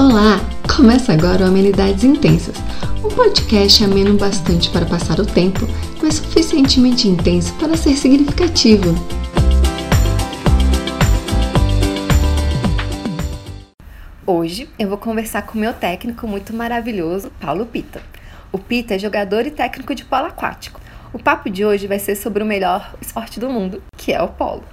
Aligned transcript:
Olá! 0.00 0.40
Começa 0.74 1.12
agora 1.12 1.44
o 1.44 1.46
Amenidades 1.46 2.04
Intensas, 2.04 2.56
um 3.04 3.14
podcast 3.14 3.84
ameno 3.84 4.16
bastante 4.16 4.70
para 4.70 4.86
passar 4.86 5.20
o 5.20 5.26
tempo, 5.26 5.60
mas 6.02 6.14
suficientemente 6.14 7.06
intenso 7.06 7.52
para 7.56 7.76
ser 7.76 7.94
significativo. 7.96 8.94
Hoje 14.26 14.70
eu 14.78 14.88
vou 14.88 14.96
conversar 14.96 15.42
com 15.42 15.58
meu 15.58 15.74
técnico 15.74 16.26
muito 16.26 16.56
maravilhoso, 16.56 17.30
Paulo 17.38 17.66
Pita. 17.66 18.00
O 18.50 18.58
Pita 18.58 18.94
é 18.94 18.98
jogador 18.98 19.46
e 19.46 19.50
técnico 19.50 19.94
de 19.94 20.06
polo 20.06 20.28
aquático. 20.28 20.80
O 21.12 21.18
papo 21.18 21.50
de 21.50 21.62
hoje 21.62 21.86
vai 21.86 21.98
ser 21.98 22.16
sobre 22.16 22.42
o 22.42 22.46
melhor 22.46 22.94
esporte 23.02 23.38
do 23.38 23.50
mundo, 23.50 23.82
que 23.98 24.14
é 24.14 24.22
o 24.22 24.28
polo. 24.28 24.64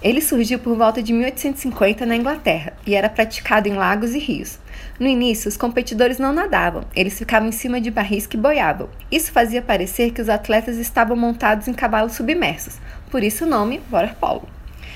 Ele 0.00 0.20
surgiu 0.20 0.60
por 0.60 0.76
volta 0.76 1.02
de 1.02 1.12
1850 1.12 2.06
na 2.06 2.14
Inglaterra 2.14 2.72
e 2.86 2.94
era 2.94 3.08
praticado 3.08 3.68
em 3.68 3.74
lagos 3.74 4.14
e 4.14 4.18
rios. 4.18 4.58
No 4.98 5.08
início, 5.08 5.48
os 5.48 5.56
competidores 5.56 6.18
não 6.18 6.32
nadavam, 6.32 6.84
eles 6.94 7.18
ficavam 7.18 7.48
em 7.48 7.52
cima 7.52 7.80
de 7.80 7.90
barris 7.90 8.24
que 8.24 8.36
boiavam. 8.36 8.88
Isso 9.10 9.32
fazia 9.32 9.60
parecer 9.60 10.12
que 10.12 10.22
os 10.22 10.28
atletas 10.28 10.76
estavam 10.76 11.16
montados 11.16 11.66
em 11.66 11.72
cavalos 11.72 12.12
submersos, 12.12 12.78
por 13.10 13.24
isso 13.24 13.44
o 13.44 13.48
nome 13.48 13.80
waterpolo. 13.90 14.48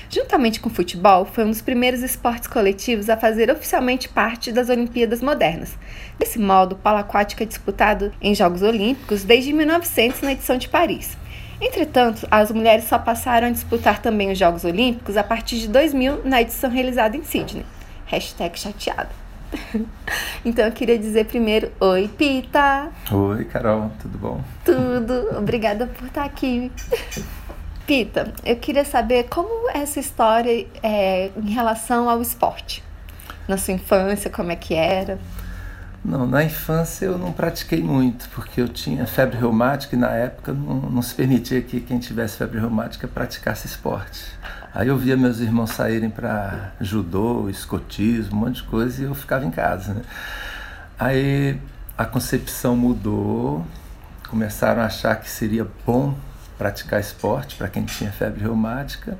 Juntamente 0.09 0.61
com 0.61 0.69
o 0.69 0.73
futebol, 0.73 1.25
foi 1.25 1.43
um 1.43 1.49
dos 1.49 1.61
primeiros 1.61 2.01
esportes 2.01 2.47
coletivos 2.47 3.09
a 3.09 3.17
fazer 3.17 3.49
oficialmente 3.49 4.07
parte 4.07 4.53
das 4.53 4.69
Olimpíadas 4.69 5.21
modernas. 5.21 5.77
Desse 6.17 6.39
modo, 6.39 6.75
o 6.75 6.77
polo 6.77 6.99
aquático 6.99 7.43
é 7.43 7.45
disputado 7.45 8.13
em 8.21 8.33
Jogos 8.33 8.61
Olímpicos 8.61 9.23
desde 9.23 9.51
1900 9.51 10.21
na 10.21 10.31
edição 10.31 10.57
de 10.57 10.69
Paris. 10.69 11.17
Entretanto, 11.65 12.27
as 12.29 12.51
mulheres 12.51 12.83
só 12.83 12.99
passaram 12.99 13.47
a 13.47 13.49
disputar 13.49 14.01
também 14.01 14.29
os 14.29 14.37
Jogos 14.37 14.65
Olímpicos 14.65 15.15
a 15.15 15.23
partir 15.23 15.59
de 15.59 15.69
2000 15.69 16.23
na 16.25 16.41
edição 16.41 16.69
realizada 16.69 17.15
em 17.15 17.23
Sydney. 17.23 17.65
Hashtag 18.05 18.59
chateada. 18.59 19.09
então 20.43 20.65
eu 20.65 20.71
queria 20.73 20.99
dizer 20.99 21.25
primeiro, 21.25 21.71
oi 21.79 22.09
Pita! 22.17 22.91
Oi 23.09 23.45
Carol, 23.45 23.89
tudo 24.01 24.17
bom? 24.17 24.41
Tudo, 24.65 25.37
obrigada 25.37 25.87
por 25.87 26.07
estar 26.07 26.25
aqui. 26.25 26.69
Pita, 27.87 28.33
eu 28.43 28.57
queria 28.57 28.83
saber 28.83 29.29
como 29.29 29.69
é 29.69 29.77
essa 29.77 30.01
história 30.01 30.67
é, 30.83 31.31
em 31.37 31.51
relação 31.51 32.09
ao 32.09 32.21
esporte. 32.21 32.83
Na 33.47 33.57
sua 33.57 33.73
infância, 33.73 34.29
como 34.29 34.51
é 34.51 34.57
que 34.57 34.73
era? 34.73 35.17
Não, 36.03 36.27
na 36.27 36.43
infância 36.43 37.05
eu 37.05 37.17
não 37.17 37.31
pratiquei 37.31 37.81
muito, 37.81 38.27
porque 38.29 38.59
eu 38.59 38.67
tinha 38.67 39.07
febre 39.07 39.37
reumática 39.37 39.95
e 39.95 39.99
na 39.99 40.11
época 40.11 40.51
não, 40.51 40.75
não 40.89 41.01
se 41.01 41.15
permitia 41.15 41.61
que 41.61 41.79
quem 41.79 41.97
tivesse 41.97 42.37
febre 42.37 42.59
reumática 42.59 43.07
praticasse 43.07 43.67
esporte. 43.67 44.25
Aí 44.73 44.89
eu 44.89 44.97
via 44.97 45.15
meus 45.15 45.39
irmãos 45.39 45.69
saírem 45.69 46.09
para 46.09 46.73
judô, 46.81 47.47
escotismo, 47.49 48.35
um 48.35 48.39
monte 48.41 48.57
de 48.57 48.63
coisa 48.63 49.01
e 49.01 49.05
eu 49.05 49.15
ficava 49.15 49.45
em 49.45 49.51
casa. 49.51 49.93
Né? 49.93 50.01
Aí 50.99 51.57
a 51.97 52.03
concepção 52.03 52.75
mudou, 52.75 53.65
começaram 54.27 54.81
a 54.81 54.85
achar 54.85 55.15
que 55.15 55.29
seria 55.29 55.65
bom 55.85 56.15
praticar 56.57 56.99
esporte 56.99 57.55
para 57.55 57.69
quem 57.69 57.85
tinha 57.85 58.11
febre 58.11 58.41
reumática 58.41 59.17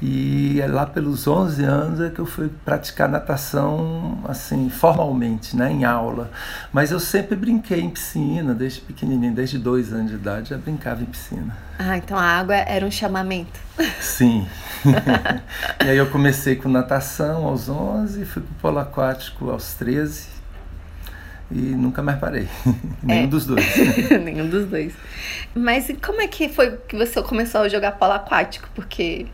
e 0.00 0.60
é 0.60 0.66
lá 0.66 0.84
pelos 0.84 1.26
11 1.26 1.64
anos 1.64 2.00
é 2.00 2.10
que 2.10 2.18
eu 2.18 2.26
fui 2.26 2.50
praticar 2.64 3.08
natação 3.08 4.18
assim 4.28 4.68
formalmente, 4.68 5.56
né, 5.56 5.70
em 5.70 5.84
aula. 5.84 6.30
Mas 6.72 6.90
eu 6.90 7.00
sempre 7.00 7.34
brinquei 7.34 7.80
em 7.80 7.88
piscina 7.88 8.54
desde 8.54 8.80
pequenininho, 8.82 9.34
desde 9.34 9.58
dois 9.58 9.92
anos 9.92 10.10
de 10.10 10.16
idade 10.16 10.50
já 10.50 10.58
brincava 10.58 11.02
em 11.02 11.06
piscina. 11.06 11.56
Ah, 11.78 11.96
então 11.96 12.18
a 12.18 12.24
água 12.24 12.54
era 12.54 12.84
um 12.84 12.90
chamamento. 12.90 13.58
Sim. 14.00 14.46
e 15.84 15.88
aí 15.88 15.96
eu 15.96 16.10
comecei 16.10 16.56
com 16.56 16.68
natação 16.68 17.46
aos 17.46 17.68
11, 17.68 18.24
fui 18.24 18.42
para 18.42 18.50
o 18.50 18.54
polo 18.60 18.78
aquático 18.78 19.50
aos 19.50 19.74
13 19.74 20.36
e 21.50 21.56
nunca 21.56 22.02
mais 22.02 22.18
parei. 22.18 22.48
Nenhum 23.02 23.24
é. 23.24 23.26
dos 23.26 23.46
dois. 23.46 23.64
Nenhum 24.22 24.48
dos 24.48 24.66
dois. 24.66 24.92
Mas 25.54 25.90
como 26.04 26.20
é 26.20 26.26
que 26.26 26.48
foi 26.48 26.76
que 26.88 26.96
você 26.96 27.22
começou 27.22 27.62
a 27.62 27.68
jogar 27.68 27.92
polo 27.92 28.12
aquático? 28.12 28.68
Porque 28.74 29.26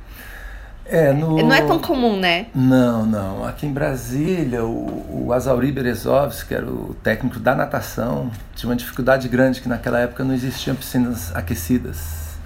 é, 0.93 1.13
no... 1.13 1.39
Não 1.39 1.55
é 1.55 1.63
tão 1.63 1.79
comum, 1.79 2.19
né? 2.19 2.47
Não, 2.55 3.07
não. 3.07 3.45
Aqui 3.45 3.67
em 3.67 3.73
Brasília, 3.73 4.65
o, 4.65 5.27
o 5.27 5.33
Azauri 5.33 5.73
Berezovski, 5.73 6.49
que 6.49 6.55
era 6.55 6.67
o 6.67 6.95
técnico 7.03 7.39
da 7.39 7.55
natação, 7.55 8.31
tinha 8.55 8.69
uma 8.69 8.77
dificuldade 8.77 9.27
grande 9.29 9.61
que 9.61 9.69
naquela 9.69 9.99
época 10.01 10.23
não 10.23 10.35
existiam 10.35 10.77
piscinas 10.77 11.35
aquecidas. 11.35 12.37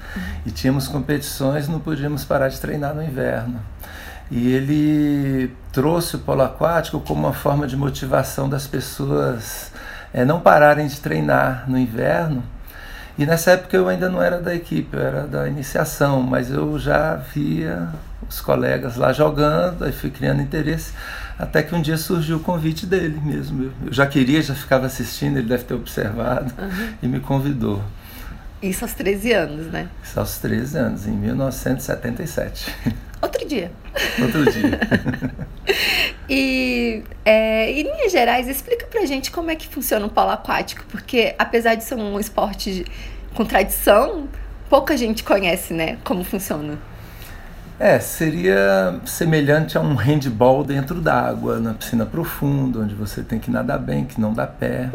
E 0.46 0.50
tínhamos 0.50 0.86
competições, 0.86 1.68
não 1.68 1.80
podíamos 1.80 2.24
parar 2.24 2.48
de 2.48 2.60
treinar 2.60 2.94
no 2.94 3.02
inverno. 3.02 3.60
E 4.30 4.52
ele 4.52 5.52
trouxe 5.72 6.16
o 6.16 6.18
polo 6.20 6.42
aquático 6.42 7.00
como 7.00 7.26
uma 7.26 7.32
forma 7.32 7.66
de 7.66 7.76
motivação 7.76 8.48
das 8.48 8.66
pessoas 8.66 9.72
é, 10.14 10.24
não 10.24 10.40
pararem 10.40 10.86
de 10.86 11.00
treinar 11.00 11.64
no 11.68 11.76
inverno 11.76 12.42
e 13.18 13.24
nessa 13.24 13.52
época 13.52 13.74
eu 13.74 13.88
ainda 13.88 14.10
não 14.10 14.22
era 14.22 14.38
da 14.42 14.54
equipe, 14.54 14.94
eu 14.94 15.02
era 15.02 15.26
da 15.26 15.48
iniciação, 15.48 16.20
mas 16.20 16.50
eu 16.50 16.78
já 16.78 17.14
via 17.14 17.88
os 18.28 18.40
colegas 18.40 18.96
lá 18.96 19.12
jogando, 19.12 19.84
aí 19.84 19.92
fui 19.92 20.10
criando 20.10 20.42
interesse, 20.42 20.92
até 21.38 21.62
que 21.62 21.74
um 21.74 21.82
dia 21.82 21.96
surgiu 21.96 22.38
o 22.38 22.40
convite 22.40 22.86
dele 22.86 23.20
mesmo. 23.22 23.72
Eu 23.84 23.92
já 23.92 24.06
queria, 24.06 24.42
já 24.42 24.54
ficava 24.54 24.86
assistindo, 24.86 25.38
ele 25.38 25.48
deve 25.48 25.64
ter 25.64 25.74
observado 25.74 26.52
uhum. 26.58 26.94
e 27.02 27.08
me 27.08 27.20
convidou. 27.20 27.82
Isso 28.62 28.84
aos 28.84 28.94
13 28.94 29.32
anos, 29.32 29.66
né? 29.66 29.88
Isso 30.02 30.18
aos 30.18 30.38
13 30.38 30.78
anos, 30.78 31.06
em 31.06 31.12
1977. 31.12 32.74
Outro 33.20 33.46
dia. 33.46 33.70
Outro 34.20 34.44
dia. 34.50 34.80
e, 36.28 37.02
é, 37.24 37.70
em 37.70 37.82
linhas 37.82 38.12
gerais, 38.12 38.48
explica 38.48 38.86
pra 38.86 39.04
gente 39.04 39.30
como 39.30 39.50
é 39.50 39.56
que 39.56 39.68
funciona 39.68 40.06
o 40.06 40.08
polo 40.08 40.30
aquático, 40.30 40.84
porque 40.88 41.34
apesar 41.38 41.74
de 41.74 41.84
ser 41.84 41.96
um 41.96 42.18
esporte 42.18 42.84
com 43.34 43.44
tradição, 43.44 44.28
pouca 44.68 44.96
gente 44.96 45.22
conhece, 45.22 45.74
né, 45.74 45.98
como 46.02 46.24
funciona. 46.24 46.78
É, 47.78 47.98
seria 47.98 48.98
semelhante 49.04 49.76
a 49.76 49.82
um 49.82 49.94
handball 49.94 50.64
dentro 50.64 50.98
d'água, 50.98 51.60
na 51.60 51.74
piscina 51.74 52.06
profunda, 52.06 52.78
onde 52.78 52.94
você 52.94 53.22
tem 53.22 53.38
que 53.38 53.50
nadar 53.50 53.78
bem, 53.78 54.06
que 54.06 54.18
não 54.18 54.32
dá 54.32 54.46
pé. 54.46 54.90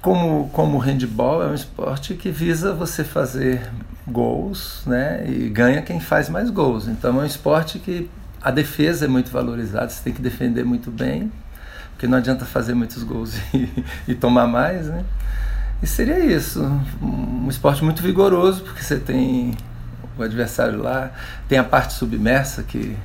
Como, 0.00 0.48
como 0.50 0.76
o 0.76 0.80
handball 0.80 1.42
é 1.42 1.46
um 1.46 1.54
esporte 1.54 2.14
que 2.14 2.30
visa 2.30 2.72
você 2.72 3.02
fazer 3.02 3.60
gols, 4.06 4.84
né? 4.86 5.24
E 5.28 5.48
ganha 5.48 5.82
quem 5.82 5.98
faz 5.98 6.28
mais 6.28 6.48
gols. 6.48 6.86
Então 6.86 7.18
é 7.18 7.22
um 7.24 7.26
esporte 7.26 7.80
que 7.80 8.08
a 8.40 8.52
defesa 8.52 9.06
é 9.06 9.08
muito 9.08 9.30
valorizada, 9.30 9.88
você 9.88 10.02
tem 10.02 10.12
que 10.12 10.22
defender 10.22 10.64
muito 10.64 10.92
bem, 10.92 11.30
porque 11.92 12.06
não 12.06 12.18
adianta 12.18 12.44
fazer 12.44 12.74
muitos 12.74 13.02
gols 13.02 13.34
e, 13.52 13.84
e 14.06 14.14
tomar 14.14 14.46
mais, 14.46 14.86
né? 14.86 15.04
E 15.82 15.86
seria 15.88 16.20
isso, 16.20 16.62
um 17.02 17.48
esporte 17.48 17.82
muito 17.82 18.00
vigoroso, 18.00 18.62
porque 18.62 18.82
você 18.82 19.00
tem 19.00 19.56
o 20.16 20.22
adversário 20.22 20.82
lá, 20.82 21.12
tem 21.48 21.58
a 21.58 21.64
parte 21.64 21.94
submersa 21.94 22.62
que 22.62 22.96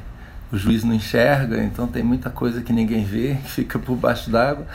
o 0.52 0.58
juiz 0.58 0.84
não 0.84 0.94
enxerga, 0.94 1.62
então 1.64 1.88
tem 1.88 2.04
muita 2.04 2.30
coisa 2.30 2.62
que 2.62 2.72
ninguém 2.72 3.04
vê, 3.04 3.36
que 3.44 3.52
fica 3.52 3.80
por 3.80 3.96
baixo 3.96 4.30
d'água. 4.30 4.66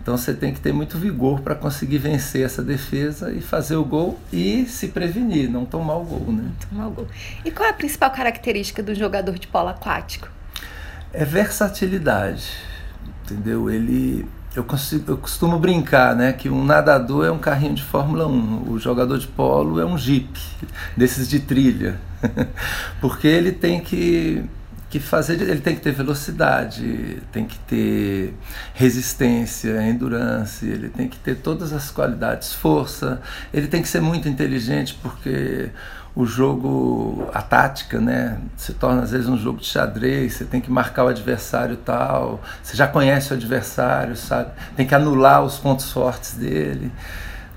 Então 0.00 0.16
você 0.16 0.32
tem 0.32 0.54
que 0.54 0.60
ter 0.60 0.72
muito 0.72 0.96
vigor 0.98 1.40
para 1.40 1.56
conseguir 1.56 1.98
vencer 1.98 2.44
essa 2.44 2.62
defesa 2.62 3.32
e 3.32 3.40
fazer 3.40 3.74
o 3.74 3.84
gol 3.84 4.20
e 4.32 4.64
se 4.66 4.86
prevenir, 4.88 5.50
não 5.50 5.64
tomar 5.64 5.96
o 5.96 6.04
gol, 6.04 6.32
né? 6.32 6.48
Tomar 6.70 6.86
o 6.86 6.90
gol. 6.92 7.08
E 7.44 7.50
qual 7.50 7.66
é 7.66 7.70
a 7.70 7.74
principal 7.74 8.12
característica 8.12 8.84
do 8.84 8.94
jogador 8.94 9.36
de 9.36 9.48
polo 9.48 9.68
aquático? 9.68 10.28
É 11.12 11.24
versatilidade, 11.24 12.52
entendeu? 13.24 13.68
Ele 13.68 14.24
eu, 14.56 14.64
consigo, 14.64 15.12
eu 15.12 15.16
costumo 15.18 15.58
brincar, 15.58 16.16
né, 16.16 16.32
que 16.32 16.48
um 16.48 16.64
nadador 16.64 17.26
é 17.26 17.30
um 17.30 17.38
carrinho 17.38 17.74
de 17.74 17.82
Fórmula 17.82 18.26
1, 18.26 18.70
o 18.70 18.78
jogador 18.78 19.18
de 19.18 19.26
polo 19.26 19.78
é 19.78 19.84
um 19.84 19.98
Jeep, 19.98 20.28
desses 20.96 21.28
de 21.28 21.40
trilha, 21.40 22.00
porque 23.00 23.28
ele 23.28 23.52
tem 23.52 23.80
que 23.80 24.44
que 24.88 25.00
fazer, 25.00 25.40
ele 25.42 25.60
tem 25.60 25.74
que 25.74 25.80
ter 25.80 25.90
velocidade, 25.90 27.20
tem 27.32 27.44
que 27.44 27.58
ter 27.58 28.34
resistência, 28.72 29.82
endurance, 29.82 30.64
ele 30.64 30.88
tem 30.88 31.08
que 31.08 31.18
ter 31.18 31.34
todas 31.36 31.72
as 31.72 31.90
qualidades, 31.90 32.52
força, 32.52 33.20
ele 33.52 33.66
tem 33.66 33.82
que 33.82 33.88
ser 33.88 34.00
muito 34.00 34.28
inteligente 34.28 34.96
porque 35.02 35.70
o 36.16 36.24
jogo, 36.24 37.28
a 37.34 37.42
tática, 37.42 38.00
né, 38.00 38.38
se 38.56 38.72
torna 38.72 39.02
às 39.02 39.10
vezes 39.10 39.28
um 39.28 39.36
jogo 39.36 39.60
de 39.60 39.66
xadrez, 39.66 40.32
você 40.32 40.46
tem 40.46 40.62
que 40.62 40.70
marcar 40.70 41.04
o 41.04 41.08
adversário 41.08 41.76
tal, 41.76 42.40
você 42.62 42.74
já 42.74 42.88
conhece 42.88 43.34
o 43.34 43.36
adversário, 43.36 44.16
sabe? 44.16 44.50
Tem 44.74 44.86
que 44.86 44.94
anular 44.94 45.44
os 45.44 45.58
pontos 45.58 45.92
fortes 45.92 46.32
dele. 46.32 46.90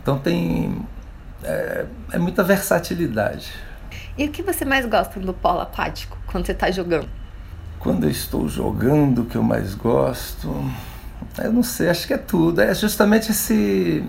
Então 0.01 0.19
tem 0.19 0.85
é, 1.41 1.85
é 2.11 2.17
muita 2.17 2.43
versatilidade. 2.43 3.53
E 4.17 4.25
o 4.25 4.29
que 4.29 4.43
você 4.43 4.65
mais 4.65 4.85
gosta 4.85 5.17
do 5.21 5.33
polo 5.33 5.61
aquático 5.61 6.17
quando 6.27 6.45
você 6.45 6.51
está 6.51 6.69
jogando? 6.69 7.07
Quando 7.79 8.03
eu 8.03 8.09
estou 8.09 8.49
jogando, 8.49 9.21
o 9.21 9.25
que 9.25 9.37
eu 9.37 9.43
mais 9.43 9.73
gosto, 9.73 10.49
eu 11.41 11.53
não 11.53 11.63
sei, 11.63 11.89
acho 11.89 12.05
que 12.05 12.13
é 12.13 12.17
tudo. 12.17 12.59
É 12.59 12.75
justamente 12.75 13.31
esse 13.31 14.03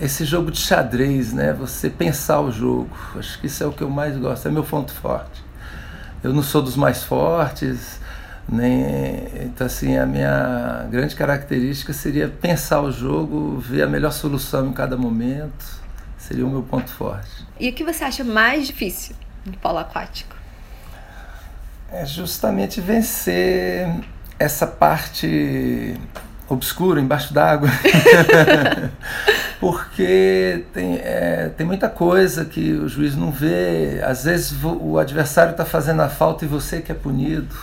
esse 0.00 0.24
jogo 0.24 0.50
de 0.50 0.58
xadrez, 0.58 1.32
né? 1.32 1.52
Você 1.52 1.90
pensar 1.90 2.40
o 2.40 2.50
jogo. 2.50 2.90
Acho 3.16 3.40
que 3.40 3.46
isso 3.46 3.62
é 3.62 3.66
o 3.66 3.72
que 3.72 3.82
eu 3.82 3.90
mais 3.90 4.16
gosto, 4.16 4.48
é 4.48 4.50
meu 4.50 4.64
ponto 4.64 4.92
forte. 4.92 5.42
Eu 6.22 6.32
não 6.32 6.42
sou 6.42 6.62
dos 6.62 6.76
mais 6.76 7.04
fortes, 7.04 8.00
Nem, 8.50 9.28
então, 9.42 9.66
assim, 9.66 9.96
a 9.98 10.06
minha 10.06 10.86
grande 10.90 11.14
característica 11.14 11.92
seria 11.92 12.28
pensar 12.28 12.80
o 12.80 12.90
jogo, 12.90 13.58
ver 13.58 13.82
a 13.82 13.86
melhor 13.86 14.10
solução 14.10 14.68
em 14.68 14.72
cada 14.72 14.96
momento. 14.96 15.78
Seria 16.16 16.46
o 16.46 16.50
meu 16.50 16.62
ponto 16.62 16.90
forte. 16.90 17.46
E 17.60 17.68
o 17.68 17.72
que 17.72 17.84
você 17.84 18.04
acha 18.04 18.24
mais 18.24 18.66
difícil 18.66 19.14
no 19.44 19.52
polo 19.58 19.78
aquático? 19.78 20.34
É 21.90 22.04
justamente 22.04 22.80
vencer 22.80 23.88
essa 24.38 24.66
parte 24.66 25.94
obscura 26.48 27.00
embaixo 27.00 27.32
d'água. 27.32 27.68
Porque 29.60 30.64
tem, 30.72 30.96
é, 30.96 31.50
tem 31.56 31.66
muita 31.66 31.88
coisa 31.88 32.44
que 32.44 32.72
o 32.72 32.88
juiz 32.88 33.16
não 33.16 33.30
vê. 33.30 34.00
Às 34.04 34.24
vezes 34.24 34.54
o 34.62 34.98
adversário 34.98 35.52
está 35.52 35.64
fazendo 35.64 36.00
a 36.00 36.08
falta 36.08 36.44
e 36.44 36.48
você 36.48 36.80
que 36.80 36.92
é 36.92 36.94
punido. 36.94 37.54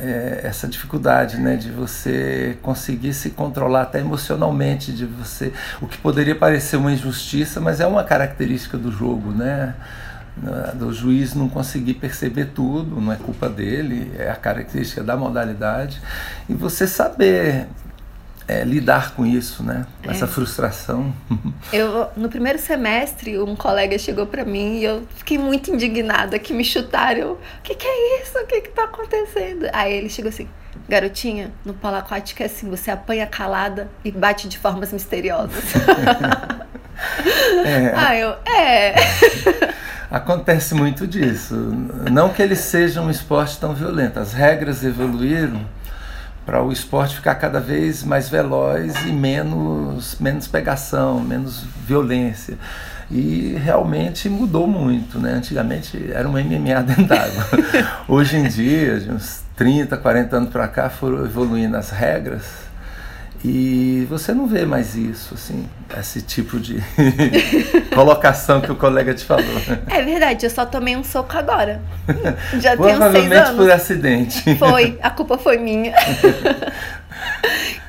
É, 0.00 0.42
essa 0.44 0.68
dificuldade 0.68 1.38
né, 1.38 1.56
de 1.56 1.72
você 1.72 2.56
conseguir 2.62 3.12
se 3.12 3.30
controlar 3.30 3.82
até 3.82 3.98
emocionalmente, 3.98 4.92
de 4.92 5.04
você. 5.04 5.52
O 5.80 5.88
que 5.88 5.98
poderia 5.98 6.36
parecer 6.36 6.76
uma 6.76 6.92
injustiça, 6.92 7.60
mas 7.60 7.80
é 7.80 7.86
uma 7.86 8.04
característica 8.04 8.78
do 8.78 8.92
jogo, 8.92 9.32
né? 9.32 9.74
do 10.74 10.92
juiz 10.92 11.34
não 11.34 11.48
conseguir 11.48 11.94
perceber 11.94 12.46
tudo, 12.54 13.00
não 13.00 13.12
é 13.12 13.16
culpa 13.16 13.48
dele, 13.48 14.12
é 14.16 14.30
a 14.30 14.36
característica 14.36 15.02
da 15.02 15.16
modalidade. 15.16 16.00
E 16.48 16.54
você 16.54 16.86
saber 16.86 17.66
é, 18.48 18.64
lidar 18.64 19.14
com 19.14 19.26
isso, 19.26 19.62
né? 19.62 19.86
Com 20.02 20.10
é. 20.10 20.14
essa 20.14 20.26
frustração. 20.26 21.14
Eu, 21.70 22.08
no 22.16 22.30
primeiro 22.30 22.58
semestre, 22.58 23.38
um 23.38 23.54
colega 23.54 23.98
chegou 23.98 24.26
para 24.26 24.44
mim 24.44 24.78
e 24.78 24.84
eu 24.84 25.06
fiquei 25.16 25.36
muito 25.36 25.70
indignada 25.70 26.38
que 26.38 26.54
me 26.54 26.64
chutaram. 26.64 27.32
O 27.32 27.38
que, 27.62 27.74
que 27.74 27.86
é 27.86 28.22
isso? 28.22 28.38
O 28.38 28.46
que, 28.46 28.62
que 28.62 28.70
tá 28.70 28.84
acontecendo? 28.84 29.68
Aí 29.72 29.92
ele 29.92 30.08
chegou 30.08 30.30
assim, 30.30 30.48
garotinha, 30.88 31.52
no 31.64 31.74
polo 31.74 31.96
aquático 31.96 32.42
é 32.42 32.46
assim, 32.46 32.70
você 32.70 32.90
apanha 32.90 33.26
calada 33.26 33.90
e 34.02 34.10
bate 34.10 34.48
de 34.48 34.58
formas 34.58 34.92
misteriosas. 34.92 35.64
é. 37.66 37.92
Ah, 37.94 38.16
eu, 38.16 38.30
é. 38.50 38.94
Acontece 40.10 40.74
muito 40.74 41.06
disso. 41.06 41.54
Não 42.10 42.30
que 42.30 42.42
ele 42.42 42.56
seja 42.56 43.00
um 43.00 43.10
esporte 43.10 43.58
tão 43.58 43.74
violento. 43.74 44.18
As 44.18 44.32
regras 44.32 44.82
evoluíram 44.82 45.64
para 46.48 46.62
o 46.62 46.72
esporte 46.72 47.16
ficar 47.16 47.34
cada 47.34 47.60
vez 47.60 48.02
mais 48.02 48.30
veloz 48.30 48.94
e 49.04 49.12
menos, 49.12 50.16
menos 50.18 50.48
pegação, 50.48 51.20
menos 51.20 51.62
violência. 51.86 52.56
E 53.10 53.54
realmente 53.62 54.30
mudou 54.30 54.66
muito, 54.66 55.18
né? 55.18 55.32
Antigamente 55.32 56.10
era 56.10 56.26
um 56.26 56.32
MMA 56.32 56.80
dentro 56.88 57.04
d'água. 57.04 57.44
Hoje 58.08 58.38
em 58.38 58.48
dia, 58.48 58.98
de 58.98 59.10
uns 59.10 59.42
30, 59.56 59.94
40 59.98 60.36
anos 60.38 60.48
para 60.50 60.66
cá, 60.68 60.88
foram 60.88 61.22
evoluindo 61.22 61.76
as 61.76 61.90
regras 61.90 62.67
e 63.44 64.04
você 64.10 64.34
não 64.34 64.46
vê 64.46 64.64
mais 64.66 64.96
isso, 64.96 65.34
assim, 65.34 65.68
esse 65.96 66.22
tipo 66.22 66.58
de 66.58 66.82
colocação 67.94 68.60
que 68.60 68.70
o 68.72 68.74
colega 68.76 69.14
te 69.14 69.24
falou. 69.24 69.44
É 69.88 70.02
verdade, 70.02 70.44
eu 70.44 70.50
só 70.50 70.66
tomei 70.66 70.96
um 70.96 71.04
soco 71.04 71.36
agora. 71.36 71.80
Já 72.58 72.76
tenho 72.76 73.12
seis 73.12 73.32
anos. 73.32 73.56
por 73.56 73.70
acidente. 73.70 74.54
Foi, 74.58 74.98
a 75.00 75.10
culpa 75.10 75.38
foi 75.38 75.58
minha. 75.58 75.94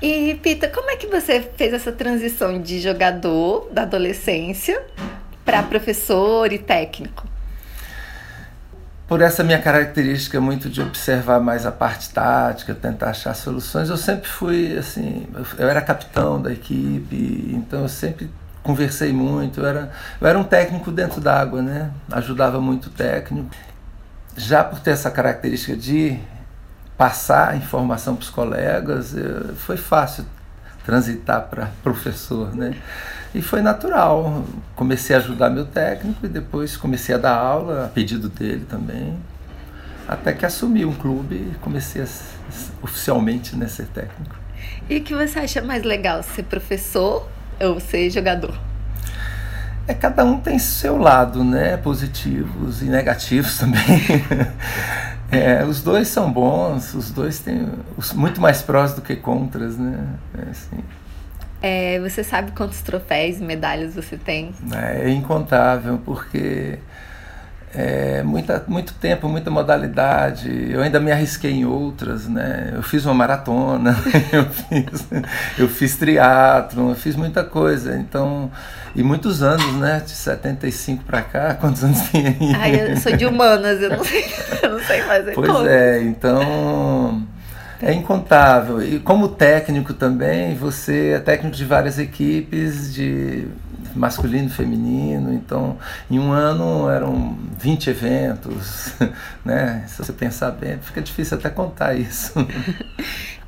e, 0.02 0.36
Pita, 0.36 0.68
como 0.68 0.92
é 0.92 0.96
que 0.96 1.08
você 1.08 1.42
fez 1.56 1.74
essa 1.74 1.92
transição 1.92 2.62
de 2.62 2.80
jogador 2.80 3.70
da 3.72 3.84
adolescência 3.84 4.82
para 5.44 5.64
professor 5.64 6.52
e 6.54 6.60
técnico? 6.60 7.29
Por 9.10 9.22
essa 9.24 9.44
minha 9.44 9.60
característica 9.60 10.40
muito 10.40 10.70
de 10.70 10.84
observar 10.84 11.40
mais 11.40 11.66
a 11.66 11.72
parte 11.72 12.12
tática, 12.12 12.76
tentar 12.76 13.10
achar 13.10 13.34
soluções, 13.34 13.90
eu 13.90 13.98
sempre 13.98 14.30
fui 14.30 14.78
assim, 14.78 15.28
eu 15.58 15.68
era 15.68 15.82
capitão 15.82 16.40
da 16.40 16.54
equipe, 16.54 17.52
então 17.52 17.82
eu 17.82 17.90
sempre 17.90 18.30
conversei 18.62 19.12
muito, 19.12 19.62
eu 19.62 19.66
era, 19.66 19.92
eu 20.22 20.28
era 20.28 20.38
um 20.38 20.44
técnico 20.44 20.92
dentro 20.92 21.20
d'água, 21.20 21.60
né? 21.60 21.90
Ajudava 22.12 22.62
muito 22.62 22.86
o 22.86 22.90
técnico. 22.92 23.50
Já 24.38 24.64
por 24.64 24.80
ter 24.80 24.92
essa 24.92 25.10
característica 25.10 25.76
de 25.76 26.20
passar 26.96 27.58
informação 27.58 28.16
para 28.16 28.24
os 28.24 28.30
colegas, 28.30 29.16
foi 29.56 29.76
fácil 29.76 30.24
transitar 30.86 31.48
para 31.50 31.72
professor, 31.82 32.56
né? 32.56 32.76
E 33.34 33.42
foi 33.42 33.62
natural. 33.62 34.44
Comecei 34.76 35.16
a 35.16 35.20
ajudar 35.20 35.50
meu 35.50 35.66
técnico 35.66 36.26
e 36.26 36.30
depois 36.30 36.76
comecei 36.76 37.14
a 37.16 37.18
dar 37.18 37.36
aula, 37.36 37.86
a 37.86 37.88
pedido 37.88 38.30
dele 38.30 38.66
também. 38.68 39.18
Até 40.08 40.34
que 40.34 40.46
assumi 40.46 40.86
um 40.86 40.94
clube 40.94 41.36
e 41.36 41.56
comecei 41.62 42.02
a, 42.02 42.08
oficialmente 42.82 43.56
né, 43.56 43.68
ser 43.68 43.86
técnico. 43.88 44.36
E 44.90 44.98
o 44.98 45.04
que 45.04 45.14
você 45.14 45.40
acha 45.40 45.62
mais 45.62 45.84
legal, 45.84 46.24
ser 46.24 46.44
professor 46.44 47.30
ou 47.60 47.80
ser 47.80 48.10
jogador? 48.10 48.58
É, 49.88 49.94
cada 49.94 50.24
um 50.24 50.40
tem 50.40 50.60
seu 50.60 50.98
lado, 50.98 51.44
né? 51.44 51.78
Positivos 51.78 52.82
e 52.82 52.86
negativos 52.86 53.58
também. 53.60 53.82
é, 55.32 55.64
os 55.64 55.82
dois 55.82 56.08
são 56.08 56.32
bons, 56.32 56.94
os 56.94 57.12
dois 57.12 57.40
têm 57.40 57.68
muito 58.14 58.40
mais 58.40 58.62
prós 58.62 58.94
do 58.94 59.02
que 59.02 59.16
contras, 59.16 59.78
né? 59.78 60.00
É, 60.38 60.52
assim. 60.52 60.84
É, 61.62 62.00
você 62.00 62.24
sabe 62.24 62.52
quantos 62.52 62.82
troféus 62.82 63.38
e 63.38 63.44
medalhas 63.44 63.96
você 63.96 64.16
tem? 64.16 64.54
É 64.74 65.10
incontável, 65.10 66.00
porque 66.06 66.80
é 67.74 68.24
muita, 68.24 68.64
muito 68.68 68.94
tempo, 68.96 69.28
muita 69.28 69.52
modalidade. 69.52 70.72
Eu 70.72 70.82
ainda 70.82 71.00
me 71.00 71.12
arrisquei 71.12 71.52
em 71.52 71.66
outras, 71.66 72.28
né? 72.28 72.72
Eu 72.74 72.82
fiz 72.82 73.06
uma 73.06 73.14
maratona, 73.14 73.96
eu 74.32 74.46
fiz, 74.46 75.08
eu 75.58 75.68
fiz 75.68 75.96
triatlon, 75.96 76.90
eu 76.90 76.96
fiz 76.96 77.16
muita 77.16 77.44
coisa. 77.44 77.96
Então, 77.98 78.50
e 78.96 79.04
muitos 79.04 79.44
anos, 79.44 79.76
né? 79.76 80.02
De 80.04 80.12
75 80.12 81.04
para 81.04 81.22
cá, 81.22 81.54
quantos 81.62 81.84
anos 81.84 82.00
tem 82.10 82.26
aí? 82.28 82.56
Ai, 82.56 82.92
eu 82.94 82.98
sou 82.98 83.16
de 83.16 83.26
humanas, 83.26 83.82
eu 83.82 83.90
não 83.90 84.04
sei, 84.04 84.26
eu 84.64 84.72
não 84.72 84.80
sei 84.80 85.02
fazer 85.02 85.34
Pois 85.34 85.52
conta. 85.52 85.70
é, 85.70 86.02
então 86.04 87.28
é 87.82 87.94
incontável. 87.94 88.82
E 88.82 89.00
como 89.00 89.30
técnico 89.30 89.94
também, 89.94 90.56
você 90.56 91.12
é 91.12 91.20
técnico 91.20 91.56
de 91.56 91.66
várias 91.66 91.98
equipes, 91.98 92.94
de 92.94 93.48
masculino 93.96 94.48
e 94.48 94.52
feminino, 94.52 95.34
então 95.34 95.78
em 96.10 96.20
um 96.20 96.32
ano 96.32 96.90
eram 96.90 97.38
20 97.58 97.90
eventos, 97.90 98.94
né? 99.44 99.84
Se 99.88 99.98
você 99.98 100.14
pensar 100.14 100.52
bem, 100.52 100.78
fica 100.80 101.02
difícil 101.02 101.38
até 101.38 101.50
contar 101.50 101.96
isso. 101.96 102.34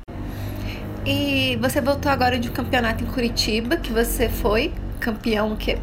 e 1.06 1.56
você 1.60 1.80
voltou 1.80 2.10
agora 2.10 2.38
de 2.38 2.48
um 2.48 2.52
campeonato 2.52 3.04
em 3.04 3.06
Curitiba, 3.06 3.76
que 3.76 3.92
você 3.92 4.28
foi 4.28 4.72
campeão 4.98 5.52
o 5.52 5.56
quê? 5.56 5.78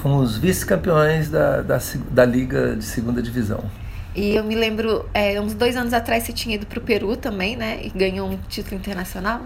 Fomos 0.00 0.36
vice-campeões 0.36 1.28
da, 1.28 1.62
da, 1.62 1.78
da 2.10 2.24
Liga 2.24 2.76
de 2.76 2.84
Segunda 2.84 3.20
Divisão. 3.20 3.64
E 4.14 4.36
eu 4.36 4.44
me 4.44 4.54
lembro, 4.54 5.08
é, 5.14 5.40
uns 5.40 5.54
dois 5.54 5.76
anos 5.76 5.92
atrás 5.92 6.24
você 6.24 6.32
tinha 6.32 6.56
ido 6.56 6.66
para 6.66 6.78
o 6.78 6.82
Peru 6.82 7.16
também, 7.16 7.56
né? 7.56 7.80
E 7.82 7.90
ganhou 7.90 8.28
um 8.28 8.36
título 8.48 8.76
internacional. 8.76 9.42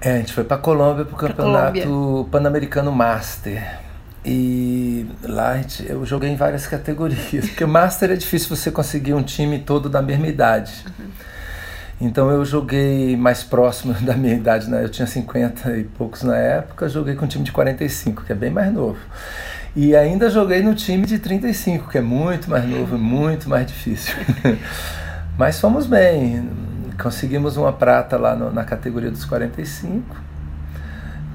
É, 0.00 0.14
a 0.14 0.16
gente 0.16 0.32
foi 0.32 0.44
para 0.44 0.56
Colômbia 0.56 1.04
para 1.04 1.14
o 1.14 1.18
campeonato 1.18 2.28
Pan-Americano 2.30 2.90
Master. 2.90 3.78
E 4.24 5.06
lá 5.22 5.60
eu 5.86 6.04
joguei 6.04 6.28
em 6.28 6.36
várias 6.36 6.66
categorias, 6.66 7.48
porque 7.48 7.64
Master 7.64 8.10
é 8.10 8.16
difícil 8.16 8.54
você 8.54 8.70
conseguir 8.70 9.14
um 9.14 9.22
time 9.22 9.58
todo 9.60 9.88
da 9.88 10.02
mesma 10.02 10.26
idade. 10.26 10.84
Uhum. 10.86 11.10
Então 12.00 12.30
eu 12.30 12.44
joguei 12.44 13.16
mais 13.16 13.42
próximo 13.42 13.94
da 14.00 14.14
minha 14.14 14.34
idade, 14.34 14.68
né? 14.68 14.82
eu 14.82 14.88
tinha 14.88 15.06
50 15.06 15.76
e 15.76 15.84
poucos 15.84 16.22
na 16.22 16.36
época, 16.36 16.88
joguei 16.88 17.14
com 17.14 17.24
um 17.24 17.28
time 17.28 17.44
de 17.44 17.52
45, 17.52 18.24
que 18.24 18.32
é 18.32 18.34
bem 18.34 18.50
mais 18.50 18.72
novo. 18.72 18.98
E 19.74 19.94
ainda 19.94 20.28
joguei 20.28 20.62
no 20.62 20.74
time 20.74 21.06
de 21.06 21.18
35, 21.18 21.88
que 21.88 21.98
é 21.98 22.00
muito 22.00 22.50
mais 22.50 22.68
novo, 22.68 22.98
muito 22.98 23.48
mais 23.48 23.66
difícil. 23.66 24.14
Mas 25.38 25.60
fomos 25.60 25.86
bem. 25.86 26.50
Conseguimos 27.00 27.56
uma 27.56 27.72
prata 27.72 28.16
lá 28.16 28.34
no, 28.34 28.52
na 28.52 28.64
categoria 28.64 29.10
dos 29.10 29.24
45. 29.24 30.04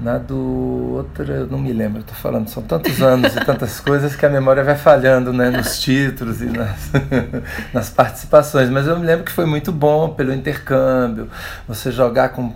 Na 0.02 0.18
do 0.18 0.92
outra, 0.96 1.46
não 1.46 1.58
me 1.58 1.72
lembro, 1.72 2.00
estou 2.00 2.14
falando, 2.14 2.48
são 2.48 2.62
tantos 2.62 3.00
anos 3.00 3.34
e 3.34 3.40
tantas 3.42 3.80
coisas 3.80 4.14
que 4.14 4.26
a 4.26 4.28
memória 4.28 4.62
vai 4.62 4.76
falhando 4.76 5.32
né, 5.32 5.48
nos 5.48 5.80
títulos 5.80 6.42
e 6.42 6.44
nas, 6.44 6.90
nas 7.72 7.90
participações. 7.90 8.68
Mas 8.68 8.86
eu 8.86 8.98
me 8.98 9.06
lembro 9.06 9.24
que 9.24 9.32
foi 9.32 9.46
muito 9.46 9.72
bom 9.72 10.10
pelo 10.10 10.34
intercâmbio, 10.34 11.28
você 11.66 11.90
jogar 11.90 12.28
com 12.28 12.52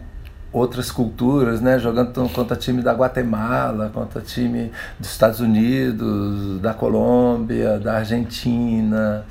outras 0.52 0.90
culturas, 0.90 1.60
né? 1.60 1.78
Jogando 1.78 2.28
contra 2.30 2.56
time 2.56 2.82
da 2.82 2.92
Guatemala, 2.92 3.90
contra 3.92 4.20
time 4.20 4.72
dos 4.98 5.10
Estados 5.10 5.40
Unidos, 5.40 6.60
da 6.60 6.74
Colômbia, 6.74 7.78
da 7.78 7.98
Argentina. 7.98 9.24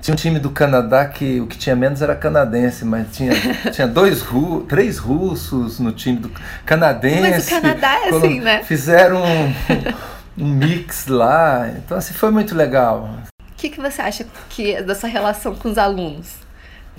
Tinha 0.00 0.14
um 0.14 0.16
time 0.16 0.38
do 0.38 0.50
Canadá 0.50 1.04
que 1.06 1.40
o 1.40 1.46
que 1.46 1.58
tinha 1.58 1.76
menos 1.76 2.00
era 2.00 2.14
canadense, 2.14 2.84
mas 2.84 3.08
tinha, 3.12 3.32
tinha 3.72 3.86
dois 3.86 4.22
ru, 4.22 4.62
três 4.62 4.98
russos 4.98 5.78
no 5.78 5.92
time 5.92 6.18
do 6.18 6.30
canadense. 6.64 7.20
Mas 7.20 7.46
o 7.46 7.50
Canadá 7.50 7.94
é 8.04 8.08
assim, 8.08 8.40
né? 8.40 8.62
Fizeram 8.62 9.22
um, 9.22 10.44
um 10.44 10.48
mix 10.48 11.06
lá. 11.06 11.68
Então 11.76 11.98
assim 11.98 12.14
foi 12.14 12.30
muito 12.30 12.54
legal. 12.54 13.10
O 13.40 13.54
que, 13.56 13.68
que 13.68 13.80
você 13.80 14.00
acha 14.00 14.24
que 14.48 14.74
é 14.74 14.82
dessa 14.82 15.06
relação 15.06 15.54
com 15.54 15.68
os 15.68 15.76
alunos? 15.76 16.49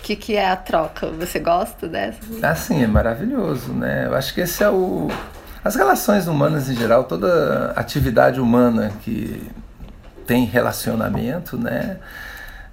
O 0.02 0.04
que, 0.04 0.16
que 0.16 0.36
é 0.36 0.50
a 0.50 0.56
troca? 0.56 1.06
Você 1.12 1.38
gosta 1.38 1.88
dessa? 1.88 2.18
Ah, 2.42 2.56
sim, 2.56 2.82
é 2.82 2.88
maravilhoso, 2.88 3.72
né? 3.72 4.08
Eu 4.08 4.16
acho 4.16 4.34
que 4.34 4.42
esse 4.42 4.64
é 4.64 4.70
o. 4.70 5.08
As 5.64 5.76
relações 5.76 6.28
humanas 6.28 6.68
em 6.68 6.76
geral, 6.76 7.04
toda 7.04 7.72
atividade 7.76 8.42
humana 8.42 8.92
que 9.04 9.48
tem 10.26 10.44
relacionamento, 10.44 11.56
né? 11.56 12.00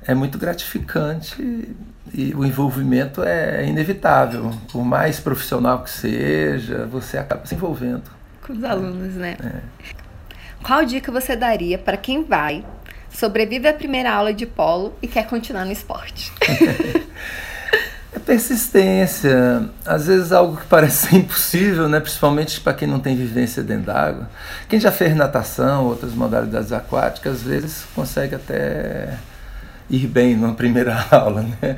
É 0.07 0.15
muito 0.15 0.39
gratificante 0.39 1.77
e 2.15 2.35
o 2.35 2.47
envolvimento 2.47 3.23
é 3.23 3.67
inevitável. 3.67 4.51
Por 4.73 4.83
mais 4.83 5.21
profissional 5.21 5.83
que 5.83 5.91
seja, 5.91 6.87
você 6.87 7.19
acaba 7.19 7.45
se 7.45 7.55
envolvendo. 7.55 8.11
Com 8.47 8.55
os 8.55 8.65
alunos, 8.65 9.15
né? 9.17 9.37
É. 9.45 9.61
Qual 10.63 10.83
dica 10.83 11.13
você 11.13 11.37
daria 11.37 11.77
para 11.77 11.99
quem 11.99 12.25
vai 12.25 12.65
sobrevive 13.19 13.67
à 13.67 13.73
primeira 13.73 14.13
aula 14.13 14.33
de 14.33 14.47
polo 14.47 14.95
e 15.03 15.09
quer 15.09 15.27
continuar 15.27 15.65
no 15.65 15.73
esporte? 15.73 16.33
é 18.15 18.19
persistência. 18.25 19.69
Às 19.85 20.07
vezes 20.07 20.31
algo 20.31 20.57
que 20.57 20.67
parece 20.67 21.17
impossível, 21.17 21.89
né? 21.89 21.99
principalmente 21.99 22.61
para 22.61 22.75
quem 22.75 22.87
não 22.87 23.01
tem 23.01 23.17
vivência 23.17 23.61
dentro 23.61 23.87
d'água. 23.87 24.31
Quem 24.69 24.79
já 24.79 24.93
fez 24.93 25.17
natação, 25.17 25.87
outras 25.87 26.13
modalidades 26.13 26.71
aquáticas, 26.71 27.39
às 27.39 27.43
vezes 27.43 27.85
consegue 27.93 28.37
até 28.37 29.19
ir 29.91 30.07
bem 30.07 30.37
numa 30.37 30.55
primeira 30.55 31.05
aula. 31.11 31.43
Né? 31.43 31.77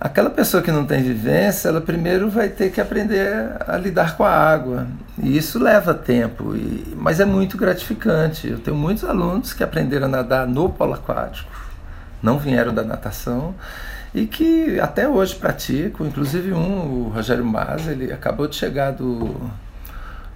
Aquela 0.00 0.30
pessoa 0.30 0.62
que 0.62 0.72
não 0.72 0.86
tem 0.86 1.02
vivência, 1.02 1.68
ela 1.68 1.82
primeiro 1.82 2.30
vai 2.30 2.48
ter 2.48 2.72
que 2.72 2.80
aprender 2.80 3.52
a 3.66 3.76
lidar 3.76 4.16
com 4.16 4.24
a 4.24 4.30
água. 4.30 4.86
E 5.22 5.36
isso 5.36 5.58
leva 5.58 5.92
tempo, 5.92 6.56
e, 6.56 6.94
mas 6.96 7.20
é 7.20 7.26
muito 7.26 7.58
gratificante. 7.58 8.48
Eu 8.48 8.58
tenho 8.58 8.74
muitos 8.74 9.04
alunos 9.04 9.52
que 9.52 9.62
aprenderam 9.62 10.06
a 10.06 10.08
nadar 10.08 10.46
no 10.46 10.70
polo 10.70 10.94
aquático, 10.94 11.52
não 12.22 12.38
vieram 12.38 12.72
da 12.72 12.82
natação, 12.82 13.54
e 14.14 14.26
que 14.26 14.80
até 14.80 15.06
hoje 15.06 15.34
praticam. 15.34 16.06
Inclusive 16.06 16.50
um, 16.54 17.08
o 17.08 17.12
Rogério 17.14 17.44
Maza, 17.44 17.92
ele 17.92 18.10
acabou 18.10 18.48
de 18.48 18.56
chegar 18.56 18.92
do 18.92 19.50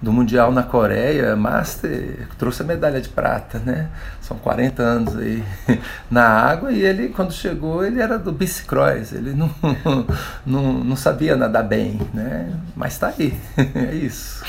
do 0.01 0.11
Mundial 0.11 0.51
na 0.51 0.61
Coreia, 0.61 1.35
Master, 1.35 2.27
trouxe 2.37 2.61
a 2.61 2.65
medalha 2.65 2.99
de 2.99 3.09
prata, 3.09 3.59
né? 3.59 3.87
São 4.21 4.37
40 4.37 4.83
anos 4.83 5.17
aí 5.17 5.43
na 6.11 6.23
água 6.23 6.71
e 6.71 6.81
ele, 6.83 7.09
quando 7.09 7.33
chegou, 7.33 7.83
ele 7.83 8.01
era 8.01 8.19
do 8.19 8.31
bicicross, 8.31 9.13
ele 9.13 9.33
não, 9.33 9.49
não, 10.45 10.73
não 10.73 10.95
sabia 10.95 11.35
nadar 11.35 11.63
bem, 11.63 11.99
né? 12.13 12.51
Mas 12.75 12.93
está 12.93 13.13
aí, 13.17 13.33
é 13.57 13.95
isso. 13.95 14.43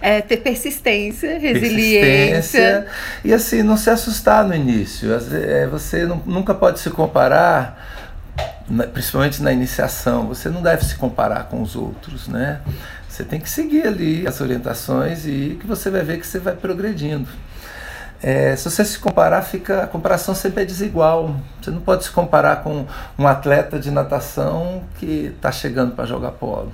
É 0.00 0.20
ter 0.20 0.38
persistência, 0.38 1.38
resiliência. 1.38 2.30
Persistência, 2.30 2.86
e 3.24 3.32
assim, 3.32 3.62
não 3.62 3.76
se 3.76 3.88
assustar 3.88 4.44
no 4.44 4.54
início. 4.54 5.10
É, 5.32 5.66
você 5.68 6.04
nunca 6.26 6.52
pode 6.52 6.80
se 6.80 6.90
comparar 6.90 7.88
principalmente 8.92 9.42
na 9.42 9.52
iniciação, 9.52 10.26
você 10.28 10.48
não 10.48 10.62
deve 10.62 10.84
se 10.84 10.94
comparar 10.94 11.44
com 11.44 11.60
os 11.60 11.74
outros, 11.74 12.28
né? 12.28 12.60
Você 13.20 13.24
tem 13.26 13.38
que 13.38 13.50
seguir 13.50 13.86
ali 13.86 14.26
as 14.26 14.40
orientações 14.40 15.26
e 15.26 15.58
que 15.60 15.66
você 15.66 15.90
vai 15.90 16.02
ver 16.02 16.18
que 16.18 16.26
você 16.26 16.38
vai 16.38 16.56
progredindo. 16.56 17.28
É, 18.22 18.56
se 18.56 18.64
você 18.64 18.82
se 18.82 18.98
comparar, 18.98 19.42
fica 19.42 19.82
a 19.82 19.86
comparação 19.86 20.34
sempre 20.34 20.62
é 20.62 20.64
desigual. 20.64 21.36
Você 21.60 21.70
não 21.70 21.82
pode 21.82 22.04
se 22.04 22.10
comparar 22.10 22.62
com 22.62 22.86
um 23.18 23.26
atleta 23.26 23.78
de 23.78 23.90
natação 23.90 24.84
que 24.98 25.34
está 25.36 25.52
chegando 25.52 25.94
para 25.94 26.06
jogar 26.06 26.30
polo. 26.30 26.72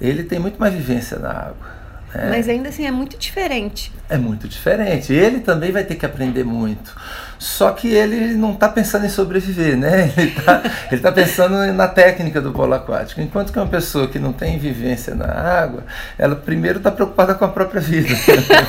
Ele 0.00 0.22
tem 0.22 0.38
muito 0.38 0.60
mais 0.60 0.72
vivência 0.72 1.18
na 1.18 1.30
água. 1.30 1.77
É. 2.14 2.30
Mas 2.30 2.48
ainda 2.48 2.70
assim 2.70 2.86
é 2.86 2.90
muito 2.90 3.18
diferente. 3.18 3.92
É 4.08 4.16
muito 4.16 4.48
diferente. 4.48 5.12
Ele 5.12 5.40
também 5.40 5.70
vai 5.70 5.84
ter 5.84 5.94
que 5.94 6.06
aprender 6.06 6.44
muito. 6.44 6.94
Só 7.38 7.70
que 7.72 7.88
ele 7.88 8.34
não 8.34 8.52
está 8.52 8.68
pensando 8.68 9.06
em 9.06 9.10
sobreviver, 9.10 9.76
né? 9.76 10.12
Ele 10.16 10.30
está 10.30 10.62
ele 10.90 11.00
tá 11.00 11.12
pensando 11.12 11.72
na 11.72 11.86
técnica 11.86 12.40
do 12.40 12.50
polo 12.50 12.74
aquático. 12.74 13.20
Enquanto 13.20 13.52
que 13.52 13.58
uma 13.58 13.68
pessoa 13.68 14.08
que 14.08 14.18
não 14.18 14.32
tem 14.32 14.58
vivência 14.58 15.14
na 15.14 15.26
água, 15.26 15.84
ela 16.18 16.34
primeiro 16.34 16.78
está 16.78 16.90
preocupada 16.90 17.34
com 17.34 17.44
a 17.44 17.48
própria 17.48 17.80
vida. 17.80 18.08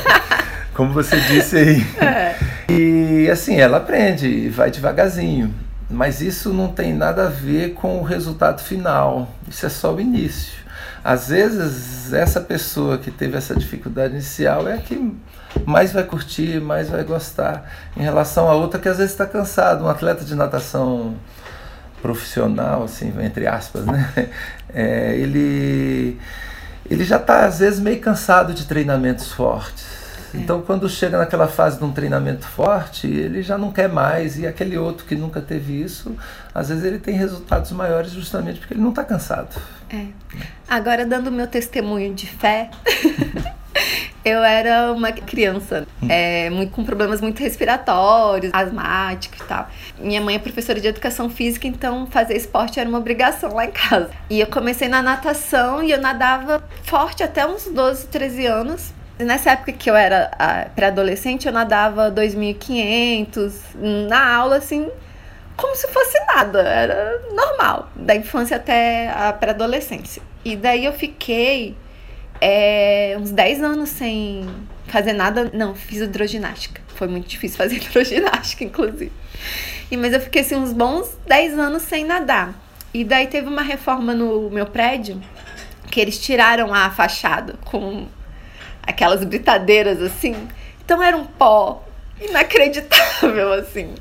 Como 0.75 0.93
você 0.93 1.19
disse 1.21 1.57
aí. 1.57 1.87
É. 1.99 2.35
E 2.71 3.29
assim, 3.29 3.59
ela 3.59 3.77
aprende 3.77 4.27
e 4.27 4.49
vai 4.49 4.69
devagarzinho. 4.69 5.53
Mas 5.89 6.21
isso 6.21 6.53
não 6.53 6.67
tem 6.67 6.93
nada 6.93 7.25
a 7.25 7.29
ver 7.29 7.73
com 7.73 7.97
o 7.97 8.03
resultado 8.03 8.61
final. 8.61 9.33
Isso 9.49 9.65
é 9.65 9.69
só 9.69 9.93
o 9.93 9.99
início. 9.99 10.59
Às 11.03 11.29
vezes, 11.29 12.13
essa 12.13 12.41
pessoa 12.41 12.97
que 12.97 13.09
teve 13.11 13.37
essa 13.37 13.55
dificuldade 13.55 14.13
inicial 14.13 14.67
é 14.67 14.73
a 14.73 14.77
que 14.77 15.13
mais 15.65 15.91
vai 15.91 16.03
curtir, 16.03 16.59
mais 16.59 16.89
vai 16.89 17.03
gostar, 17.03 17.69
em 17.95 18.01
relação 18.01 18.47
a 18.49 18.53
outra 18.53 18.79
que 18.79 18.87
às 18.87 18.97
vezes 18.97 19.11
está 19.11 19.25
cansado. 19.25 19.83
Um 19.85 19.89
atleta 19.89 20.23
de 20.23 20.35
natação 20.35 21.15
profissional, 22.01 22.83
assim, 22.83 23.13
entre 23.21 23.47
aspas, 23.47 23.85
né? 23.85 24.09
É, 24.71 25.15
ele, 25.17 26.19
ele 26.87 27.03
já 27.03 27.17
está, 27.17 27.45
às 27.45 27.57
vezes, 27.57 27.79
meio 27.79 27.99
cansado 27.99 28.53
de 28.53 28.67
treinamentos 28.67 29.31
fortes. 29.31 29.98
É. 30.33 30.37
Então, 30.37 30.61
quando 30.61 30.87
chega 30.89 31.17
naquela 31.17 31.47
fase 31.47 31.77
de 31.77 31.83
um 31.83 31.91
treinamento 31.91 32.45
forte, 32.45 33.07
ele 33.07 33.41
já 33.41 33.57
não 33.57 33.71
quer 33.71 33.89
mais. 33.89 34.37
E 34.37 34.45
aquele 34.45 34.77
outro 34.77 35.05
que 35.05 35.15
nunca 35.15 35.41
teve 35.41 35.81
isso, 35.81 36.15
às 36.53 36.69
vezes 36.69 36.83
ele 36.83 36.99
tem 36.99 37.15
resultados 37.15 37.71
maiores 37.71 38.11
justamente 38.11 38.59
porque 38.59 38.73
ele 38.73 38.81
não 38.81 38.89
está 38.89 39.03
cansado. 39.03 39.59
É. 39.89 40.05
Agora, 40.67 41.05
dando 41.05 41.31
meu 41.31 41.47
testemunho 41.47 42.13
de 42.13 42.27
fé, 42.27 42.69
eu 44.23 44.43
era 44.43 44.91
uma 44.91 45.11
criança 45.11 45.87
hum. 46.01 46.07
é, 46.09 46.49
muito, 46.49 46.71
com 46.71 46.83
problemas 46.83 47.21
muito 47.21 47.39
respiratórios, 47.39 48.51
asmático 48.53 49.35
e 49.41 49.47
tal. 49.47 49.67
Minha 49.97 50.21
mãe 50.21 50.35
é 50.35 50.39
professora 50.39 50.79
de 50.79 50.87
educação 50.87 51.29
física, 51.29 51.67
então 51.67 52.05
fazer 52.07 52.35
esporte 52.35 52.79
era 52.79 52.87
uma 52.87 52.99
obrigação 52.99 53.53
lá 53.53 53.65
em 53.65 53.71
casa. 53.71 54.09
E 54.29 54.39
eu 54.39 54.47
comecei 54.47 54.87
na 54.87 55.01
natação 55.01 55.81
e 55.83 55.91
eu 55.91 55.99
nadava 55.99 56.63
forte 56.83 57.23
até 57.23 57.45
uns 57.47 57.65
12, 57.65 58.07
13 58.07 58.45
anos. 58.45 58.98
Nessa 59.19 59.51
época 59.51 59.73
que 59.73 59.89
eu 59.89 59.95
era 59.95 60.31
pré-adolescente, 60.75 61.45
eu 61.45 61.51
nadava 61.51 62.09
2.500 62.09 63.51
na 64.07 64.35
aula, 64.35 64.55
assim, 64.57 64.89
como 65.57 65.75
se 65.75 65.87
fosse 65.89 66.17
nada, 66.25 66.61
era 66.61 67.19
normal, 67.33 67.89
da 67.95 68.15
infância 68.15 68.55
até 68.55 69.09
a 69.09 69.33
pré-adolescência. 69.33 70.21
E 70.45 70.55
daí 70.55 70.85
eu 70.85 70.93
fiquei 70.93 71.75
é, 72.39 73.17
uns 73.19 73.31
10 73.31 73.61
anos 73.61 73.89
sem 73.89 74.47
fazer 74.87 75.11
nada, 75.11 75.51
não, 75.53 75.75
fiz 75.75 76.01
hidroginástica. 76.01 76.81
Foi 76.95 77.07
muito 77.09 77.27
difícil 77.27 77.57
fazer 77.57 77.75
hidroginástica, 77.83 78.63
inclusive. 78.63 79.11
E, 79.91 79.97
mas 79.97 80.13
eu 80.13 80.21
fiquei 80.21 80.41
assim, 80.41 80.55
uns 80.55 80.71
bons 80.71 81.17
10 81.27 81.59
anos 81.59 81.83
sem 81.83 82.05
nadar. 82.05 82.53
E 82.93 83.03
daí 83.03 83.27
teve 83.27 83.47
uma 83.47 83.61
reforma 83.61 84.13
no 84.13 84.49
meu 84.49 84.65
prédio 84.65 85.21
que 85.91 85.99
eles 85.99 86.19
tiraram 86.19 86.73
a 86.73 86.89
fachada 86.89 87.55
com 87.65 88.07
aquelas 88.89 89.23
britadeiras 89.23 90.01
assim. 90.01 90.35
Então 90.83 91.01
era 91.01 91.15
um 91.15 91.25
pó 91.25 91.85
inacreditável, 92.19 93.53
assim. 93.53 93.93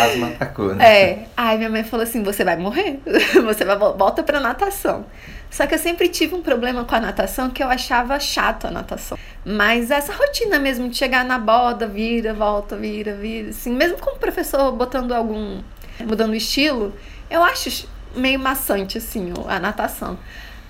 Asma 0.00 0.28
atacou, 0.28 0.74
né? 0.74 0.84
É. 0.84 1.26
Aí 1.36 1.56
minha 1.58 1.70
mãe 1.70 1.84
falou 1.84 2.04
assim: 2.04 2.22
você 2.22 2.44
vai 2.44 2.56
morrer, 2.56 3.00
você 3.44 3.64
vai 3.64 3.76
volta 3.76 4.22
pra 4.22 4.40
natação. 4.40 5.04
Só 5.50 5.66
que 5.66 5.74
eu 5.74 5.78
sempre 5.78 6.08
tive 6.08 6.34
um 6.34 6.40
problema 6.40 6.84
com 6.84 6.94
a 6.94 7.00
natação 7.00 7.50
que 7.50 7.62
eu 7.62 7.68
achava 7.68 8.18
chato 8.18 8.66
a 8.66 8.70
natação. 8.70 9.18
Mas 9.44 9.90
essa 9.90 10.12
rotina 10.12 10.58
mesmo 10.58 10.88
de 10.88 10.96
chegar 10.96 11.24
na 11.26 11.38
borda, 11.38 11.86
vira, 11.86 12.32
volta, 12.32 12.74
vira, 12.74 13.14
vira, 13.14 13.50
assim, 13.50 13.70
mesmo 13.70 13.98
com 13.98 14.16
o 14.16 14.18
professor 14.18 14.72
botando 14.72 15.12
algum. 15.12 15.60
mudando 16.00 16.30
o 16.30 16.36
estilo, 16.36 16.94
eu 17.30 17.42
acho 17.42 17.86
meio 18.16 18.38
maçante, 18.38 18.96
assim, 18.96 19.32
a 19.46 19.58
natação. 19.58 20.18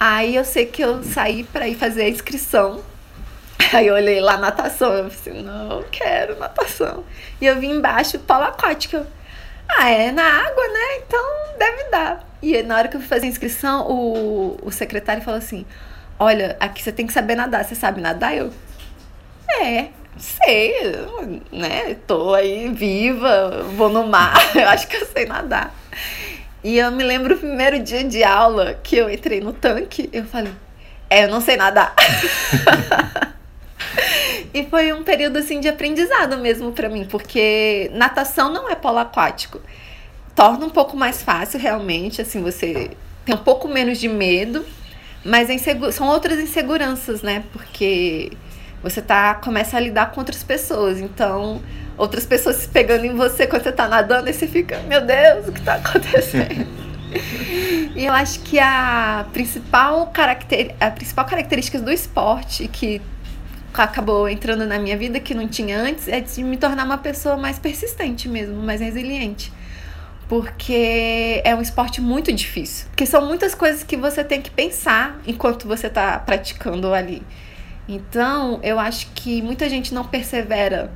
Aí 0.00 0.34
eu 0.34 0.44
sei 0.44 0.66
que 0.66 0.82
eu 0.82 1.04
saí 1.04 1.44
para 1.44 1.68
ir 1.68 1.76
fazer 1.76 2.02
a 2.02 2.08
inscrição 2.08 2.80
Aí 3.72 3.86
eu 3.86 3.94
olhei 3.94 4.20
lá 4.20 4.36
natação, 4.36 4.92
eu 4.94 5.10
falei 5.10 5.40
assim, 5.40 5.46
não 5.46 5.82
quero 5.90 6.38
natação. 6.38 7.04
E 7.40 7.46
eu 7.46 7.58
vi 7.58 7.68
embaixo 7.68 8.18
polo 8.20 8.44
aquático. 8.44 9.04
Ah, 9.68 9.90
é 9.90 10.10
na 10.10 10.24
água, 10.24 10.68
né? 10.68 10.98
Então 11.06 11.24
deve 11.58 11.84
dar. 11.90 12.24
E 12.42 12.62
na 12.62 12.76
hora 12.76 12.88
que 12.88 12.96
eu 12.96 13.00
fui 13.00 13.08
fazer 13.08 13.26
a 13.26 13.28
inscrição, 13.28 13.86
o, 13.88 14.58
o 14.62 14.70
secretário 14.70 15.22
falou 15.22 15.38
assim: 15.38 15.64
Olha, 16.18 16.56
aqui 16.60 16.82
você 16.82 16.92
tem 16.92 17.06
que 17.06 17.12
saber 17.12 17.34
nadar. 17.34 17.64
Você 17.64 17.74
sabe 17.74 18.00
nadar? 18.00 18.36
Eu, 18.36 18.52
é, 19.60 19.88
sei, 20.18 20.74
né? 21.50 21.96
Tô 22.06 22.34
aí 22.34 22.68
viva, 22.68 23.62
vou 23.76 23.88
no 23.88 24.06
mar, 24.06 24.34
eu 24.54 24.68
acho 24.68 24.86
que 24.88 24.96
eu 24.96 25.06
sei 25.06 25.26
nadar. 25.26 25.74
E 26.62 26.78
eu 26.78 26.90
me 26.92 27.02
lembro 27.02 27.34
o 27.34 27.38
primeiro 27.38 27.78
dia 27.80 28.04
de 28.04 28.22
aula 28.22 28.74
que 28.82 28.96
eu 28.96 29.10
entrei 29.10 29.40
no 29.40 29.52
tanque, 29.52 30.10
eu 30.12 30.24
falei: 30.24 30.52
É, 31.08 31.24
eu 31.24 31.28
não 31.28 31.40
sei 31.40 31.56
nadar. 31.56 31.94
E 34.54 34.64
foi 34.64 34.92
um 34.92 35.02
período 35.02 35.38
assim 35.38 35.60
de 35.60 35.68
aprendizado 35.68 36.36
mesmo 36.38 36.72
para 36.72 36.88
mim, 36.88 37.06
porque 37.06 37.90
natação 37.94 38.52
não 38.52 38.68
é 38.68 38.74
polo 38.74 38.98
aquático. 38.98 39.60
Torna 40.34 40.66
um 40.66 40.70
pouco 40.70 40.96
mais 40.96 41.22
fácil 41.22 41.58
realmente, 41.58 42.20
assim, 42.20 42.42
você 42.42 42.90
tem 43.24 43.34
um 43.34 43.38
pouco 43.38 43.68
menos 43.68 43.98
de 43.98 44.08
medo, 44.08 44.64
mas 45.24 45.48
é 45.48 45.56
são 45.90 46.08
outras 46.08 46.38
inseguranças, 46.38 47.22
né? 47.22 47.44
Porque 47.52 48.32
você 48.82 49.00
tá 49.00 49.34
começa 49.34 49.76
a 49.76 49.80
lidar 49.80 50.10
com 50.10 50.20
outras 50.20 50.42
pessoas, 50.42 51.00
então 51.00 51.62
outras 51.96 52.26
pessoas 52.26 52.56
se 52.56 52.68
pegando 52.68 53.04
em 53.04 53.14
você 53.14 53.46
quando 53.46 53.62
você 53.62 53.72
tá 53.72 53.86
nadando 53.86 54.28
e 54.28 54.32
você 54.32 54.46
fica, 54.46 54.78
meu 54.80 55.00
Deus, 55.04 55.48
o 55.48 55.52
que 55.52 55.60
tá 55.62 55.74
acontecendo? 55.74 56.66
e 57.94 58.04
eu 58.04 58.12
acho 58.12 58.40
que 58.40 58.58
a 58.58 59.26
principal, 59.32 60.08
caracter, 60.08 60.74
a 60.80 60.90
principal 60.90 61.24
característica 61.24 61.78
do 61.78 61.92
esporte 61.92 62.66
que 62.68 63.00
acabou 63.80 64.28
entrando 64.28 64.66
na 64.66 64.78
minha 64.78 64.96
vida 64.96 65.18
que 65.20 65.34
não 65.34 65.48
tinha 65.48 65.78
antes 65.78 66.08
é 66.08 66.20
de 66.20 66.42
me 66.42 66.56
tornar 66.56 66.84
uma 66.84 66.98
pessoa 66.98 67.36
mais 67.36 67.58
persistente 67.58 68.28
mesmo, 68.28 68.56
mais 68.62 68.80
resiliente. 68.80 69.52
Porque 70.28 71.40
é 71.44 71.54
um 71.54 71.60
esporte 71.60 72.00
muito 72.00 72.32
difícil. 72.32 72.86
Porque 72.88 73.06
são 73.06 73.26
muitas 73.26 73.54
coisas 73.54 73.82
que 73.82 73.96
você 73.96 74.24
tem 74.24 74.40
que 74.40 74.50
pensar 74.50 75.20
enquanto 75.26 75.68
você 75.68 75.86
está 75.86 76.18
praticando 76.18 76.92
ali. 76.92 77.22
Então, 77.88 78.60
eu 78.62 78.78
acho 78.78 79.08
que 79.14 79.42
muita 79.42 79.68
gente 79.68 79.92
não 79.92 80.04
persevera 80.04 80.90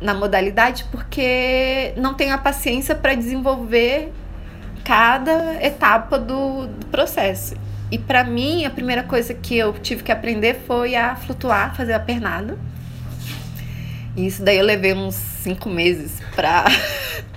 na 0.00 0.14
modalidade 0.14 0.84
porque 0.90 1.92
não 1.96 2.14
tem 2.14 2.32
a 2.32 2.38
paciência 2.38 2.94
para 2.94 3.14
desenvolver 3.14 4.12
cada 4.84 5.62
etapa 5.64 6.18
do, 6.18 6.66
do 6.66 6.86
processo. 6.86 7.54
E 7.90 7.98
para 7.98 8.24
mim, 8.24 8.64
a 8.64 8.70
primeira 8.70 9.02
coisa 9.02 9.32
que 9.32 9.56
eu 9.56 9.72
tive 9.74 10.02
que 10.02 10.10
aprender 10.10 10.62
foi 10.66 10.96
a 10.96 11.14
flutuar, 11.14 11.76
fazer 11.76 11.92
a 11.92 12.00
pernada. 12.00 12.58
E 14.16 14.26
isso 14.26 14.42
daí 14.42 14.58
eu 14.58 14.64
levei 14.64 14.92
uns 14.92 15.14
cinco 15.14 15.68
meses 15.68 16.20
pra, 16.34 16.64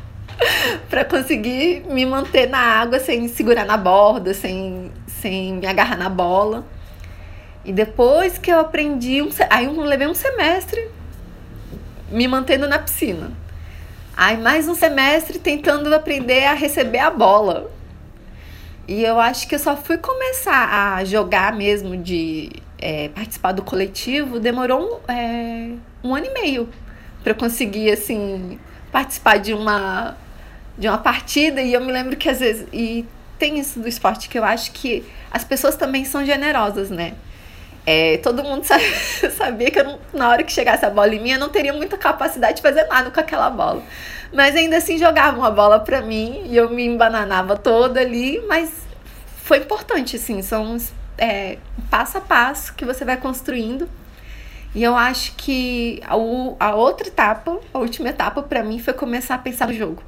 pra 0.90 1.06
conseguir 1.06 1.84
me 1.90 2.06
manter 2.06 2.50
na 2.50 2.58
água 2.58 3.00
sem 3.00 3.28
segurar 3.28 3.66
na 3.66 3.78
borda, 3.78 4.34
sem, 4.34 4.92
sem 5.06 5.54
me 5.54 5.68
agarrar 5.68 5.98
na 5.98 6.10
bola. 6.10 6.66
E 7.64 7.72
depois 7.72 8.38
que 8.38 8.52
eu 8.52 8.60
aprendi, 8.60 9.22
um, 9.22 9.30
aí 9.50 9.66
eu 9.66 9.80
levei 9.82 10.08
um 10.08 10.16
semestre 10.16 10.90
me 12.10 12.28
mantendo 12.28 12.68
na 12.68 12.80
piscina. 12.80 13.32
Aí 14.18 14.38
mais 14.38 14.68
um 14.68 14.74
semestre 14.74 15.38
tentando 15.38 15.94
aprender 15.94 16.46
a 16.46 16.54
receber 16.54 17.00
a 17.00 17.12
bola. 17.12 17.70
E 18.90 19.04
eu 19.04 19.20
acho 19.20 19.48
que 19.48 19.54
eu 19.54 19.60
só 19.60 19.78
fui 19.78 20.00
começar 20.00 20.96
a 20.98 21.06
jogar 21.06 21.56
mesmo, 21.56 21.96
de 21.96 22.50
é, 22.80 23.08
participar 23.10 23.52
do 23.52 23.62
coletivo, 23.62 24.40
demorou 24.40 25.00
um, 25.08 25.14
é, 25.14 25.76
um 26.04 26.16
ano 26.16 26.26
e 26.26 26.34
meio 26.34 26.68
para 27.24 27.36
conseguir, 27.36 27.92
assim, 27.92 28.58
participar 28.92 29.38
de 29.38 29.54
uma, 29.54 30.18
de 30.76 30.88
uma 30.88 30.98
partida. 30.98 31.62
E 31.62 31.72
eu 31.72 31.82
me 31.82 31.92
lembro 31.92 32.18
que 32.18 32.28
às 32.28 32.40
vezes. 32.40 32.68
E 32.74 33.06
tem 33.38 33.60
isso 33.60 33.80
do 33.80 33.88
esporte 33.88 34.28
que 34.28 34.40
eu 34.40 34.44
acho 34.44 34.72
que 34.72 35.06
as 35.30 35.44
pessoas 35.44 35.76
também 35.76 36.04
são 36.04 36.26
generosas, 36.26 36.90
né? 36.90 37.14
É, 37.92 38.18
todo 38.18 38.44
mundo 38.44 38.64
sabia 39.36 39.72
que 39.72 39.82
não, 39.82 39.98
na 40.14 40.30
hora 40.30 40.44
que 40.44 40.54
chegasse 40.54 40.86
a 40.86 40.92
bola 40.92 41.16
em 41.16 41.20
mim, 41.20 41.32
eu 41.32 41.40
não 41.40 41.50
teria 41.50 41.74
muita 41.74 41.98
capacidade 41.98 42.58
de 42.58 42.62
fazer 42.62 42.84
nada 42.84 43.10
com 43.10 43.20
aquela 43.20 43.50
bola. 43.50 43.82
Mas 44.32 44.56
ainda 44.56 44.78
assim 44.78 44.96
jogavam 45.00 45.44
a 45.44 45.50
bola 45.50 45.80
para 45.80 46.00
mim 46.00 46.44
e 46.46 46.56
eu 46.56 46.70
me 46.70 46.86
embananava 46.86 47.58
toda 47.58 48.00
ali, 48.00 48.44
mas 48.48 48.70
foi 49.38 49.58
importante, 49.58 50.18
assim, 50.18 50.40
são 50.44 50.78
é, 51.18 51.58
passo 51.90 52.20
a 52.20 52.22
passo 52.22 52.76
que 52.76 52.86
você 52.86 53.04
vai 53.04 53.18
construindo. 53.18 53.90
E 54.76 54.84
eu 54.84 54.96
acho 54.96 55.34
que 55.36 56.00
a, 56.06 56.14
a 56.64 56.76
outra 56.76 57.08
etapa, 57.08 57.60
a 57.74 57.80
última 57.80 58.10
etapa 58.10 58.44
para 58.44 58.62
mim 58.62 58.78
foi 58.78 58.94
começar 58.94 59.34
a 59.34 59.40
pensar 59.40 59.66
no 59.66 59.74
jogo. 59.74 60.04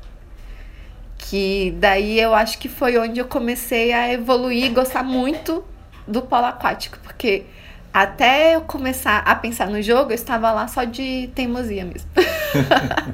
Que 1.18 1.76
daí 1.80 2.20
eu 2.20 2.36
acho 2.36 2.60
que 2.60 2.70
foi 2.70 2.96
onde 3.00 3.20
eu 3.20 3.26
comecei 3.26 3.92
a 3.92 4.14
evoluir 4.14 4.66
e 4.66 4.70
gostar 4.70 5.02
muito 5.02 5.64
do 6.08 6.22
polo 6.22 6.46
aquático, 6.46 7.00
porque 7.00 7.46
até 7.94 8.56
eu 8.56 8.62
começar 8.62 9.20
a 9.20 9.36
pensar 9.36 9.68
no 9.68 9.82
jogo, 9.82 10.12
eu 10.12 10.16
estava 10.16 10.52
lá 10.52 10.68
só 10.68 10.84
de 10.84 11.30
teimosia 11.36 11.86
mesmo. 11.86 12.10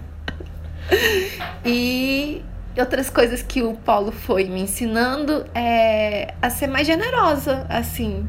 e 1.66 2.42
outras 2.78 3.10
coisas 3.10 3.42
que 3.42 3.62
o 3.62 3.74
Paulo 3.74 4.12
foi 4.12 4.46
me 4.46 4.62
ensinando 4.62 5.46
é 5.54 6.34
a 6.42 6.50
ser 6.50 6.68
mais 6.68 6.86
generosa, 6.86 7.66
assim. 7.70 8.28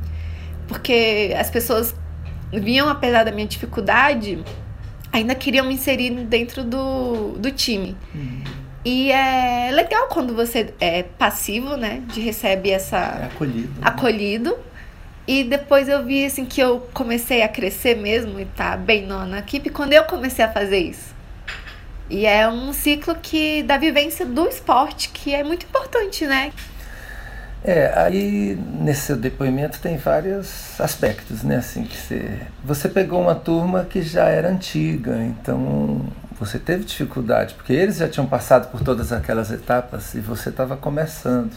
Porque 0.67 1.35
as 1.38 1.50
pessoas 1.50 1.95
vinham, 2.52 2.88
apesar 2.88 3.25
da 3.25 3.33
minha 3.33 3.46
dificuldade, 3.46 4.42
ainda 5.12 5.35
queriam 5.35 5.66
me 5.66 5.75
inserir 5.75 6.11
dentro 6.25 6.64
do, 6.64 7.33
do 7.38 7.51
time. 7.51 7.96
Uhum. 8.14 8.42
E 8.85 9.12
é 9.12 9.70
legal 9.73 10.09
quando 10.09 10.35
você 10.35 10.73
é 10.81 11.03
passivo, 11.03 11.77
né? 11.77 12.03
De 12.07 12.20
recebe 12.20 12.70
essa. 12.70 12.96
É 12.96 13.27
acolhido. 13.83 14.51
Né? 14.51 14.57
E 15.29 15.45
depois 15.45 15.91
eu 15.91 16.03
vi 16.07 16.25
assim 16.25 16.47
que 16.47 16.59
eu 16.59 16.88
comecei 16.95 17.43
a 17.43 17.49
crescer 17.49 17.95
mesmo 17.95 18.41
e 18.41 18.47
tá 18.47 18.75
bem 18.79 19.07
na 19.07 19.41
equipe 19.41 19.69
quando 19.69 19.93
eu 19.93 20.05
comecei 20.05 20.43
a 20.43 20.51
fazer 20.51 20.79
isso. 20.79 21.14
E 22.09 22.25
é 22.25 22.49
um 22.49 22.73
ciclo 22.73 23.14
que 23.14 23.62
da 23.62 23.77
vivência 23.77 24.25
do 24.25 24.49
esporte 24.49 25.11
que 25.11 25.35
é 25.35 25.45
muito 25.45 25.67
importante, 25.67 26.27
né? 26.27 26.51
É, 27.62 27.93
aí 27.95 28.59
nesse 28.81 29.03
seu 29.03 29.17
depoimento 29.17 29.79
tem 29.81 29.99
vários 29.99 30.81
aspectos, 30.81 31.43
né? 31.43 31.57
Assim, 31.57 31.85
que 31.85 31.99
você, 31.99 32.38
você 32.64 32.88
pegou 32.88 33.21
uma 33.21 33.35
turma 33.35 33.85
que 33.85 34.01
já 34.01 34.29
era 34.29 34.49
antiga, 34.49 35.14
então 35.23 36.07
você 36.41 36.59
teve 36.59 36.85
dificuldade, 36.85 37.53
porque 37.53 37.75
eles 37.75 37.99
já 37.99 38.09
tinham 38.09 38.27
passado 38.27 38.71
por 38.71 38.81
todas 38.81 39.12
aquelas 39.12 39.51
etapas 39.51 40.14
e 40.14 40.21
você 40.21 40.49
estava 40.49 40.75
começando. 40.75 41.53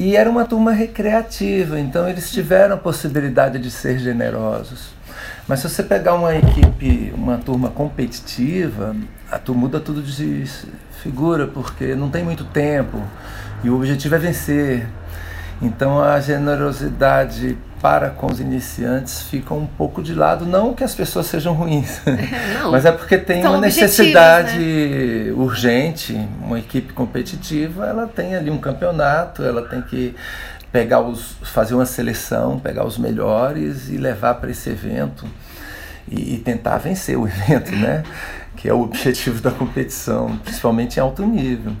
E 0.00 0.16
era 0.16 0.30
uma 0.30 0.46
turma 0.46 0.72
recreativa, 0.72 1.78
então 1.78 2.08
eles 2.08 2.32
tiveram 2.32 2.74
a 2.74 2.78
possibilidade 2.78 3.58
de 3.58 3.70
ser 3.70 3.98
generosos. 3.98 4.94
Mas 5.46 5.60
se 5.60 5.68
você 5.68 5.82
pegar 5.82 6.14
uma 6.14 6.34
equipe, 6.34 7.12
uma 7.14 7.36
turma 7.36 7.68
competitiva, 7.68 8.96
a 9.30 9.38
tu 9.38 9.54
muda 9.54 9.78
tudo 9.78 10.00
de 10.02 10.46
figura, 11.02 11.46
porque 11.46 11.94
não 11.94 12.08
tem 12.08 12.24
muito 12.24 12.44
tempo 12.44 12.98
e 13.62 13.68
o 13.68 13.76
objetivo 13.76 14.14
é 14.14 14.18
vencer. 14.18 14.88
Então 15.60 16.02
a 16.02 16.18
generosidade 16.18 17.58
para 17.80 18.10
com 18.10 18.26
os 18.26 18.40
iniciantes 18.40 19.22
fica 19.22 19.54
um 19.54 19.66
pouco 19.66 20.02
de 20.02 20.14
lado, 20.14 20.44
não 20.44 20.74
que 20.74 20.84
as 20.84 20.94
pessoas 20.94 21.26
sejam 21.26 21.54
ruins, 21.54 22.00
não, 22.54 22.70
mas 22.70 22.84
é 22.84 22.92
porque 22.92 23.16
tem 23.18 23.44
uma 23.44 23.58
necessidade 23.58 24.58
né? 24.58 25.32
urgente, 25.32 26.14
uma 26.42 26.58
equipe 26.58 26.92
competitiva, 26.92 27.86
ela 27.86 28.06
tem 28.06 28.34
ali 28.34 28.50
um 28.50 28.58
campeonato, 28.58 29.42
ela 29.42 29.62
tem 29.62 29.82
que 29.82 30.14
pegar 30.70 31.00
os 31.00 31.36
fazer 31.42 31.74
uma 31.74 31.86
seleção, 31.86 32.58
pegar 32.58 32.84
os 32.84 32.96
melhores 32.96 33.88
e 33.88 33.96
levar 33.96 34.34
para 34.34 34.50
esse 34.50 34.70
evento 34.70 35.26
e, 36.08 36.34
e 36.34 36.38
tentar 36.38 36.78
vencer 36.78 37.18
o 37.18 37.26
evento, 37.26 37.74
né? 37.74 38.02
que 38.60 38.68
é 38.68 38.74
o 38.74 38.82
objetivo 38.82 39.40
da 39.40 39.50
competição, 39.50 40.36
principalmente 40.44 40.98
em 40.98 41.00
alto 41.00 41.24
nível. 41.24 41.72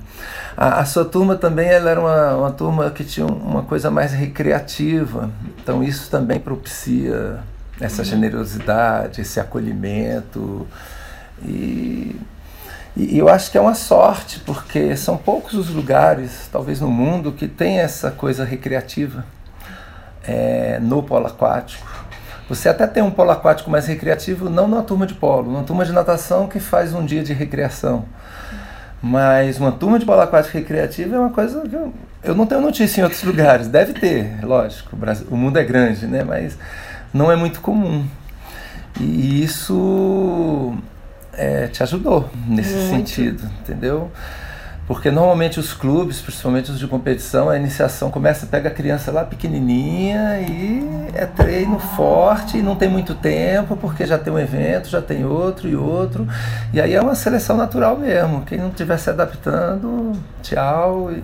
A, 0.56 0.80
a 0.80 0.84
sua 0.86 1.04
turma 1.04 1.36
também 1.36 1.68
ela 1.68 1.90
era 1.90 2.00
uma, 2.00 2.36
uma 2.36 2.50
turma 2.50 2.90
que 2.90 3.04
tinha 3.04 3.26
uma 3.26 3.62
coisa 3.62 3.90
mais 3.90 4.12
recreativa, 4.12 5.30
então 5.58 5.84
isso 5.84 6.10
também 6.10 6.40
propicia 6.40 7.40
essa 7.78 8.02
generosidade, 8.02 9.20
esse 9.20 9.38
acolhimento. 9.38 10.66
E, 11.42 12.18
e, 12.96 13.18
eu 13.18 13.28
acho 13.28 13.50
que 13.50 13.58
é 13.58 13.60
uma 13.60 13.74
sorte, 13.74 14.40
porque 14.40 14.96
são 14.96 15.18
poucos 15.18 15.52
os 15.52 15.68
lugares, 15.68 16.48
talvez 16.50 16.80
no 16.80 16.90
mundo, 16.90 17.30
que 17.30 17.46
tem 17.46 17.78
essa 17.78 18.10
coisa 18.10 18.42
recreativa 18.42 19.26
é, 20.24 20.78
no 20.80 21.02
polo 21.02 21.26
aquático. 21.26 21.99
Você 22.50 22.68
até 22.68 22.84
tem 22.84 23.00
um 23.00 23.12
polo 23.12 23.30
aquático 23.30 23.70
mais 23.70 23.86
recreativo, 23.86 24.50
não 24.50 24.66
numa 24.66 24.82
turma 24.82 25.06
de 25.06 25.14
polo, 25.14 25.52
numa 25.52 25.62
turma 25.62 25.84
de 25.84 25.92
natação 25.92 26.48
que 26.48 26.58
faz 26.58 26.92
um 26.92 27.06
dia 27.06 27.22
de 27.22 27.32
recreação. 27.32 28.04
Mas 29.00 29.60
uma 29.60 29.70
turma 29.70 30.00
de 30.00 30.04
polo 30.04 30.20
aquático 30.20 30.58
recreativo 30.58 31.14
é 31.14 31.18
uma 31.20 31.30
coisa 31.30 31.60
que 31.60 31.76
eu, 31.76 31.94
eu 32.24 32.34
não 32.34 32.46
tenho 32.46 32.60
notícia 32.60 33.00
em 33.00 33.04
outros 33.04 33.22
lugares. 33.22 33.68
Deve 33.68 33.92
ter, 33.92 34.44
lógico. 34.44 34.96
O, 34.96 34.98
Brasil, 34.98 35.28
o 35.30 35.36
mundo 35.36 35.60
é 35.60 35.64
grande, 35.64 36.08
né? 36.08 36.24
Mas 36.24 36.58
não 37.14 37.30
é 37.30 37.36
muito 37.36 37.60
comum. 37.60 38.04
E 38.98 39.44
isso 39.44 40.74
é, 41.32 41.68
te 41.68 41.84
ajudou 41.84 42.28
nesse 42.48 42.74
muito. 42.74 42.90
sentido, 42.90 43.48
entendeu? 43.60 44.10
Porque 44.90 45.08
normalmente 45.08 45.60
os 45.60 45.72
clubes, 45.72 46.20
principalmente 46.20 46.72
os 46.72 46.76
de 46.76 46.88
competição, 46.88 47.48
a 47.48 47.56
iniciação 47.56 48.10
começa, 48.10 48.44
pega 48.44 48.70
a 48.70 48.72
criança 48.72 49.12
lá 49.12 49.24
pequenininha 49.24 50.40
e 50.40 50.82
é 51.14 51.26
treino 51.26 51.78
forte 51.78 52.58
e 52.58 52.62
não 52.62 52.74
tem 52.74 52.88
muito 52.88 53.14
tempo, 53.14 53.76
porque 53.76 54.04
já 54.04 54.18
tem 54.18 54.32
um 54.32 54.38
evento, 54.38 54.88
já 54.88 55.00
tem 55.00 55.24
outro 55.24 55.68
e 55.68 55.76
outro. 55.76 56.26
E 56.74 56.80
aí 56.80 56.92
é 56.92 57.00
uma 57.00 57.14
seleção 57.14 57.56
natural 57.56 57.96
mesmo. 57.96 58.44
Quem 58.44 58.58
não 58.58 58.70
estiver 58.70 58.98
se 58.98 59.08
adaptando, 59.08 60.10
tchau. 60.42 61.12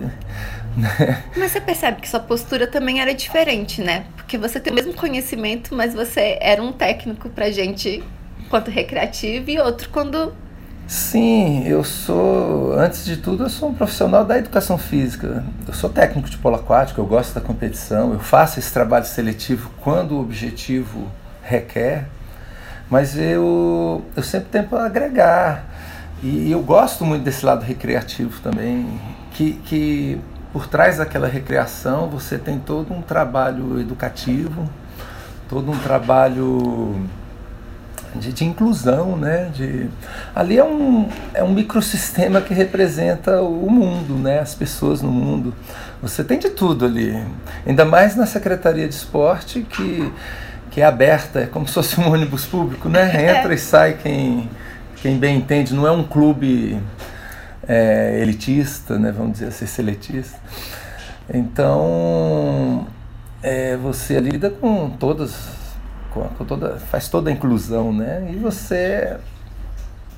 Né? 0.77 1.23
Mas 1.35 1.51
você 1.53 1.59
percebe 1.59 1.99
que 2.01 2.07
sua 2.07 2.19
postura 2.19 2.67
também 2.67 3.01
era 3.01 3.11
diferente, 3.11 3.81
né? 3.81 4.05
Porque 4.15 4.37
você 4.37 4.59
tem 4.59 4.71
o 4.71 4.75
mesmo 4.75 4.93
conhecimento, 4.93 5.73
mas 5.73 5.91
você 5.91 6.37
era 6.39 6.61
um 6.61 6.71
técnico 6.71 7.29
pra 7.29 7.49
gente 7.49 8.03
quanto 8.47 8.69
recreativo 8.69 9.49
e 9.49 9.59
outro 9.59 9.89
quando 9.89 10.31
Sim, 10.87 11.67
eu 11.67 11.83
sou, 11.83 12.71
antes 12.71 13.03
de 13.03 13.17
tudo, 13.17 13.43
eu 13.43 13.49
sou 13.49 13.69
um 13.69 13.73
profissional 13.73 14.23
da 14.23 14.37
educação 14.37 14.77
física. 14.77 15.43
Eu 15.67 15.73
sou 15.73 15.89
técnico 15.89 16.29
de 16.29 16.37
polo 16.37 16.55
aquático, 16.55 17.01
eu 17.01 17.05
gosto 17.05 17.35
da 17.35 17.41
competição, 17.41 18.13
eu 18.13 18.19
faço 18.19 18.57
esse 18.57 18.71
trabalho 18.71 19.03
seletivo 19.03 19.69
quando 19.81 20.13
o 20.13 20.21
objetivo 20.21 21.11
requer, 21.43 22.05
mas 22.89 23.17
eu, 23.17 24.01
eu 24.15 24.23
sempre 24.23 24.47
tento 24.49 24.77
agregar. 24.77 25.65
E 26.23 26.49
eu 26.49 26.61
gosto 26.61 27.05
muito 27.05 27.21
desse 27.21 27.45
lado 27.45 27.65
recreativo 27.65 28.39
também, 28.39 28.87
que, 29.31 29.53
que 29.65 30.21
por 30.53 30.67
trás 30.67 30.99
daquela 30.99 31.27
recreação 31.27 32.07
você 32.09 32.37
tem 32.37 32.59
todo 32.59 32.93
um 32.93 33.01
trabalho 33.01 33.77
educativo, 33.77 34.69
todo 35.49 35.69
um 35.69 35.77
trabalho 35.77 36.95
de, 38.15 38.33
de, 38.33 38.45
inclusão, 38.45 39.15
né? 39.17 39.51
De, 39.53 39.87
ali 40.35 40.57
é 40.57 40.63
um, 40.63 41.09
é 41.33 41.43
um 41.43 41.53
microsistema 41.53 42.41
que 42.41 42.53
representa 42.53 43.41
o 43.41 43.69
mundo, 43.69 44.15
né? 44.15 44.39
As 44.39 44.55
pessoas 44.55 45.01
no 45.01 45.11
mundo. 45.11 45.53
Você 46.01 46.23
tem 46.23 46.39
de 46.39 46.49
tudo 46.49 46.85
ali. 46.85 47.21
Ainda 47.65 47.85
mais 47.85 48.15
na 48.15 48.25
Secretaria 48.25 48.87
de 48.87 48.93
Esporte, 48.93 49.61
que, 49.61 50.11
que 50.71 50.81
é 50.81 50.85
aberta, 50.85 51.41
é 51.41 51.45
como 51.45 51.67
se 51.67 51.73
fosse 51.73 51.99
um 51.99 52.11
ônibus 52.11 52.45
público, 52.45 52.89
né? 52.89 53.37
Entra 53.39 53.53
e 53.53 53.57
sai 53.57 53.93
quem, 53.93 54.49
quem 54.97 55.17
bem 55.17 55.37
entende. 55.37 55.73
Não 55.73 55.85
é 55.85 55.91
um 55.91 56.03
clube 56.03 56.79
é, 57.67 58.19
elitista, 58.21 58.97
né? 58.97 59.11
Vamos 59.11 59.33
dizer 59.33 59.47
assim, 59.47 59.65
seletista. 59.65 60.39
Então, 61.33 62.87
é, 63.43 63.75
você 63.75 64.19
lida 64.19 64.49
com 64.49 64.89
todas 64.89 65.66
toda, 66.47 66.77
faz 66.77 67.07
toda 67.07 67.29
a 67.29 67.33
inclusão, 67.33 67.93
né? 67.93 68.29
E 68.31 68.35
você 68.35 69.17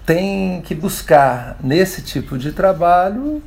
tem 0.05 0.61
que 0.61 0.73
buscar 0.73 1.55
nesse 1.61 2.01
tipo 2.01 2.37
de 2.37 2.51
trabalho 2.51 3.43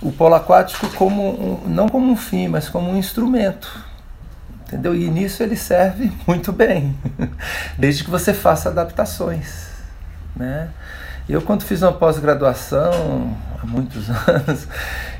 o 0.00 0.12
polo 0.12 0.36
aquático 0.36 0.88
como 0.94 1.64
um, 1.64 1.68
não 1.68 1.88
como 1.88 2.10
um 2.10 2.16
fim, 2.16 2.46
mas 2.46 2.68
como 2.68 2.90
um 2.90 2.96
instrumento. 2.96 3.68
Entendeu? 4.66 4.94
E 4.94 5.10
nisso 5.10 5.42
ele 5.42 5.56
serve 5.56 6.12
muito 6.26 6.52
bem, 6.52 6.96
desde 7.76 8.04
que 8.04 8.10
você 8.10 8.32
faça 8.32 8.68
adaptações, 8.68 9.66
né? 10.36 10.68
Eu 11.28 11.42
quando 11.42 11.62
fiz 11.62 11.82
uma 11.82 11.92
pós-graduação 11.92 13.36
há 13.60 13.66
muitos 13.66 14.08
anos, 14.28 14.68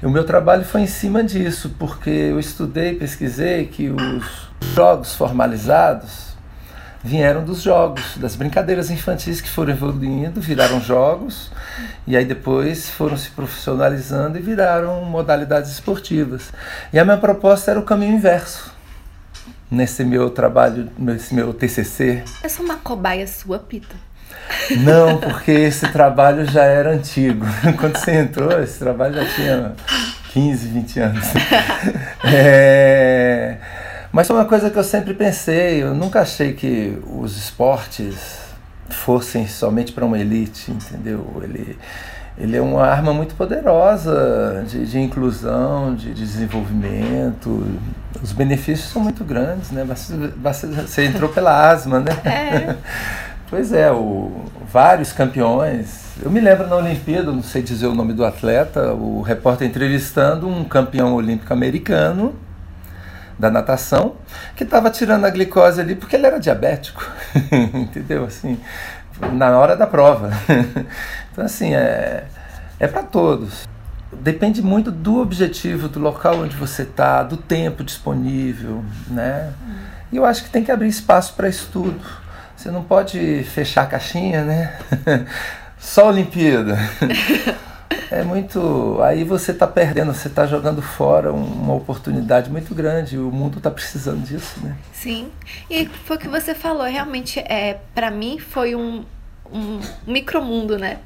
o 0.03 0.09
meu 0.09 0.25
trabalho 0.25 0.65
foi 0.65 0.83
em 0.83 0.87
cima 0.87 1.25
disso, 1.25 1.75
porque 1.79 2.09
eu 2.09 2.39
estudei, 2.39 2.95
pesquisei 2.95 3.67
que 3.67 3.91
os 3.91 4.49
jogos 4.75 5.15
formalizados 5.15 6.28
vieram 7.09 7.43
dos 7.43 7.63
jogos, 7.63 8.19
das 8.19 8.37
brincadeiras 8.37 8.91
infantis 8.91 9.41
que 9.41 9.49
foram 9.49 9.73
evoluindo, 9.73 10.43
viraram 10.43 10.79
jogos, 10.79 11.51
e 12.07 12.15
aí 12.15 12.25
depois 12.25 12.91
foram 12.91 13.17
se 13.17 13.31
profissionalizando 13.31 14.39
e 14.39 14.43
viraram 14.43 15.03
modalidades 15.05 15.71
esportivas. 15.71 16.53
E 16.93 16.99
a 16.99 17.05
minha 17.07 17.17
proposta 17.17 17.71
era 17.71 17.81
o 17.81 17.83
caminho 17.83 18.15
inverso. 18.15 18.77
Nesse 19.71 20.05
meu 20.05 20.29
trabalho, 20.29 20.91
nesse 20.99 21.35
meu 21.35 21.55
TCC. 21.55 22.25
Eu 22.43 22.51
sou 22.51 22.65
uma 22.65 22.77
cobaia 22.77 23.27
sua, 23.27 23.59
Pita. 23.59 23.97
Não, 24.79 25.19
porque 25.19 25.51
esse 25.51 25.89
trabalho 25.89 26.45
já 26.45 26.65
era 26.65 26.91
antigo. 26.91 27.47
Quando 27.81 27.97
você 27.97 28.13
entrou, 28.13 28.63
esse 28.63 28.79
trabalho 28.79 29.15
já 29.15 29.25
tinha 29.35 29.73
15, 30.33 30.69
20 30.69 31.01
anos. 31.01 31.25
É... 32.25 33.57
Mas 34.19 34.27
foi 34.27 34.35
uma 34.35 34.47
coisa 34.47 34.69
que 34.69 34.77
eu 34.77 34.83
sempre 34.83 35.15
pensei, 35.15 35.81
eu 35.81 35.95
nunca 35.95 36.23
achei 36.23 36.53
que 36.53 36.99
os 37.07 37.37
esportes 37.37 38.41
fossem 38.91 39.47
somente 39.47 39.93
para 39.93 40.05
uma 40.05 40.19
elite, 40.19 40.73
entendeu? 40.73 41.41
Ele, 41.41 41.79
ele 42.37 42.57
é 42.57 42.61
uma 42.61 42.85
arma 42.85 43.15
muito 43.15 43.37
poderosa 43.37 44.65
de, 44.67 44.85
de 44.87 44.99
inclusão, 44.99 45.95
de, 45.95 46.13
de, 46.13 46.15
desenvolvimento. 46.15 47.65
Os 48.21 48.33
benefícios 48.33 48.91
são 48.91 49.01
muito 49.01 49.23
grandes, 49.23 49.71
né? 49.71 49.85
Você, 49.85 50.17
você 50.83 51.05
entrou 51.05 51.29
pela 51.31 51.71
asma, 51.71 52.01
né? 52.01 52.11
É. 52.25 52.75
pois 53.49 53.73
é, 53.73 53.93
o, 53.93 54.33
vários 54.73 55.13
campeões. 55.13 56.07
Eu 56.21 56.29
me 56.33 56.41
lembro 56.41 56.67
na 56.67 56.75
Olimpíada, 56.75 57.31
não 57.31 57.45
sei 57.45 57.63
dizer 57.63 57.87
o 57.87 57.95
nome 57.95 58.15
do 58.15 58.25
atleta, 58.25 58.95
o 58.95 59.23
repórter 59.23 59.69
entrevistando 59.69 60.49
um 60.49 60.65
campeão 60.65 61.15
olímpico 61.15 61.53
americano 61.53 62.35
da 63.39 63.51
natação, 63.51 64.17
que 64.57 64.65
estava 64.65 64.91
tirando 64.91 65.25
a 65.25 65.31
glicose 65.31 65.81
ali 65.81 65.95
porque 65.95 66.17
ele 66.17 66.27
era 66.27 66.41
diabético, 66.41 67.05
entendeu? 67.73 68.25
Assim, 68.25 68.59
na 69.33 69.57
hora 69.59 69.77
da 69.77 69.87
prova. 69.87 70.31
então, 71.33 71.45
assim, 71.45 71.75
é, 71.75 72.25
é 72.81 72.87
para 72.87 73.03
todos. 73.03 73.69
Depende 74.13 74.63
muito 74.63 74.91
do 74.91 75.21
objetivo, 75.21 75.89
do 75.89 76.01
local 76.01 76.37
onde 76.41 76.57
você 76.57 76.83
está, 76.83 77.23
do 77.23 77.37
tempo 77.37 77.85
disponível, 77.85 78.83
né? 79.09 79.53
E 80.11 80.17
eu 80.17 80.25
acho 80.25 80.45
que 80.45 80.51
tem 80.51 80.65
que 80.65 80.73
abrir 80.73 80.89
espaço 80.89 81.35
para 81.35 81.49
estudo. 81.49 82.01
Você 82.57 82.71
não 82.71 82.83
pode 82.83 83.45
fechar 83.45 83.83
a 83.83 83.87
caixinha, 83.87 84.45
né? 84.45 84.79
Só 85.79 86.09
Olimpíada. 86.09 86.77
É 88.11 88.23
muito. 88.23 88.99
Aí 89.03 89.23
você 89.23 89.53
está 89.53 89.67
perdendo, 89.67 90.15
você 90.15 90.29
está 90.29 90.47
jogando 90.47 90.81
fora 90.81 91.33
uma 91.33 91.75
oportunidade 91.75 92.51
muito 92.51 92.75
grande. 92.75 93.19
O 93.19 93.31
mundo 93.31 93.59
está 93.59 93.71
precisando 93.71 94.25
disso, 94.25 94.61
né? 94.63 94.77
Sim. 94.93 95.31
E 95.71 95.87
foi 95.87 96.17
o 96.17 96.21
que 96.21 96.29
você 96.29 96.55
falou. 96.55 96.87
Realmente, 96.87 97.39
é, 97.41 97.79
para 97.95 98.11
mim, 98.11 98.39
foi 98.39 98.75
um, 98.75 99.05
um 99.53 99.81
micromundo, 100.07 100.79
né? 100.79 100.99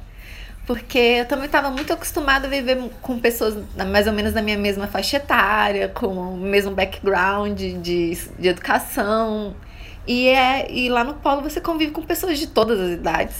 Porque 0.65 0.97
eu 0.97 1.25
também 1.25 1.45
estava 1.45 1.69
muito 1.69 1.91
acostumada 1.91 2.47
a 2.47 2.49
viver 2.49 2.89
com 3.01 3.19
pessoas 3.19 3.57
mais 3.91 4.07
ou 4.07 4.13
menos 4.13 4.31
da 4.31 4.41
minha 4.41 4.57
mesma 4.57 4.87
faixa 4.87 5.17
etária, 5.17 5.89
com 5.89 6.07
o 6.07 6.37
mesmo 6.37 6.71
background 6.71 7.59
de, 7.59 8.15
de 8.39 8.47
educação. 8.47 9.53
E, 10.07 10.29
é, 10.29 10.71
e 10.71 10.89
lá 10.89 11.03
no 11.03 11.15
Polo 11.15 11.41
você 11.41 11.59
convive 11.59 11.91
com 11.91 12.01
pessoas 12.01 12.39
de 12.39 12.47
todas 12.47 12.79
as 12.79 12.91
idades 12.91 13.35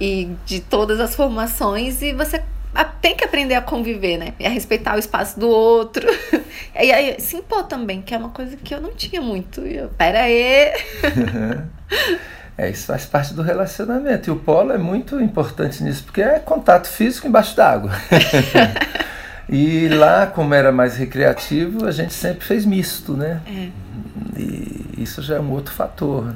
e 0.00 0.30
de 0.44 0.60
todas 0.60 1.00
as 1.00 1.14
formações 1.14 2.02
e 2.02 2.12
você 2.12 2.42
tem 2.84 3.16
que 3.16 3.24
aprender 3.24 3.54
a 3.54 3.62
conviver, 3.62 4.18
né? 4.18 4.34
E 4.38 4.46
a 4.46 4.50
respeitar 4.50 4.96
o 4.96 4.98
espaço 4.98 5.38
do 5.38 5.48
outro. 5.48 6.06
E 6.78 6.92
aí 6.92 7.18
se 7.18 7.36
impor 7.36 7.64
também, 7.64 8.02
que 8.02 8.14
é 8.14 8.18
uma 8.18 8.28
coisa 8.28 8.54
que 8.54 8.74
eu 8.74 8.80
não 8.82 8.92
tinha 8.92 9.22
muito. 9.22 9.66
E 9.66 9.76
eu, 9.76 9.88
pera 9.88 10.20
aí. 10.22 10.72
É, 12.58 12.70
isso 12.70 12.86
faz 12.86 13.04
parte 13.04 13.34
do 13.34 13.42
relacionamento. 13.42 14.30
E 14.30 14.32
o 14.32 14.36
polo 14.36 14.72
é 14.72 14.78
muito 14.78 15.20
importante 15.20 15.82
nisso, 15.82 16.04
porque 16.04 16.22
é 16.22 16.38
contato 16.38 16.88
físico 16.88 17.26
embaixo 17.26 17.54
d'água. 17.54 17.92
e 19.46 19.88
lá, 19.88 20.26
como 20.26 20.54
era 20.54 20.72
mais 20.72 20.96
recreativo, 20.96 21.86
a 21.86 21.90
gente 21.90 22.14
sempre 22.14 22.46
fez 22.46 22.64
misto, 22.64 23.12
né? 23.12 23.42
É. 23.46 23.68
E 24.40 24.94
isso 24.96 25.20
já 25.20 25.36
é 25.36 25.40
um 25.40 25.50
outro 25.50 25.74
fator 25.74 26.34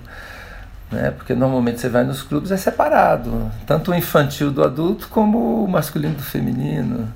né? 0.91 1.13
Porque 1.13 1.35
normalmente 1.35 1.81
você 1.81 1.89
vai 1.89 2.05
nos 2.05 2.23
clubes 2.23 2.51
é 2.51 2.57
separado, 2.57 3.51
tanto 3.67 3.93
o 3.93 3.95
infantil 3.95 4.51
do 4.51 4.63
adulto 4.63 5.09
como 5.09 5.65
o 5.65 5.69
masculino 5.69 6.15
do 6.15 6.23
feminino. 6.23 7.09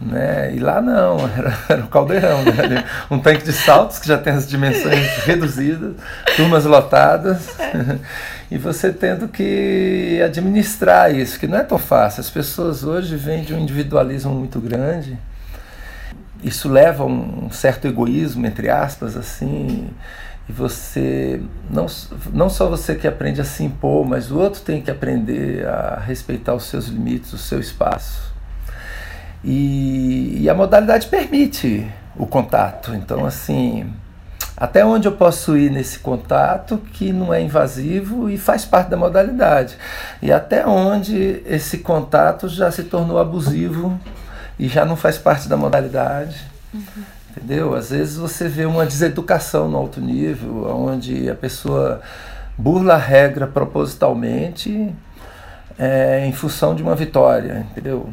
Né? 0.00 0.54
E 0.56 0.58
lá 0.58 0.80
não, 0.80 1.18
era, 1.36 1.56
era 1.68 1.82
um 1.82 1.86
caldeirão, 1.86 2.42
né? 2.44 2.84
um 3.10 3.20
tanque 3.20 3.44
de 3.44 3.52
saltos 3.52 3.98
que 3.98 4.08
já 4.08 4.18
tem 4.18 4.32
as 4.32 4.48
dimensões 4.48 5.06
reduzidas, 5.24 5.94
turmas 6.36 6.64
lotadas, 6.64 7.56
e 8.50 8.58
você 8.58 8.92
tendo 8.92 9.28
que 9.28 10.20
administrar 10.24 11.14
isso, 11.14 11.38
que 11.38 11.46
não 11.46 11.58
é 11.58 11.62
tão 11.62 11.78
fácil. 11.78 12.20
As 12.20 12.30
pessoas 12.30 12.82
hoje 12.82 13.14
vêm 13.14 13.44
de 13.44 13.54
um 13.54 13.58
individualismo 13.58 14.34
muito 14.34 14.58
grande, 14.58 15.16
isso 16.42 16.68
leva 16.68 17.04
a 17.04 17.06
um 17.06 17.48
certo 17.52 17.86
egoísmo, 17.86 18.44
entre 18.44 18.68
aspas, 18.68 19.16
assim, 19.16 19.88
e 20.52 20.54
você, 20.54 21.40
não, 21.70 21.86
não 22.30 22.50
só 22.50 22.68
você 22.68 22.94
que 22.94 23.08
aprende 23.08 23.40
a 23.40 23.44
se 23.44 23.64
impor, 23.64 24.04
mas 24.04 24.30
o 24.30 24.38
outro 24.38 24.60
tem 24.60 24.82
que 24.82 24.90
aprender 24.90 25.66
a 25.66 25.98
respeitar 25.98 26.54
os 26.54 26.64
seus 26.64 26.88
limites, 26.88 27.32
o 27.32 27.38
seu 27.38 27.58
espaço. 27.58 28.34
E, 29.42 30.42
e 30.42 30.50
a 30.50 30.54
modalidade 30.54 31.06
permite 31.06 31.90
o 32.14 32.26
contato. 32.26 32.94
Então, 32.94 33.24
assim, 33.24 33.90
até 34.54 34.84
onde 34.84 35.08
eu 35.08 35.12
posso 35.12 35.56
ir 35.56 35.70
nesse 35.70 36.00
contato 36.00 36.76
que 36.92 37.12
não 37.12 37.32
é 37.32 37.40
invasivo 37.40 38.28
e 38.28 38.36
faz 38.36 38.66
parte 38.66 38.90
da 38.90 38.96
modalidade. 38.96 39.78
E 40.20 40.30
até 40.30 40.66
onde 40.66 41.42
esse 41.46 41.78
contato 41.78 42.46
já 42.46 42.70
se 42.70 42.84
tornou 42.84 43.18
abusivo 43.18 43.98
e 44.58 44.68
já 44.68 44.84
não 44.84 44.96
faz 44.96 45.16
parte 45.16 45.48
da 45.48 45.56
modalidade. 45.56 46.36
Uhum. 46.74 47.04
Entendeu? 47.34 47.74
Às 47.74 47.88
vezes 47.90 48.18
você 48.18 48.46
vê 48.46 48.66
uma 48.66 48.84
deseducação 48.84 49.66
no 49.66 49.78
alto 49.78 50.00
nível, 50.00 50.66
onde 50.66 51.30
a 51.30 51.34
pessoa 51.34 52.02
burla 52.58 52.94
a 52.94 52.98
regra 52.98 53.46
propositalmente 53.46 54.94
é, 55.78 56.26
em 56.26 56.32
função 56.32 56.74
de 56.74 56.82
uma 56.82 56.94
vitória, 56.94 57.66
entendeu? 57.70 58.10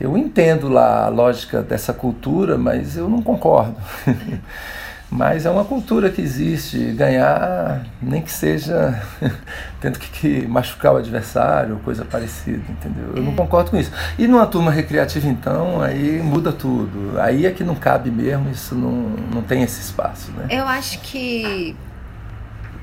Eu 0.00 0.16
entendo 0.16 0.68
lá 0.68 1.04
a 1.04 1.08
lógica 1.08 1.62
dessa 1.62 1.92
cultura, 1.92 2.56
mas 2.56 2.96
eu 2.96 3.10
não 3.10 3.20
concordo. 3.20 3.76
Mas 5.10 5.46
é 5.46 5.50
uma 5.50 5.64
cultura 5.64 6.10
que 6.10 6.20
existe, 6.20 6.78
ganhar, 6.92 7.82
nem 8.00 8.20
que 8.20 8.30
seja 8.30 9.02
tendo 9.80 9.98
que, 9.98 10.08
que, 10.10 10.46
machucar 10.46 10.92
o 10.92 10.96
adversário, 10.98 11.80
coisa 11.82 12.04
parecida, 12.04 12.62
entendeu? 12.68 13.14
Eu 13.16 13.22
não 13.22 13.32
é. 13.32 13.36
concordo 13.36 13.70
com 13.70 13.78
isso. 13.78 13.90
E 14.18 14.26
numa 14.26 14.46
turma 14.46 14.70
recreativa, 14.70 15.26
então, 15.26 15.80
aí 15.80 16.20
muda 16.22 16.52
tudo. 16.52 17.18
Aí 17.18 17.46
é 17.46 17.50
que 17.50 17.64
não 17.64 17.74
cabe 17.74 18.10
mesmo, 18.10 18.50
isso 18.50 18.74
não, 18.74 18.92
não 19.32 19.42
tem 19.42 19.62
esse 19.62 19.80
espaço, 19.80 20.30
né? 20.32 20.46
Eu 20.50 20.66
acho 20.66 21.00
que, 21.00 21.74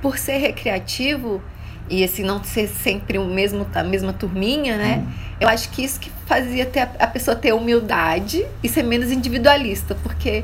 por 0.01 0.17
ser 0.17 0.37
recreativo, 0.37 1.43
e 1.87 2.03
assim 2.03 2.23
não 2.23 2.43
ser 2.43 2.67
sempre 2.67 3.19
o 3.19 3.25
mesmo 3.25 3.67
a 3.75 3.83
mesma 3.83 4.11
turminha, 4.11 4.77
né? 4.77 5.03
Hum. 5.05 5.11
Eu 5.39 5.47
acho 5.47 5.69
que 5.69 5.83
isso 5.83 5.99
que 5.99 6.09
fazia 6.25 6.65
ter 6.65 6.79
a, 6.79 6.89
a 7.01 7.07
pessoa 7.07 7.35
ter 7.35 7.53
humildade 7.53 8.43
e 8.63 8.69
ser 8.69 8.81
menos 8.81 9.11
individualista, 9.11 9.93
porque 10.01 10.43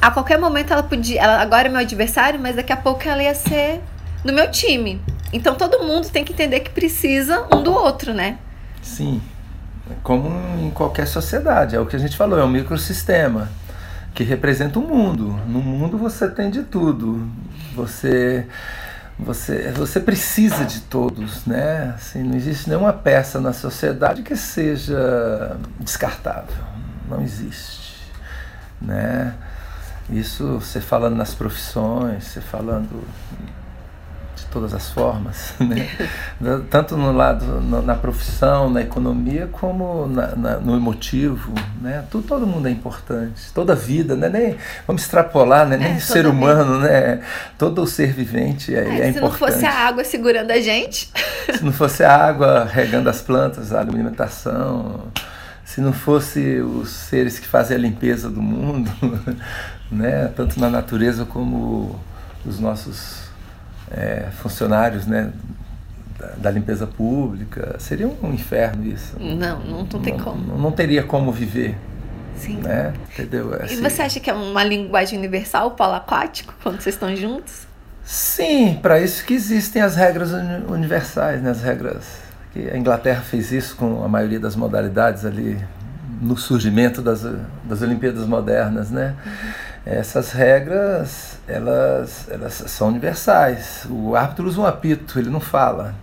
a 0.00 0.10
qualquer 0.10 0.38
momento 0.38 0.72
ela 0.72 0.82
podia, 0.82 1.20
ela 1.20 1.40
agora 1.40 1.68
é 1.68 1.70
meu 1.70 1.80
adversário, 1.80 2.38
mas 2.38 2.56
daqui 2.56 2.72
a 2.72 2.76
pouco 2.76 3.06
ela 3.08 3.22
ia 3.22 3.34
ser 3.34 3.80
do 4.24 4.32
meu 4.32 4.50
time. 4.50 5.00
Então 5.32 5.54
todo 5.54 5.84
mundo 5.84 6.08
tem 6.08 6.24
que 6.24 6.32
entender 6.32 6.60
que 6.60 6.70
precisa 6.70 7.46
um 7.52 7.62
do 7.62 7.72
outro, 7.72 8.14
né? 8.14 8.38
Sim. 8.82 9.20
Como 10.02 10.28
em 10.60 10.70
qualquer 10.70 11.06
sociedade, 11.06 11.74
é 11.74 11.80
o 11.80 11.86
que 11.86 11.96
a 11.96 11.98
gente 11.98 12.16
falou, 12.16 12.38
é 12.38 12.44
um 12.44 12.48
microsistema 12.48 13.48
que 14.14 14.22
representa 14.22 14.78
o 14.78 14.82
mundo. 14.82 15.38
No 15.46 15.60
mundo 15.60 15.96
você 15.96 16.28
tem 16.28 16.50
de 16.50 16.62
tudo. 16.62 17.28
Você 17.74 18.46
você, 19.18 19.72
você 19.72 19.98
precisa 19.98 20.64
de 20.64 20.80
todos, 20.82 21.44
né? 21.44 21.92
Assim, 21.96 22.22
não 22.22 22.36
existe 22.36 22.68
nenhuma 22.68 22.92
peça 22.92 23.40
na 23.40 23.52
sociedade 23.52 24.22
que 24.22 24.36
seja 24.36 25.56
descartável. 25.80 26.64
Não 27.08 27.20
existe, 27.22 27.96
né? 28.80 29.34
Isso 30.10 30.58
você 30.58 30.80
falando 30.80 31.16
nas 31.16 31.34
profissões, 31.34 32.24
você 32.24 32.40
falando 32.40 33.04
todas 34.50 34.72
as 34.72 34.90
formas, 34.90 35.54
né? 35.60 35.88
tanto 36.70 36.96
no 36.96 37.12
lado 37.12 37.60
na 37.60 37.94
profissão, 37.94 38.70
na 38.70 38.80
economia, 38.80 39.48
como 39.52 40.06
na, 40.06 40.34
na, 40.34 40.56
no 40.56 40.76
emotivo, 40.76 41.52
né? 41.80 42.04
Tudo, 42.10 42.26
todo 42.26 42.46
mundo 42.46 42.68
é 42.68 42.70
importante, 42.70 43.52
toda 43.54 43.74
vida, 43.74 44.16
né? 44.16 44.28
Nem 44.28 44.56
vamos 44.86 45.02
extrapolar, 45.02 45.66
né? 45.66 45.76
Nem 45.76 45.92
é, 45.94 46.00
ser 46.00 46.26
humano, 46.26 46.80
vida. 46.80 46.88
né? 46.88 47.22
Todo 47.56 47.86
ser 47.86 48.12
vivente 48.12 48.74
é, 48.74 48.78
é, 48.78 48.80
é 48.80 48.84
se 48.84 48.92
importante. 48.92 49.14
Se 49.14 49.20
não 49.20 49.30
fosse 49.32 49.66
a 49.66 49.74
água 49.74 50.04
segurando 50.04 50.50
a 50.50 50.60
gente, 50.60 51.10
se 51.54 51.64
não 51.64 51.72
fosse 51.72 52.04
a 52.04 52.16
água 52.16 52.64
regando 52.64 53.08
as 53.08 53.20
plantas, 53.20 53.72
a 53.72 53.80
alimentação, 53.80 55.08
se 55.68 55.82
não 55.82 55.92
fosse 55.92 56.60
os 56.60 56.88
seres 56.88 57.38
que 57.38 57.46
fazem 57.46 57.76
a 57.76 57.78
limpeza 57.78 58.30
do 58.30 58.40
mundo, 58.40 58.90
né? 59.92 60.32
Tanto 60.34 60.58
na 60.58 60.70
natureza 60.70 61.26
como 61.26 62.00
os 62.46 62.58
nossos 62.58 63.28
é, 63.90 64.28
funcionários 64.40 65.06
né, 65.06 65.30
da, 66.18 66.26
da, 66.38 66.50
limpeza 66.50 66.86
pública. 66.86 67.76
Seria 67.78 68.08
um 68.08 68.32
inferno 68.32 68.86
isso. 68.86 69.14
Não, 69.20 69.60
não, 69.60 69.84
não 69.84 70.00
tem 70.00 70.16
não, 70.16 70.24
como. 70.24 70.46
Não, 70.46 70.58
não, 70.58 70.72
teria 70.72 71.02
como 71.02 71.30
viver. 71.30 71.76
Sim. 72.34 72.56
Né? 72.62 72.94
Entendeu? 73.12 73.52
Assim, 73.62 73.74
e 73.74 73.76
você 73.82 74.00
acha 74.00 74.20
que 74.20 74.30
é 74.30 74.32
uma 74.32 74.64
linguagem 74.64 75.18
universal 75.18 75.66
o 75.66 75.70
polo 75.72 75.92
aquático, 75.92 76.54
quando 76.62 76.80
vocês 76.80 76.94
estão 76.94 77.14
juntos? 77.14 77.66
Sim, 78.02 78.78
para 78.80 79.02
isso 79.02 79.22
que 79.22 79.34
existem 79.34 79.82
as 79.82 79.96
regras 79.96 80.30
universais, 80.32 81.42
né? 81.42 81.50
as 81.50 81.60
regras 81.60 82.06
que 82.58 82.70
a 82.70 82.76
Inglaterra 82.76 83.20
fez 83.20 83.52
isso 83.52 83.76
com 83.76 84.04
a 84.04 84.08
maioria 84.08 84.40
das 84.40 84.56
modalidades 84.56 85.24
ali 85.24 85.64
no 86.20 86.36
surgimento 86.36 87.00
das, 87.00 87.24
das 87.62 87.82
Olimpíadas 87.82 88.26
modernas, 88.26 88.90
né? 88.90 89.14
Uhum. 89.24 89.32
Essas 89.86 90.32
regras, 90.32 91.38
elas, 91.46 92.26
elas 92.28 92.52
são 92.66 92.88
universais. 92.88 93.86
O 93.88 94.16
árbitro 94.16 94.48
usa 94.48 94.60
um 94.60 94.66
apito, 94.66 95.18
ele 95.18 95.30
não 95.30 95.40
fala. 95.40 95.94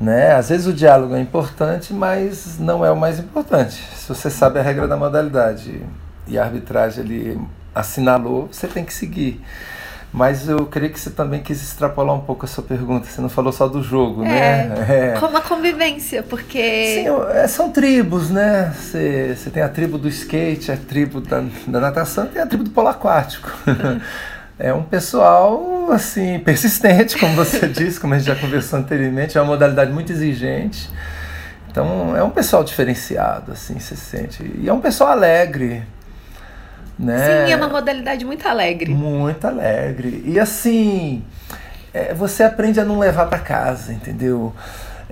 Né? 0.00 0.32
Às 0.32 0.48
vezes 0.48 0.66
o 0.66 0.72
diálogo 0.72 1.14
é 1.14 1.20
importante, 1.20 1.92
mas 1.92 2.58
não 2.58 2.84
é 2.84 2.90
o 2.90 2.96
mais 2.96 3.18
importante. 3.18 3.74
Se 3.94 4.08
você 4.08 4.30
sabe 4.30 4.58
a 4.58 4.62
regra 4.62 4.88
da 4.88 4.96
modalidade 4.96 5.82
e 6.26 6.38
a 6.38 6.44
arbitragem 6.44 7.04
ele 7.04 7.40
assinalou, 7.74 8.48
você 8.50 8.66
tem 8.66 8.84
que 8.84 8.94
seguir. 8.94 9.40
Mas 10.12 10.48
eu 10.48 10.64
creio 10.64 10.90
que 10.90 10.98
você 10.98 11.10
também 11.10 11.42
quis 11.42 11.62
extrapolar 11.62 12.14
um 12.14 12.20
pouco 12.20 12.46
a 12.46 12.48
sua 12.48 12.64
pergunta. 12.64 13.06
Você 13.06 13.20
não 13.20 13.28
falou 13.28 13.52
só 13.52 13.68
do 13.68 13.82
jogo, 13.82 14.24
é, 14.24 14.26
né? 14.26 14.86
É. 14.88 15.20
Como 15.20 15.36
a 15.36 15.40
convivência, 15.40 16.22
porque. 16.22 17.04
Sim, 17.04 17.06
é, 17.34 17.46
são 17.46 17.70
tribos, 17.70 18.30
né? 18.30 18.72
Você, 18.74 19.36
você 19.36 19.50
tem 19.50 19.62
a 19.62 19.68
tribo 19.68 19.98
do 19.98 20.08
skate, 20.08 20.72
a 20.72 20.76
tribo 20.76 21.20
da, 21.20 21.44
da 21.66 21.80
natação, 21.80 22.26
tem 22.26 22.40
a 22.40 22.46
tribo 22.46 22.64
do 22.64 22.70
polo 22.70 22.88
aquático. 22.88 23.52
é 24.58 24.72
um 24.72 24.82
pessoal, 24.82 25.92
assim, 25.92 26.38
persistente, 26.38 27.18
como 27.18 27.34
você 27.34 27.68
disse, 27.68 28.00
como 28.00 28.14
a 28.14 28.18
gente 28.18 28.28
já 28.28 28.34
conversou 28.34 28.78
anteriormente. 28.78 29.36
É 29.36 29.40
uma 29.42 29.48
modalidade 29.48 29.92
muito 29.92 30.10
exigente. 30.10 30.88
Então, 31.70 32.16
é 32.16 32.24
um 32.24 32.30
pessoal 32.30 32.64
diferenciado, 32.64 33.52
assim, 33.52 33.78
se 33.78 33.94
sente. 33.94 34.42
E 34.58 34.68
é 34.68 34.72
um 34.72 34.80
pessoal 34.80 35.10
alegre. 35.10 35.84
Né? 36.98 37.46
Sim, 37.46 37.52
é 37.52 37.56
uma 37.56 37.68
modalidade 37.68 38.24
muito 38.24 38.46
alegre. 38.48 38.92
Muito 38.92 39.46
alegre. 39.46 40.22
E 40.26 40.38
assim, 40.40 41.22
é, 41.94 42.12
você 42.12 42.42
aprende 42.42 42.80
a 42.80 42.84
não 42.84 42.98
levar 42.98 43.26
para 43.26 43.38
casa, 43.38 43.92
entendeu? 43.92 44.52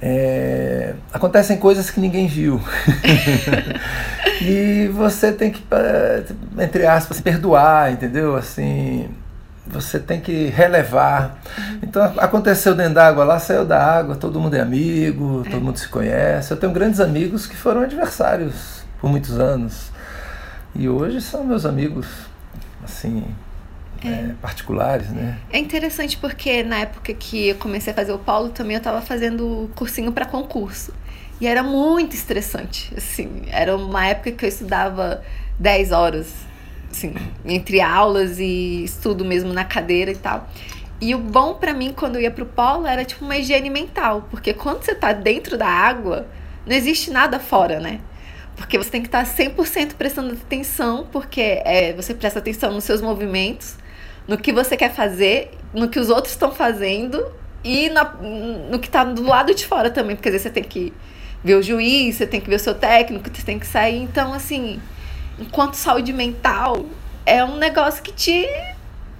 É, 0.02 0.94
acontecem 1.12 1.56
coisas 1.56 1.90
que 1.90 2.00
ninguém 2.00 2.26
viu. 2.26 2.60
e 4.42 4.88
você 4.88 5.32
tem 5.32 5.50
que, 5.50 5.64
é, 5.70 6.24
entre 6.58 6.86
aspas, 6.86 7.20
perdoar, 7.20 7.92
entendeu? 7.92 8.34
Assim, 8.34 9.08
você 9.66 9.98
tem 9.98 10.20
que 10.20 10.46
relevar. 10.46 11.38
Então 11.82 12.02
aconteceu 12.18 12.74
dentro 12.74 12.94
d'água 12.94 13.24
lá, 13.24 13.38
saiu 13.38 13.64
da 13.64 13.82
água, 13.82 14.16
todo 14.16 14.40
mundo 14.40 14.54
é 14.54 14.60
amigo, 14.60 15.44
todo 15.50 15.60
mundo 15.60 15.78
se 15.78 15.88
conhece. 15.88 16.50
Eu 16.50 16.56
tenho 16.56 16.72
grandes 16.72 17.00
amigos 17.00 17.46
que 17.46 17.56
foram 17.56 17.82
adversários 17.82 18.84
por 19.00 19.10
muitos 19.10 19.38
anos. 19.38 19.95
E 20.78 20.88
hoje 20.88 21.20
são 21.20 21.44
meus 21.44 21.64
amigos, 21.64 22.06
assim, 22.84 23.24
é. 24.04 24.08
É, 24.08 24.34
particulares, 24.42 25.08
né? 25.10 25.38
É 25.50 25.58
interessante 25.58 26.18
porque 26.18 26.62
na 26.62 26.80
época 26.80 27.14
que 27.14 27.48
eu 27.48 27.54
comecei 27.54 27.92
a 27.92 27.96
fazer 27.96 28.12
o 28.12 28.18
Paulo 28.18 28.50
também 28.50 28.74
eu 28.74 28.78
estava 28.78 29.00
fazendo 29.00 29.70
cursinho 29.74 30.12
para 30.12 30.26
concurso. 30.26 30.92
E 31.40 31.46
era 31.46 31.62
muito 31.62 32.14
estressante, 32.14 32.92
assim, 32.96 33.42
era 33.48 33.76
uma 33.76 34.06
época 34.06 34.32
que 34.32 34.44
eu 34.44 34.48
estudava 34.48 35.22
10 35.58 35.92
horas, 35.92 36.32
assim, 36.90 37.14
entre 37.44 37.80
aulas 37.80 38.38
e 38.38 38.84
estudo 38.84 39.24
mesmo 39.24 39.52
na 39.52 39.64
cadeira 39.64 40.10
e 40.10 40.16
tal. 40.16 40.48
E 41.00 41.14
o 41.14 41.18
bom 41.18 41.54
para 41.54 41.74
mim 41.74 41.92
quando 41.94 42.16
eu 42.16 42.22
ia 42.22 42.30
pro 42.30 42.46
polo 42.46 42.86
era 42.86 43.04
tipo 43.04 43.24
uma 43.24 43.36
higiene 43.36 43.68
mental, 43.68 44.26
porque 44.30 44.54
quando 44.54 44.82
você 44.82 44.94
tá 44.94 45.12
dentro 45.12 45.58
da 45.58 45.68
água, 45.68 46.26
não 46.66 46.74
existe 46.74 47.10
nada 47.10 47.38
fora, 47.38 47.80
né? 47.80 48.00
Porque 48.56 48.78
você 48.78 48.90
tem 48.90 49.02
que 49.02 49.08
estar 49.08 49.24
100% 49.24 49.94
prestando 49.94 50.32
atenção, 50.32 51.06
porque 51.12 51.60
é, 51.64 51.92
você 51.92 52.14
presta 52.14 52.38
atenção 52.38 52.72
nos 52.72 52.84
seus 52.84 53.02
movimentos, 53.02 53.76
no 54.26 54.38
que 54.38 54.52
você 54.52 54.76
quer 54.76 54.92
fazer, 54.92 55.50
no 55.74 55.88
que 55.88 55.98
os 55.98 56.08
outros 56.08 56.32
estão 56.32 56.50
fazendo 56.50 57.24
e 57.62 57.90
na, 57.90 58.04
no 58.04 58.78
que 58.78 58.86
está 58.86 59.04
do 59.04 59.22
lado 59.22 59.54
de 59.54 59.66
fora 59.66 59.90
também, 59.90 60.16
porque 60.16 60.28
às 60.28 60.32
vezes 60.32 60.44
você 60.44 60.50
tem 60.50 60.64
que 60.64 60.92
ver 61.44 61.54
o 61.56 61.62
juiz, 61.62 62.16
você 62.16 62.26
tem 62.26 62.40
que 62.40 62.48
ver 62.48 62.56
o 62.56 62.60
seu 62.60 62.74
técnico, 62.74 63.28
você 63.32 63.42
tem 63.42 63.58
que 63.58 63.66
sair. 63.66 64.02
Então, 64.02 64.32
assim, 64.32 64.80
enquanto 65.38 65.74
saúde 65.74 66.12
mental 66.12 66.86
é 67.24 67.44
um 67.44 67.56
negócio 67.56 68.02
que 68.02 68.12
te 68.12 68.48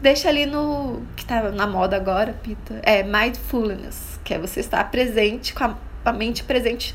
deixa 0.00 0.28
ali 0.28 0.46
no. 0.46 1.02
que 1.14 1.22
está 1.22 1.50
na 1.50 1.66
moda 1.66 1.96
agora, 1.96 2.32
Pita. 2.42 2.80
É 2.82 3.02
mindfulness, 3.02 4.18
que 4.24 4.32
é 4.34 4.38
você 4.38 4.60
estar 4.60 4.90
presente, 4.90 5.52
com 5.54 5.64
a, 5.64 5.76
a 6.04 6.12
mente 6.12 6.42
presente 6.42 6.94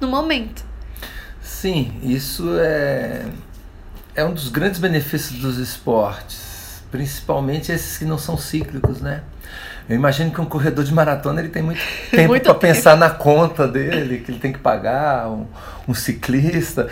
no 0.00 0.08
momento. 0.08 0.64
Sim, 1.42 1.92
isso 2.02 2.56
é, 2.58 3.24
é 4.14 4.24
um 4.24 4.32
dos 4.32 4.48
grandes 4.48 4.78
benefícios 4.78 5.40
dos 5.40 5.58
esportes, 5.58 6.82
principalmente 6.90 7.72
esses 7.72 7.98
que 7.98 8.04
não 8.04 8.16
são 8.16 8.36
cíclicos, 8.36 9.00
né? 9.00 9.22
Eu 9.88 9.96
imagino 9.96 10.30
que 10.30 10.40
um 10.40 10.44
corredor 10.44 10.84
de 10.84 10.94
maratona 10.94 11.40
ele 11.40 11.48
tem 11.48 11.62
muito 11.62 11.80
tempo 12.10 12.38
para 12.40 12.54
pensar 12.54 12.96
na 12.96 13.10
conta 13.10 13.66
dele, 13.66 14.20
que 14.20 14.30
ele 14.30 14.38
tem 14.38 14.52
que 14.52 14.60
pagar, 14.60 15.28
um, 15.28 15.46
um 15.88 15.94
ciclista. 15.94 16.88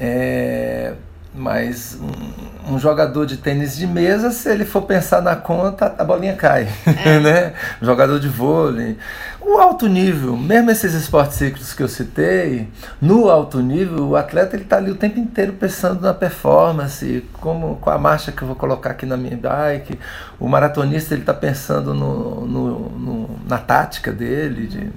É, 0.00 0.94
mas 1.38 1.98
um, 2.00 2.74
um, 2.74 2.78
jogador 2.78 3.24
de 3.24 3.36
tênis 3.36 3.76
de 3.76 3.86
mesa, 3.86 4.30
se 4.30 4.50
ele 4.50 4.64
for 4.64 4.82
pensar 4.82 5.22
na 5.22 5.36
conta, 5.36 5.94
a 5.96 6.04
bolinha 6.04 6.34
cai, 6.34 6.68
é. 7.04 7.18
né? 7.20 7.52
Um 7.80 7.86
jogador 7.86 8.18
de 8.18 8.28
vôlei. 8.28 8.98
O 9.40 9.58
alto 9.58 9.86
nível, 9.86 10.36
mesmo 10.36 10.70
esses 10.70 10.92
esportes 10.92 11.38
ciclos 11.38 11.72
que 11.72 11.82
eu 11.82 11.88
citei, 11.88 12.68
no 13.00 13.30
alto 13.30 13.60
nível, 13.60 14.08
o 14.08 14.16
atleta 14.16 14.56
ele 14.56 14.64
está 14.64 14.76
ali 14.76 14.90
o 14.90 14.96
tempo 14.96 15.18
inteiro 15.18 15.54
pensando 15.54 16.02
na 16.02 16.12
performance, 16.12 17.24
como 17.34 17.76
com 17.76 17.88
a 17.88 17.96
marcha 17.96 18.30
que 18.30 18.42
eu 18.42 18.46
vou 18.46 18.56
colocar 18.56 18.90
aqui 18.90 19.06
na 19.06 19.16
minha 19.16 19.36
bike. 19.36 19.98
O 20.38 20.48
maratonista 20.48 21.14
ele 21.14 21.22
está 21.22 21.32
pensando 21.32 21.94
no, 21.94 22.46
no, 22.46 22.88
no, 22.90 23.30
na 23.48 23.56
tática 23.56 24.12
dele, 24.12 24.66
de, 24.66 24.92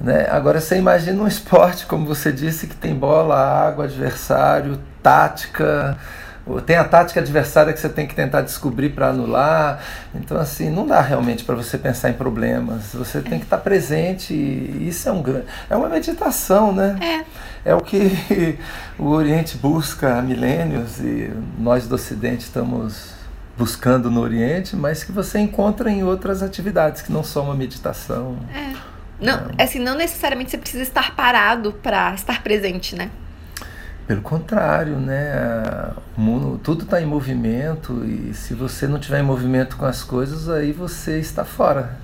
né? 0.00 0.26
Agora 0.30 0.60
você 0.60 0.76
imagina 0.76 1.22
um 1.22 1.26
esporte, 1.26 1.86
como 1.86 2.06
você 2.06 2.32
disse, 2.32 2.66
que 2.66 2.76
tem 2.76 2.94
bola, 2.94 3.36
água, 3.36 3.84
adversário, 3.84 4.78
tática. 5.08 5.96
Tem 6.64 6.76
a 6.76 6.84
tática 6.84 7.20
adversária 7.20 7.74
que 7.74 7.78
você 7.78 7.90
tem 7.90 8.06
que 8.06 8.14
tentar 8.14 8.40
descobrir 8.40 8.90
para 8.90 9.08
anular. 9.08 9.80
Então, 10.14 10.38
assim, 10.38 10.70
não 10.70 10.86
dá 10.86 11.00
realmente 11.00 11.44
para 11.44 11.54
você 11.54 11.76
pensar 11.76 12.08
em 12.08 12.14
problemas. 12.14 12.94
Você 12.94 13.20
tem 13.20 13.38
que 13.38 13.44
estar 13.44 13.58
tá 13.58 13.62
presente 13.62 14.32
e 14.32 14.88
isso 14.88 15.08
é 15.08 15.12
um 15.12 15.22
é 15.68 15.76
uma 15.76 15.88
meditação, 15.88 16.72
né? 16.72 16.96
É. 17.64 17.70
É 17.70 17.74
o 17.74 17.80
que 17.80 18.58
o 18.98 19.08
Oriente 19.08 19.58
busca 19.58 20.18
há 20.18 20.22
milênios 20.22 20.98
e 21.00 21.30
nós 21.58 21.86
do 21.86 21.94
Ocidente 21.94 22.44
estamos 22.44 23.12
buscando 23.58 24.10
no 24.10 24.20
Oriente, 24.20 24.74
mas 24.74 25.04
que 25.04 25.12
você 25.12 25.38
encontra 25.38 25.90
em 25.90 26.02
outras 26.02 26.42
atividades 26.42 27.02
que 27.02 27.12
não 27.12 27.24
são 27.24 27.44
uma 27.44 27.54
meditação. 27.54 28.38
É. 28.54 28.74
Não, 29.20 29.50
é. 29.58 29.64
assim, 29.64 29.80
não 29.80 29.96
necessariamente 29.96 30.50
você 30.50 30.58
precisa 30.58 30.82
estar 30.82 31.14
parado 31.14 31.72
para 31.72 32.14
estar 32.14 32.42
presente, 32.42 32.96
né? 32.96 33.10
Pelo 34.08 34.22
contrário, 34.22 34.96
né? 34.96 35.92
O 36.16 36.20
mundo, 36.20 36.58
tudo 36.64 36.84
está 36.84 36.98
em 36.98 37.04
movimento 37.04 38.02
e 38.06 38.32
se 38.32 38.54
você 38.54 38.86
não 38.88 38.98
tiver 38.98 39.20
em 39.20 39.22
movimento 39.22 39.76
com 39.76 39.84
as 39.84 40.02
coisas, 40.02 40.48
aí 40.48 40.72
você 40.72 41.18
está 41.18 41.44
fora. 41.44 41.98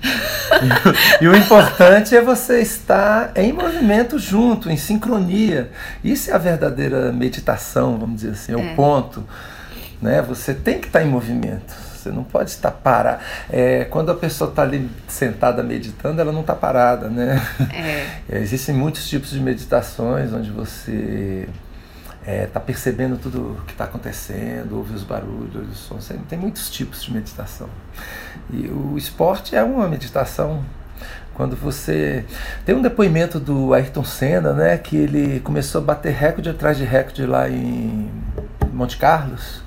e, 1.19 1.27
o 1.27 1.35
importante 1.35 2.15
é 2.15 2.21
você 2.21 2.61
estar 2.61 3.31
em 3.35 3.51
movimento 3.51 4.19
junto, 4.19 4.69
em 4.69 4.77
sincronia. 4.77 5.71
Isso 6.03 6.29
é 6.29 6.33
a 6.35 6.37
verdadeira 6.37 7.11
meditação, 7.11 7.97
vamos 7.97 8.17
dizer 8.17 8.33
assim, 8.33 8.51
é, 8.51 8.55
é. 8.55 8.71
o 8.71 8.75
ponto. 8.75 9.23
Né? 9.99 10.21
Você 10.21 10.53
tem 10.53 10.79
que 10.79 10.85
estar 10.85 11.01
em 11.01 11.07
movimento. 11.07 11.73
Você 11.73 12.11
não 12.11 12.23
pode 12.23 12.51
estar 12.51 12.69
parada. 12.69 13.19
É, 13.49 13.85
quando 13.85 14.11
a 14.11 14.15
pessoa 14.15 14.51
está 14.51 14.61
ali 14.61 14.91
sentada 15.07 15.63
meditando, 15.63 16.21
ela 16.21 16.31
não 16.31 16.41
está 16.41 16.53
parada, 16.53 17.09
né? 17.09 17.41
É. 18.29 18.37
Existem 18.41 18.75
muitos 18.75 19.09
tipos 19.09 19.31
de 19.31 19.39
meditações 19.39 20.31
onde 20.31 20.51
você 20.51 21.49
está 22.25 22.31
é, 22.31 22.47
tá 22.47 22.59
percebendo 22.59 23.17
tudo 23.17 23.51
o 23.51 23.61
que 23.65 23.73
está 23.73 23.83
acontecendo, 23.83 24.75
ouve 24.75 24.95
os 24.95 25.03
barulhos, 25.03 25.55
ouve 25.55 25.71
os 25.71 25.77
sons. 25.77 26.11
Tem 26.27 26.39
muitos 26.39 26.71
tipos 26.71 27.03
de 27.03 27.13
meditação. 27.13 27.69
E 28.51 28.67
o 28.67 28.97
esporte 28.97 29.55
é 29.55 29.63
uma 29.63 29.87
meditação. 29.87 30.65
Quando 31.35 31.55
você. 31.55 32.25
Tem 32.65 32.73
um 32.73 32.81
depoimento 32.81 33.39
do 33.39 33.73
Ayrton 33.73 34.03
Senna, 34.03 34.53
né? 34.53 34.77
Que 34.77 34.95
ele 34.95 35.39
começou 35.41 35.81
a 35.81 35.83
bater 35.83 36.13
recorde 36.13 36.49
atrás 36.49 36.77
de 36.77 36.85
recorde 36.85 37.25
lá 37.25 37.49
em 37.49 38.09
Monte 38.73 38.97
Carlos. 38.97 39.61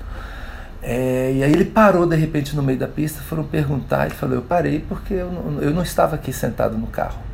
É, 0.81 1.31
e 1.35 1.43
aí 1.43 1.51
ele 1.51 1.65
parou 1.65 2.07
de 2.07 2.15
repente 2.15 2.55
no 2.55 2.63
meio 2.63 2.79
da 2.79 2.87
pista, 2.87 3.21
foram 3.21 3.43
perguntar 3.43 4.07
e 4.07 4.09
falou: 4.09 4.35
Eu 4.35 4.41
parei 4.41 4.79
porque 4.79 5.13
eu 5.13 5.31
não, 5.31 5.61
eu 5.61 5.71
não 5.71 5.83
estava 5.83 6.15
aqui 6.15 6.33
sentado 6.33 6.75
no 6.75 6.87
carro. 6.87 7.28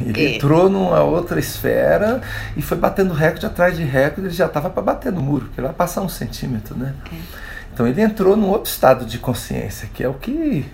Ele 0.00 0.24
é. 0.24 0.34
entrou 0.36 0.68
numa 0.68 1.02
outra 1.02 1.38
esfera 1.38 2.20
e 2.56 2.62
foi 2.62 2.76
batendo 2.76 3.12
recorde 3.12 3.46
atrás 3.46 3.76
de 3.76 3.84
recorde, 3.84 4.28
ele 4.28 4.34
já 4.34 4.46
estava 4.46 4.70
para 4.70 4.82
bater 4.82 5.12
no 5.12 5.20
muro, 5.20 5.48
que 5.54 5.60
ele 5.60 5.66
vai 5.66 5.76
passar 5.76 6.02
um 6.02 6.08
centímetro, 6.08 6.76
né? 6.76 6.94
É. 7.12 7.46
Então 7.76 7.86
ele 7.86 8.00
entrou 8.00 8.38
num 8.38 8.48
outro 8.48 8.70
estado 8.70 9.04
de 9.04 9.18
consciência, 9.18 9.86
que 9.92 10.02
é 10.02 10.08
o 10.08 10.14
que 10.14 10.64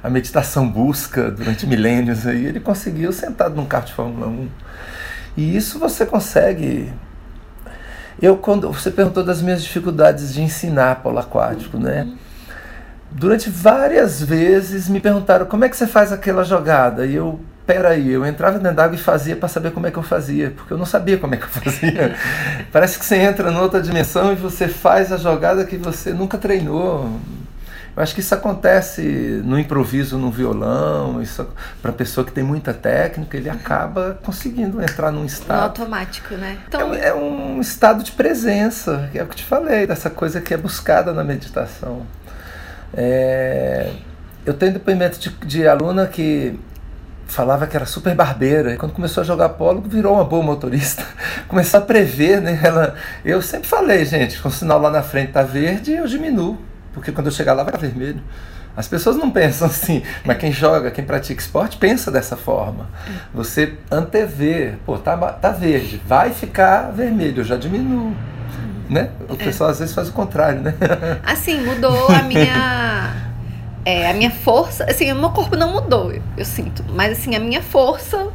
a 0.00 0.08
meditação 0.08 0.68
busca 0.68 1.28
durante 1.28 1.66
milênios 1.66 2.24
aí. 2.24 2.46
Ele 2.46 2.60
conseguiu 2.60 3.12
sentado 3.12 3.56
num 3.56 3.66
carro 3.66 3.86
de 3.86 3.92
Fórmula 3.92 4.28
1. 4.28 4.48
E 5.36 5.56
isso 5.56 5.78
você 5.80 6.06
consegue. 6.06 6.92
Eu, 8.20 8.36
quando 8.36 8.70
você 8.70 8.92
perguntou 8.92 9.24
das 9.24 9.42
minhas 9.42 9.60
dificuldades 9.60 10.32
de 10.32 10.40
ensinar 10.40 11.02
polo 11.02 11.18
aquático, 11.18 11.78
né? 11.78 12.02
Uhum. 12.02 12.16
Durante 13.10 13.50
várias 13.50 14.22
vezes 14.22 14.88
me 14.88 15.00
perguntaram 15.00 15.46
como 15.46 15.64
é 15.64 15.68
que 15.68 15.76
você 15.76 15.88
faz 15.88 16.12
aquela 16.12 16.44
jogada. 16.44 17.04
E 17.04 17.16
eu 17.16 17.40
peraí, 17.72 18.12
eu 18.12 18.26
entrava 18.26 18.58
dentro 18.58 18.76
d'água 18.76 18.94
e 18.94 18.98
fazia 18.98 19.34
para 19.34 19.48
saber 19.48 19.70
como 19.72 19.86
é 19.86 19.90
que 19.90 19.96
eu 19.96 20.02
fazia, 20.02 20.50
porque 20.50 20.74
eu 20.74 20.78
não 20.78 20.84
sabia 20.84 21.16
como 21.16 21.34
é 21.34 21.38
que 21.38 21.44
eu 21.44 21.48
fazia. 21.48 22.14
Parece 22.70 22.98
que 22.98 23.04
você 23.04 23.16
entra 23.16 23.50
noutra 23.50 23.80
dimensão 23.80 24.30
e 24.32 24.36
você 24.36 24.68
faz 24.68 25.10
a 25.10 25.16
jogada 25.16 25.64
que 25.64 25.78
você 25.78 26.12
nunca 26.12 26.36
treinou. 26.36 27.18
Eu 27.96 28.02
acho 28.02 28.14
que 28.14 28.20
isso 28.20 28.34
acontece 28.34 29.02
no 29.44 29.58
improviso 29.58 30.18
no 30.18 30.30
violão, 30.30 31.20
isso 31.20 31.46
para 31.80 31.92
pessoa 31.92 32.26
que 32.26 32.32
tem 32.32 32.44
muita 32.44 32.72
técnica, 32.74 33.36
ele 33.36 33.50
acaba 33.50 34.18
conseguindo 34.22 34.82
entrar 34.82 35.10
num 35.10 35.24
estado. 35.24 35.58
No 35.58 35.64
automático, 35.64 36.34
né? 36.34 36.58
Então... 36.68 36.94
É, 36.94 37.08
é 37.08 37.14
um 37.14 37.60
estado 37.60 38.02
de 38.02 38.12
presença, 38.12 39.08
que 39.12 39.18
é 39.18 39.22
o 39.22 39.26
que 39.26 39.32
eu 39.32 39.36
te 39.36 39.44
falei, 39.44 39.86
dessa 39.86 40.10
coisa 40.10 40.40
que 40.40 40.52
é 40.52 40.56
buscada 40.56 41.12
na 41.12 41.24
meditação. 41.24 42.06
É, 42.94 43.90
eu 44.44 44.54
tenho 44.54 44.72
depoimento 44.72 45.18
de, 45.18 45.30
de 45.46 45.66
aluna 45.66 46.06
que 46.06 46.58
falava 47.26 47.66
que 47.66 47.76
era 47.76 47.86
super 47.86 48.14
barbeira. 48.14 48.74
E 48.74 48.76
quando 48.76 48.92
começou 48.92 49.22
a 49.22 49.24
jogar 49.24 49.50
polo, 49.50 49.82
virou 49.82 50.14
uma 50.14 50.24
boa 50.24 50.42
motorista. 50.42 51.04
Começou 51.48 51.78
a 51.78 51.82
prever, 51.82 52.40
né? 52.40 52.58
Ela, 52.62 52.94
eu 53.24 53.40
sempre 53.40 53.68
falei, 53.68 54.04
gente, 54.04 54.40
com 54.40 54.48
o 54.48 54.52
sinal 54.52 54.80
lá 54.80 54.90
na 54.90 55.02
frente 55.02 55.32
tá 55.32 55.42
verde, 55.42 55.92
eu 55.92 56.06
diminuo. 56.06 56.58
Porque 56.92 57.10
quando 57.10 57.26
eu 57.26 57.32
chegar 57.32 57.54
lá 57.54 57.62
vai 57.62 57.74
estar 57.74 57.86
vermelho. 57.86 58.22
As 58.76 58.88
pessoas 58.88 59.16
não 59.16 59.30
pensam 59.30 59.66
assim, 59.68 60.02
mas 60.24 60.38
quem 60.38 60.50
joga, 60.50 60.90
quem 60.90 61.04
pratica 61.04 61.40
esporte, 61.40 61.76
pensa 61.76 62.10
dessa 62.10 62.36
forma. 62.36 62.88
Você 63.34 63.74
antevê, 63.90 64.74
pô, 64.86 64.96
tá, 64.96 65.16
tá 65.16 65.50
verde, 65.50 66.00
vai 66.06 66.30
ficar 66.30 66.90
vermelho, 66.90 67.40
eu 67.40 67.44
já 67.44 67.56
diminuo. 67.56 68.14
Né? 68.88 69.10
O 69.28 69.36
pessoal 69.36 69.70
é. 69.70 69.72
às 69.72 69.78
vezes 69.78 69.94
faz 69.94 70.08
o 70.08 70.12
contrário, 70.12 70.60
né? 70.60 70.74
Assim, 71.22 71.60
mudou 71.64 72.08
a 72.08 72.22
minha 72.22 73.14
é, 73.84 74.10
a 74.10 74.14
minha 74.14 74.30
força, 74.30 74.84
assim, 74.84 75.10
o 75.10 75.16
meu 75.16 75.30
corpo 75.30 75.56
não 75.56 75.72
mudou, 75.72 76.12
eu 76.36 76.44
sinto, 76.44 76.84
mas 76.90 77.18
assim, 77.18 77.34
a 77.34 77.40
minha 77.40 77.62
força, 77.62 78.32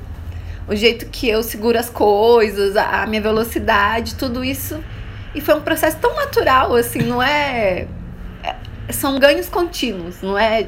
o 0.67 0.75
jeito 0.75 1.05
que 1.05 1.29
eu 1.29 1.41
seguro 1.41 1.79
as 1.79 1.89
coisas, 1.89 2.75
a, 2.75 3.03
a 3.03 3.07
minha 3.07 3.21
velocidade, 3.21 4.15
tudo 4.15 4.43
isso. 4.43 4.83
E 5.33 5.39
foi 5.39 5.55
um 5.55 5.61
processo 5.61 5.97
tão 5.97 6.15
natural, 6.15 6.75
assim, 6.75 6.99
não 6.99 7.23
é, 7.23 7.87
é 8.43 8.55
são 8.91 9.19
ganhos 9.19 9.47
contínuos, 9.47 10.21
não 10.21 10.37
é 10.37 10.67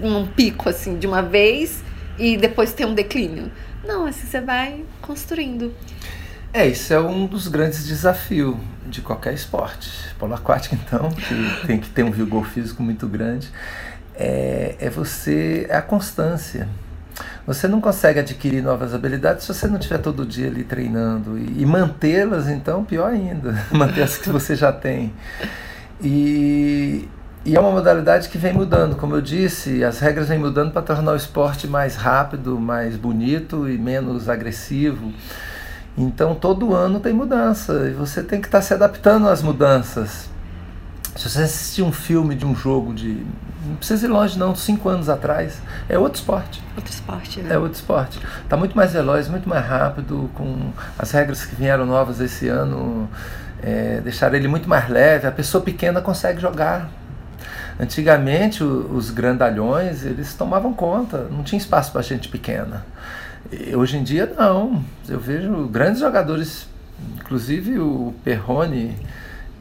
um 0.00 0.26
pico 0.26 0.68
assim 0.68 0.98
de 0.98 1.06
uma 1.06 1.22
vez 1.22 1.84
e 2.18 2.36
depois 2.36 2.72
tem 2.72 2.86
um 2.86 2.94
declínio. 2.94 3.50
Não, 3.84 4.06
assim 4.06 4.26
você 4.26 4.40
vai 4.40 4.84
construindo. 5.00 5.72
É, 6.52 6.66
isso 6.66 6.92
é 6.92 7.00
um 7.00 7.26
dos 7.26 7.48
grandes 7.48 7.86
desafios 7.86 8.56
de 8.86 9.00
qualquer 9.00 9.32
esporte. 9.32 9.90
Polo 10.18 10.34
aquático, 10.34 10.74
então, 10.74 11.10
que 11.10 11.66
tem 11.66 11.78
que 11.78 11.88
ter 11.88 12.02
um 12.02 12.10
vigor 12.10 12.46
físico 12.46 12.82
muito 12.82 13.06
grande 13.06 13.50
é, 14.22 14.76
é 14.78 14.90
você 14.90 15.66
é 15.68 15.76
a 15.76 15.82
constância. 15.82 16.68
Você 17.44 17.66
não 17.66 17.80
consegue 17.80 18.20
adquirir 18.20 18.62
novas 18.62 18.94
habilidades 18.94 19.44
se 19.44 19.52
você 19.52 19.66
não 19.66 19.76
estiver 19.76 19.98
todo 19.98 20.24
dia 20.24 20.46
ali 20.46 20.62
treinando. 20.62 21.36
E, 21.36 21.62
e 21.62 21.66
mantê-las, 21.66 22.48
então, 22.48 22.84
pior 22.84 23.10
ainda. 23.10 23.60
manter 23.72 24.02
as 24.02 24.16
que 24.16 24.28
você 24.28 24.54
já 24.54 24.72
tem. 24.72 25.12
E, 26.00 27.08
e 27.44 27.56
é 27.56 27.60
uma 27.60 27.72
modalidade 27.72 28.28
que 28.28 28.38
vem 28.38 28.52
mudando. 28.52 28.94
Como 28.94 29.16
eu 29.16 29.20
disse, 29.20 29.82
as 29.82 29.98
regras 29.98 30.28
vêm 30.28 30.38
mudando 30.38 30.70
para 30.70 30.82
tornar 30.82 31.12
o 31.12 31.16
esporte 31.16 31.66
mais 31.66 31.96
rápido, 31.96 32.60
mais 32.60 32.96
bonito 32.96 33.68
e 33.68 33.76
menos 33.76 34.28
agressivo. 34.28 35.12
Então, 35.98 36.32
todo 36.36 36.72
ano 36.72 37.00
tem 37.00 37.12
mudança. 37.12 37.88
E 37.88 37.92
você 37.92 38.22
tem 38.22 38.40
que 38.40 38.46
estar 38.46 38.62
se 38.62 38.72
adaptando 38.72 39.28
às 39.28 39.42
mudanças. 39.42 40.31
Se 41.22 41.30
você 41.30 41.42
assistir 41.42 41.82
um 41.82 41.92
filme 41.92 42.34
de 42.34 42.44
um 42.44 42.52
jogo 42.52 42.92
de. 42.92 43.24
Não 43.64 43.76
precisa 43.76 44.06
ir 44.06 44.08
longe, 44.08 44.36
não, 44.36 44.56
cinco 44.56 44.88
anos 44.88 45.08
atrás, 45.08 45.62
é 45.88 45.96
outro 45.96 46.18
esporte. 46.18 46.60
Outro 46.74 46.92
esporte, 46.92 47.40
né? 47.40 47.54
É 47.54 47.58
outro 47.58 47.74
esporte. 47.74 48.18
Está 48.42 48.56
muito 48.56 48.76
mais 48.76 48.92
veloz, 48.92 49.28
muito 49.28 49.48
mais 49.48 49.64
rápido, 49.64 50.28
com 50.34 50.72
as 50.98 51.12
regras 51.12 51.44
que 51.44 51.54
vieram 51.54 51.86
novas 51.86 52.18
esse 52.18 52.48
ano, 52.48 53.08
é, 53.62 54.00
deixaram 54.00 54.34
ele 54.34 54.48
muito 54.48 54.68
mais 54.68 54.88
leve. 54.88 55.28
A 55.28 55.30
pessoa 55.30 55.62
pequena 55.62 56.00
consegue 56.00 56.40
jogar. 56.40 56.90
Antigamente, 57.78 58.64
os 58.64 59.10
grandalhões, 59.10 60.04
eles 60.04 60.34
tomavam 60.34 60.74
conta, 60.74 61.28
não 61.30 61.44
tinha 61.44 61.56
espaço 61.56 61.92
para 61.92 62.02
gente 62.02 62.28
pequena. 62.28 62.84
E 63.52 63.76
hoje 63.76 63.96
em 63.96 64.02
dia, 64.02 64.34
não. 64.36 64.84
Eu 65.08 65.20
vejo 65.20 65.68
grandes 65.68 66.00
jogadores, 66.00 66.66
inclusive 67.20 67.78
o 67.78 68.12
Perrone 68.24 68.96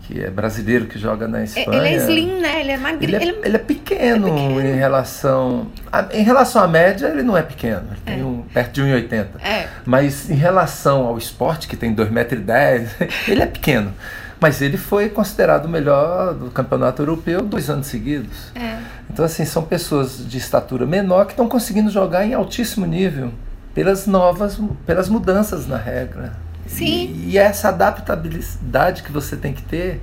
que 0.03 0.21
é 0.21 0.29
brasileiro 0.29 0.85
que 0.85 0.97
joga 0.97 1.27
na 1.27 1.43
Espanha. 1.43 1.77
Ele 1.77 1.87
é 1.87 1.95
slim, 1.97 2.39
né? 2.39 2.59
Ele 2.61 2.71
é 2.71 2.77
magrinho. 2.77 3.15
Ele, 3.15 3.31
é, 3.31 3.47
ele 3.47 3.55
é 3.55 3.59
pequeno, 3.59 4.27
é 4.27 4.31
pequeno, 4.31 4.61
em 4.61 4.75
relação. 4.75 5.67
A, 5.91 6.07
em 6.13 6.23
relação 6.23 6.63
à 6.63 6.67
média, 6.67 7.07
ele 7.07 7.23
não 7.23 7.37
é 7.37 7.41
pequeno. 7.41 7.87
Ele 7.91 8.01
é. 8.05 8.13
tem 8.13 8.23
um, 8.23 8.41
perto 8.41 8.73
de 8.73 8.81
1,80. 8.81 9.27
É. 9.43 9.67
Mas 9.85 10.29
em 10.29 10.35
relação 10.35 11.05
ao 11.05 11.17
esporte, 11.17 11.67
que 11.67 11.75
tem 11.75 11.95
2,10m, 11.95 12.87
ele 13.29 13.41
é 13.41 13.45
pequeno. 13.45 13.93
Mas 14.39 14.59
ele 14.59 14.75
foi 14.75 15.07
considerado 15.07 15.65
o 15.65 15.69
melhor 15.69 16.33
do 16.33 16.49
campeonato 16.49 17.01
europeu 17.01 17.43
dois 17.43 17.69
anos 17.69 17.87
seguidos. 17.87 18.51
É. 18.55 18.77
Então, 19.09 19.23
assim, 19.23 19.45
são 19.45 19.63
pessoas 19.63 20.27
de 20.27 20.37
estatura 20.37 20.85
menor 20.85 21.25
que 21.25 21.33
estão 21.33 21.47
conseguindo 21.47 21.91
jogar 21.91 22.25
em 22.25 22.33
altíssimo 22.33 22.85
nível 22.87 23.31
pelas 23.73 24.07
novas, 24.07 24.59
pelas 24.85 25.07
mudanças 25.09 25.67
na 25.67 25.77
regra. 25.77 26.33
Sim. 26.71 27.13
E, 27.15 27.31
e 27.31 27.37
essa 27.37 27.69
adaptabilidade 27.69 29.03
que 29.03 29.11
você 29.11 29.35
tem 29.35 29.53
que 29.53 29.61
ter 29.61 30.01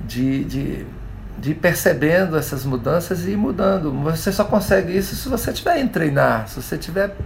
de, 0.00 0.44
de, 0.44 0.86
de 1.38 1.50
ir 1.52 1.54
percebendo 1.54 2.36
essas 2.36 2.64
mudanças 2.64 3.24
e 3.26 3.30
ir 3.30 3.36
mudando. 3.36 3.92
Você 4.02 4.30
só 4.32 4.44
consegue 4.44 4.96
isso 4.96 5.16
se 5.16 5.28
você 5.28 5.50
estiver 5.50 5.78
em 5.78 5.88
treinar, 5.88 6.48
se 6.48 6.60
você 6.60 6.76
estiver 6.76 7.16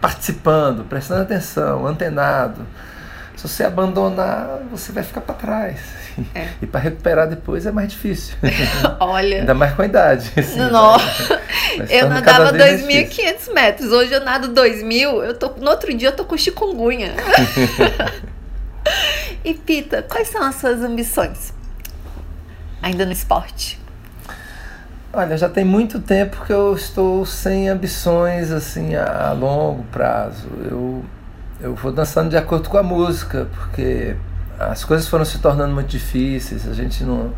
participando, 0.00 0.84
prestando 0.84 1.22
atenção, 1.22 1.86
antenado. 1.86 2.66
Se 3.42 3.48
você 3.48 3.64
abandonar, 3.64 4.60
você 4.70 4.92
vai 4.92 5.02
ficar 5.02 5.20
para 5.20 5.34
trás. 5.34 5.80
É. 6.32 6.46
E 6.62 6.66
para 6.66 6.78
recuperar 6.78 7.28
depois 7.28 7.66
é 7.66 7.72
mais 7.72 7.88
difícil. 7.88 8.36
Olha. 9.00 9.40
Ainda 9.40 9.52
mais 9.52 9.74
com 9.74 9.82
a 9.82 9.84
idade. 9.84 10.30
Assim, 10.36 10.58
Não. 10.60 10.96
eu 11.90 12.08
nadava 12.08 12.52
2.500 12.52 13.52
metros. 13.52 13.90
Hoje 13.90 14.12
eu 14.12 14.24
nado 14.24 14.50
2.000. 14.50 15.24
Eu 15.24 15.34
tô, 15.34 15.48
no 15.58 15.70
outro 15.70 15.92
dia 15.92 16.10
eu 16.10 16.12
tô 16.12 16.24
com 16.24 16.36
chikungunya. 16.36 17.14
e 19.44 19.54
Pita, 19.54 20.02
quais 20.02 20.28
são 20.28 20.44
as 20.44 20.54
suas 20.54 20.80
ambições? 20.80 21.52
Ainda 22.80 23.04
no 23.04 23.10
esporte? 23.10 23.80
Olha, 25.12 25.36
já 25.36 25.48
tem 25.48 25.64
muito 25.64 25.98
tempo 25.98 26.44
que 26.46 26.52
eu 26.52 26.76
estou 26.76 27.26
sem 27.26 27.68
ambições 27.68 28.52
assim 28.52 28.94
a, 28.94 29.30
a 29.30 29.32
longo 29.32 29.82
prazo. 29.90 30.48
Eu, 30.70 31.04
eu 31.62 31.76
vou 31.76 31.92
dançando 31.92 32.28
de 32.28 32.36
acordo 32.36 32.68
com 32.68 32.76
a 32.76 32.82
música, 32.82 33.46
porque 33.54 34.16
as 34.58 34.84
coisas 34.84 35.08
foram 35.08 35.24
se 35.24 35.38
tornando 35.38 35.72
muito 35.72 35.88
difíceis. 35.88 36.68
A 36.68 36.74
gente 36.74 37.04
não, 37.04 37.32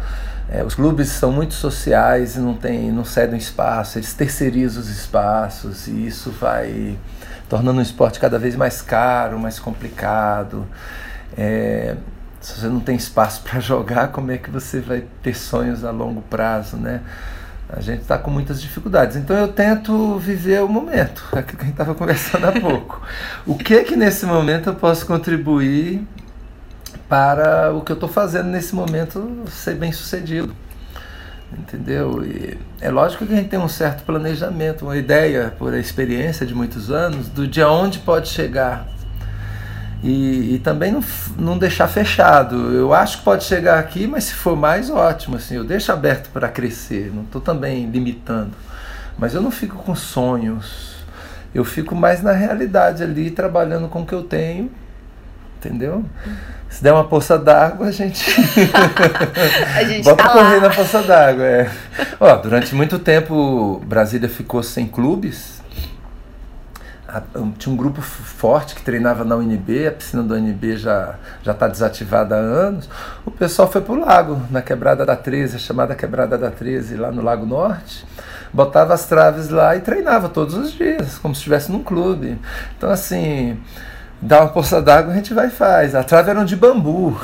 é, 0.48 0.64
os 0.64 0.74
clubes 0.74 1.08
são 1.10 1.30
muito 1.30 1.52
sociais 1.52 2.36
e 2.36 2.40
não 2.40 2.54
tem, 2.54 2.90
não 2.90 3.04
cedem 3.04 3.38
espaço. 3.38 3.98
Eles 3.98 4.14
terceirizam 4.14 4.80
os 4.80 4.88
espaços 4.88 5.86
e 5.86 6.06
isso 6.06 6.30
vai 6.30 6.98
tornando 7.48 7.80
o 7.80 7.82
esporte 7.82 8.18
cada 8.18 8.38
vez 8.38 8.56
mais 8.56 8.80
caro, 8.80 9.38
mais 9.38 9.58
complicado. 9.58 10.66
É, 11.36 11.94
se 12.40 12.60
você 12.60 12.68
não 12.68 12.80
tem 12.80 12.96
espaço 12.96 13.42
para 13.44 13.60
jogar, 13.60 14.08
como 14.08 14.30
é 14.32 14.38
que 14.38 14.50
você 14.50 14.80
vai 14.80 15.04
ter 15.22 15.34
sonhos 15.34 15.84
a 15.84 15.90
longo 15.90 16.22
prazo, 16.22 16.76
né? 16.78 17.02
A 17.76 17.80
gente 17.80 18.02
está 18.02 18.16
com 18.16 18.30
muitas 18.30 18.62
dificuldades. 18.62 19.16
Então 19.16 19.36
eu 19.36 19.48
tento 19.48 20.16
viver 20.18 20.62
o 20.62 20.68
momento, 20.68 21.24
aquilo 21.32 21.58
que 21.58 21.62
a 21.62 21.66
gente 21.66 21.74
estava 21.74 21.94
conversando 21.94 22.46
há 22.46 22.52
pouco. 22.52 23.02
O 23.44 23.56
que 23.56 23.82
que 23.82 23.96
nesse 23.96 24.24
momento 24.26 24.70
eu 24.70 24.74
posso 24.74 25.04
contribuir 25.06 26.06
para 27.08 27.72
o 27.72 27.80
que 27.80 27.90
eu 27.90 27.94
estou 27.94 28.08
fazendo 28.08 28.46
nesse 28.46 28.74
momento 28.74 29.42
ser 29.48 29.74
bem 29.74 29.90
sucedido? 29.90 30.54
Entendeu? 31.52 32.24
E 32.24 32.58
é 32.80 32.90
lógico 32.90 33.26
que 33.26 33.32
a 33.32 33.36
gente 33.36 33.48
tem 33.48 33.58
um 33.58 33.68
certo 33.68 34.04
planejamento, 34.04 34.84
uma 34.84 34.96
ideia 34.96 35.52
por 35.58 35.74
experiência 35.74 36.46
de 36.46 36.54
muitos 36.54 36.90
anos 36.90 37.28
do 37.28 37.46
de 37.46 37.62
onde 37.62 37.98
pode 38.00 38.28
chegar 38.28 38.88
e, 40.04 40.56
e, 40.56 40.58
também 40.58 40.92
não, 40.92 41.02
não 41.38 41.56
deixar 41.56 41.88
fechado. 41.88 42.54
Eu 42.74 42.92
acho 42.92 43.18
que 43.18 43.24
pode 43.24 43.44
chegar 43.44 43.78
aqui, 43.78 44.06
mas 44.06 44.24
se 44.24 44.34
for 44.34 44.54
mais, 44.54 44.90
ótimo. 44.90 45.36
Assim, 45.36 45.56
eu 45.56 45.64
deixo 45.64 45.90
aberto 45.90 46.28
para 46.28 46.46
crescer, 46.46 47.10
não 47.14 47.22
estou 47.22 47.40
também 47.40 47.86
limitando. 47.90 48.52
Mas 49.18 49.32
eu 49.32 49.40
não 49.40 49.50
fico 49.50 49.76
com 49.76 49.94
sonhos. 49.94 50.96
Eu 51.54 51.64
fico 51.64 51.94
mais 51.94 52.22
na 52.22 52.32
realidade 52.32 53.02
ali, 53.02 53.30
trabalhando 53.30 53.88
com 53.88 54.02
o 54.02 54.06
que 54.06 54.12
eu 54.12 54.22
tenho. 54.22 54.70
Entendeu? 55.56 56.04
Se 56.68 56.82
der 56.82 56.92
uma 56.92 57.04
poça 57.04 57.38
d'água, 57.38 57.86
a 57.86 57.90
gente. 57.90 58.22
a 59.74 59.84
gente 59.84 60.04
Bota 60.04 60.22
tá 60.22 60.28
correr 60.28 60.60
na 60.60 60.68
poça 60.68 61.02
d'água. 61.02 61.44
É. 61.44 61.70
Ó, 62.20 62.36
durante 62.36 62.74
muito 62.74 62.98
tempo, 62.98 63.80
Brasília 63.86 64.28
ficou 64.28 64.62
sem 64.62 64.86
clubes 64.86 65.63
tinha 67.58 67.72
um 67.72 67.76
grupo 67.76 68.00
forte 68.00 68.74
que 68.74 68.82
treinava 68.82 69.24
na 69.24 69.36
UNB, 69.36 69.86
a 69.86 69.92
piscina 69.92 70.22
da 70.22 70.34
UNB 70.34 70.76
já 70.76 71.16
já 71.42 71.52
está 71.52 71.68
desativada 71.68 72.34
há 72.34 72.38
anos. 72.38 72.88
O 73.24 73.30
pessoal 73.30 73.70
foi 73.70 73.80
para 73.80 73.92
o 73.92 74.00
lago, 74.00 74.40
na 74.50 74.62
quebrada 74.62 75.04
da 75.04 75.16
13, 75.16 75.56
a 75.56 75.58
chamada 75.58 75.94
quebrada 75.94 76.38
da 76.38 76.50
13, 76.50 76.96
lá 76.96 77.10
no 77.10 77.22
Lago 77.22 77.46
Norte. 77.46 78.06
Botava 78.52 78.94
as 78.94 79.06
traves 79.06 79.48
lá 79.48 79.74
e 79.76 79.80
treinava 79.80 80.28
todos 80.28 80.54
os 80.54 80.72
dias, 80.72 81.18
como 81.18 81.34
se 81.34 81.40
estivesse 81.40 81.72
num 81.72 81.82
clube. 81.82 82.38
Então, 82.76 82.90
assim, 82.90 83.60
dá 84.24 84.40
uma 84.40 84.48
poça 84.48 84.80
d'água, 84.80 85.12
a 85.12 85.16
gente 85.16 85.34
vai 85.34 85.48
e 85.48 85.50
faz. 85.50 85.94
A 85.94 86.02
trave 86.02 86.30
era 86.30 86.44
de 86.44 86.56
bambu, 86.56 87.18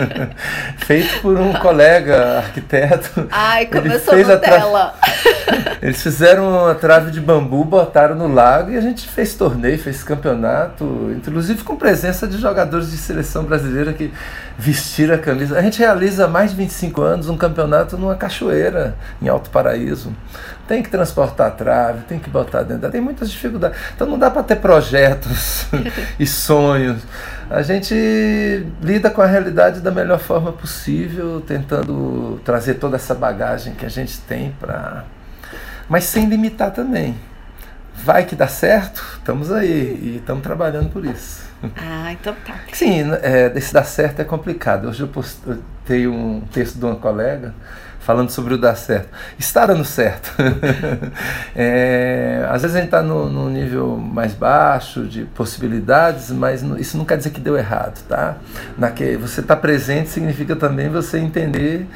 feito 0.78 1.20
por 1.20 1.36
um 1.36 1.52
colega 1.54 2.38
arquiteto. 2.38 3.26
Ai, 3.30 3.66
começou 3.66 4.14
Ele 4.14 4.24
fez 4.24 4.28
Nutella. 4.28 4.94
Eles 5.82 6.02
fizeram 6.02 6.48
uma 6.48 6.74
trave 6.74 7.10
de 7.10 7.20
bambu, 7.20 7.64
botaram 7.64 8.14
no 8.14 8.32
lago 8.32 8.70
e 8.70 8.76
a 8.76 8.80
gente 8.80 9.08
fez 9.08 9.34
torneio, 9.34 9.78
fez 9.78 10.04
campeonato, 10.04 11.12
inclusive 11.16 11.64
com 11.64 11.74
presença 11.74 12.28
de 12.28 12.38
jogadores 12.38 12.90
de 12.90 12.96
seleção 12.96 13.44
brasileira 13.44 13.92
que 13.92 14.12
vestiram 14.56 15.16
a 15.16 15.18
camisa. 15.18 15.58
A 15.58 15.62
gente 15.62 15.78
realiza 15.80 16.26
há 16.26 16.28
mais 16.28 16.50
de 16.50 16.56
25 16.58 17.02
anos 17.02 17.28
um 17.28 17.36
campeonato 17.36 17.98
numa 17.98 18.14
cachoeira, 18.14 18.94
em 19.20 19.28
Alto 19.28 19.50
Paraíso 19.50 20.14
tem 20.70 20.84
que 20.84 20.88
transportar 20.88 21.48
a 21.48 21.50
trave, 21.50 22.04
tem 22.04 22.20
que 22.20 22.30
botar 22.30 22.62
dentro, 22.62 22.88
tem 22.92 23.00
muitas 23.00 23.28
dificuldades. 23.28 23.76
Então 23.92 24.06
não 24.06 24.16
dá 24.16 24.30
para 24.30 24.44
ter 24.44 24.54
projetos 24.54 25.66
e 26.16 26.24
sonhos. 26.24 27.02
A 27.50 27.60
gente 27.60 27.92
lida 28.80 29.10
com 29.10 29.20
a 29.20 29.26
realidade 29.26 29.80
da 29.80 29.90
melhor 29.90 30.20
forma 30.20 30.52
possível, 30.52 31.40
tentando 31.40 32.40
trazer 32.44 32.74
toda 32.74 32.94
essa 32.94 33.16
bagagem 33.16 33.74
que 33.74 33.84
a 33.84 33.88
gente 33.88 34.20
tem 34.20 34.52
para. 34.60 35.06
Mas 35.88 36.04
sem 36.04 36.28
limitar 36.28 36.70
também. 36.70 37.16
Vai 37.92 38.24
que 38.24 38.36
dá 38.36 38.46
certo, 38.46 39.04
estamos 39.18 39.50
aí 39.50 39.98
e 40.00 40.16
estamos 40.18 40.40
trabalhando 40.40 40.88
por 40.90 41.04
isso. 41.04 41.50
Ah, 41.76 42.12
então 42.12 42.32
tá. 42.46 42.54
Sim, 42.72 43.10
é, 43.22 43.52
esse 43.56 43.74
dar 43.74 43.82
certo 43.82 44.20
é 44.20 44.24
complicado. 44.24 44.88
Hoje 44.88 45.00
eu 45.00 45.08
postei 45.08 46.06
um 46.06 46.42
texto 46.52 46.78
de 46.78 46.84
uma 46.84 46.94
colega 46.94 47.52
falando 48.10 48.30
sobre 48.30 48.54
o 48.54 48.58
dar 48.58 48.74
certo. 48.74 49.08
Estar 49.38 49.66
dando 49.66 49.84
certo. 49.84 50.34
é, 51.54 52.44
às 52.50 52.62
vezes 52.62 52.76
a 52.76 52.80
gente 52.80 52.88
está 52.88 53.02
no, 53.02 53.48
nível 53.48 53.96
mais 53.96 54.34
baixo 54.34 55.04
de 55.04 55.22
possibilidades, 55.26 56.32
mas 56.32 56.60
isso 56.80 56.98
não 56.98 57.04
quer 57.04 57.18
dizer 57.18 57.30
que 57.30 57.40
deu 57.40 57.56
errado, 57.56 58.02
tá? 58.08 58.36
Naque, 58.76 59.16
você 59.16 59.40
está 59.40 59.54
presente 59.54 60.08
significa 60.08 60.56
também 60.56 60.88
você 60.88 61.18
entender 61.18 61.86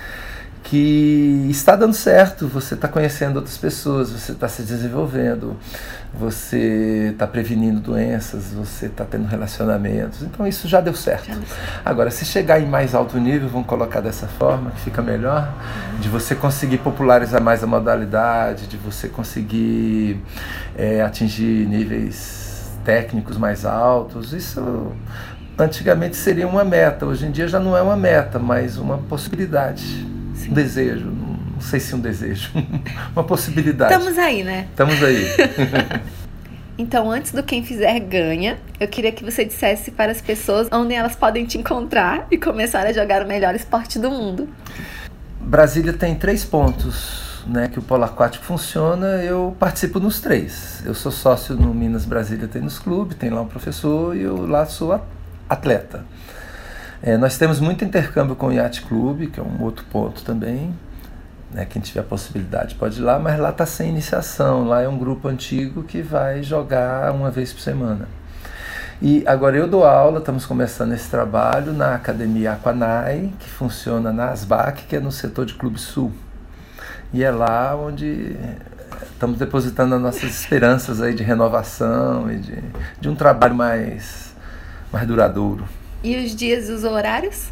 que 0.75 1.47
está 1.49 1.77
dando 1.77 1.95
certo, 1.95 2.49
você 2.49 2.75
está 2.75 2.89
conhecendo 2.89 3.37
outras 3.37 3.57
pessoas, 3.57 4.11
você 4.11 4.33
está 4.33 4.49
se 4.49 4.63
desenvolvendo, 4.63 5.57
você 6.13 7.11
está 7.13 7.29
prevenindo 7.29 7.79
doenças, 7.79 8.47
você 8.53 8.87
está 8.87 9.05
tendo 9.05 9.25
relacionamentos. 9.29 10.23
Então 10.23 10.45
isso 10.45 10.67
já 10.67 10.81
deu 10.81 10.93
certo. 10.93 11.31
Agora, 11.85 12.11
se 12.11 12.25
chegar 12.25 12.61
em 12.61 12.67
mais 12.67 12.93
alto 12.93 13.19
nível, 13.19 13.49
vamos 13.49 13.69
colocar 13.69 14.01
dessa 14.01 14.27
forma, 14.27 14.73
que 14.73 14.81
fica 14.81 15.01
melhor, 15.01 15.55
de 16.01 16.09
você 16.09 16.35
conseguir 16.35 16.79
popularizar 16.79 17.41
mais 17.41 17.63
a 17.63 17.69
modalidade, 17.69 18.67
de 18.67 18.77
você 18.77 19.07
conseguir 19.07 20.21
é, 20.77 21.03
atingir 21.03 21.69
níveis 21.69 22.69
técnicos 22.85 23.37
mais 23.37 23.65
altos, 23.65 24.33
isso 24.33 24.93
antigamente 25.57 26.17
seria 26.17 26.49
uma 26.49 26.65
meta, 26.65 27.07
hoje 27.07 27.27
em 27.27 27.31
dia 27.31 27.47
já 27.47 27.61
não 27.61 27.77
é 27.77 27.81
uma 27.81 27.97
meta, 27.97 28.41
mas 28.41 28.77
uma 28.77 28.99
possibilidade 28.99 30.14
um 30.49 30.53
desejo, 30.53 31.07
não 31.07 31.61
sei 31.61 31.81
se 31.81 31.95
um 31.95 32.01
desejo, 32.01 32.51
uma 33.15 33.25
possibilidade. 33.25 33.93
Estamos 33.93 34.19
aí, 34.19 34.43
né? 34.43 34.69
Estamos 34.71 35.03
aí. 35.03 35.25
Então, 36.77 37.09
antes 37.09 37.31
do 37.31 37.41
Quem 37.41 37.63
Fizer 37.63 38.01
Ganha, 38.01 38.59
eu 38.81 38.89
queria 38.89 39.13
que 39.13 39.23
você 39.23 39.45
dissesse 39.45 39.93
para 39.93 40.11
as 40.11 40.21
pessoas 40.21 40.69
onde 40.73 40.93
elas 40.93 41.15
podem 41.15 41.47
te 41.47 41.57
encontrar 41.57 42.27
e 42.33 42.37
começar 42.37 42.85
a 42.85 42.93
jogar 42.93 43.23
o 43.23 43.29
melhor 43.29 43.55
esporte 43.55 43.97
do 43.97 44.11
mundo. 44.11 44.49
Brasília 45.41 45.93
tem 45.93 46.17
três 46.17 46.45
pontos 46.45 47.43
né, 47.47 47.69
que 47.69 47.79
o 47.79 47.83
polo 47.83 48.05
aquático 48.05 48.45
funciona, 48.45 49.23
eu 49.23 49.55
participo 49.59 50.01
nos 50.01 50.21
três. 50.21 50.83
Eu 50.85 50.95
sou 50.95 51.13
sócio 51.13 51.55
no 51.55 51.73
Minas 51.73 52.05
Brasília 52.05 52.49
Tênis 52.49 52.79
Clube, 52.79 53.15
tem 53.15 53.31
lá 53.31 53.43
um 53.43 53.47
professor 53.47 54.17
e 54.17 54.23
eu 54.23 54.47
lá 54.47 54.67
sou 54.67 55.01
atleta. 55.49 56.05
É, 57.07 57.19
nós 57.19 57.37
temos 57.37 57.61
muito 57.61 57.85
intercâmbio 57.85 58.35
com 58.35 58.47
o 58.47 58.53
Yacht 58.53 58.81
Club, 58.81 59.31
que 59.31 59.39
é 59.39 59.43
um 59.43 59.63
outro 59.63 59.85
ponto 59.93 60.25
também. 60.25 60.75
Né, 61.53 61.67
quem 61.67 61.83
tiver 61.83 62.01
a 62.01 62.03
possibilidade 62.03 62.77
pode 62.77 62.99
ir 62.99 63.03
lá, 63.03 63.19
mas 63.19 63.39
lá 63.39 63.51
está 63.51 63.67
sem 63.67 63.91
iniciação. 63.91 64.67
Lá 64.67 64.81
é 64.81 64.89
um 64.89 64.97
grupo 64.97 65.29
antigo 65.29 65.83
que 65.83 66.01
vai 66.01 66.43
jogar 66.43 67.13
uma 67.13 67.31
vez 67.31 67.53
por 67.53 67.61
semana. 67.61 68.09
E 69.03 69.23
agora 69.27 69.55
eu 69.55 69.69
dou 69.69 69.85
aula, 69.85 70.19
estamos 70.19 70.47
começando 70.47 70.95
esse 70.95 71.11
trabalho 71.11 71.75
na 71.75 71.95
Academia 71.95 72.53
Aquanai, 72.53 73.35
que 73.39 73.51
funciona 73.51 74.11
na 74.11 74.31
ASBAC, 74.31 74.85
que 74.87 74.97
é 74.97 75.01
no 75.01 75.13
setor 75.13 75.45
de 75.45 75.53
Clube 75.53 75.79
Sul. 75.79 76.11
E 77.13 77.23
é 77.23 77.31
lá 77.31 77.77
onde 77.77 78.35
estamos 79.13 79.39
depositando 79.39 79.95
as 79.95 80.01
nossas 80.01 80.31
esperanças 80.41 81.03
aí 81.03 81.13
de 81.13 81.23
renovação 81.23 82.33
e 82.33 82.39
de, 82.39 82.65
de 82.99 83.09
um 83.11 83.15
trabalho 83.15 83.55
mais, 83.55 84.35
mais 84.91 85.07
duradouro. 85.07 85.69
E 86.05 86.17
os 86.17 86.37
dias 86.37 86.69
e 86.69 86.73
os 86.73 86.85
horários? 86.85 87.49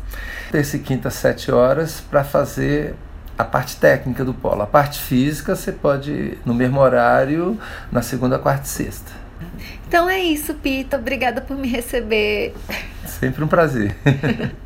Terça 0.50 0.76
e 0.76 0.80
quinta, 0.80 1.08
sete 1.08 1.50
horas, 1.50 2.02
para 2.02 2.22
fazer 2.22 2.94
a 3.38 3.44
parte 3.44 3.76
técnica 3.76 4.22
do 4.24 4.34
polo. 4.34 4.60
A 4.60 4.66
parte 4.66 5.00
física 5.00 5.56
você 5.56 5.72
pode 5.72 6.36
no 6.44 6.52
mesmo 6.52 6.78
horário, 6.78 7.58
na 7.90 8.02
segunda, 8.02 8.38
quarta 8.38 8.66
e 8.66 8.68
sexta. 8.68 9.10
Então 9.88 10.08
é 10.08 10.20
isso, 10.20 10.52
Pita. 10.54 10.98
Obrigada 10.98 11.40
por 11.40 11.56
me 11.56 11.66
receber. 11.66 12.54
Sempre 13.06 13.42
um 13.42 13.48
prazer. 13.48 13.96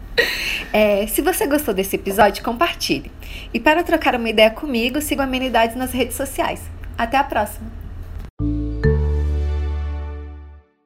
É, 0.72 1.06
se 1.06 1.22
você 1.22 1.46
gostou 1.46 1.72
desse 1.72 1.96
episódio, 1.96 2.42
compartilhe. 2.42 3.10
E 3.52 3.60
para 3.60 3.82
trocar 3.82 4.14
uma 4.14 4.28
ideia 4.28 4.50
comigo, 4.50 5.00
siga 5.00 5.24
Amenidades 5.24 5.76
nas 5.76 5.92
redes 5.92 6.16
sociais. 6.16 6.60
Até 6.98 7.16
a 7.16 7.24
próxima! 7.24 7.75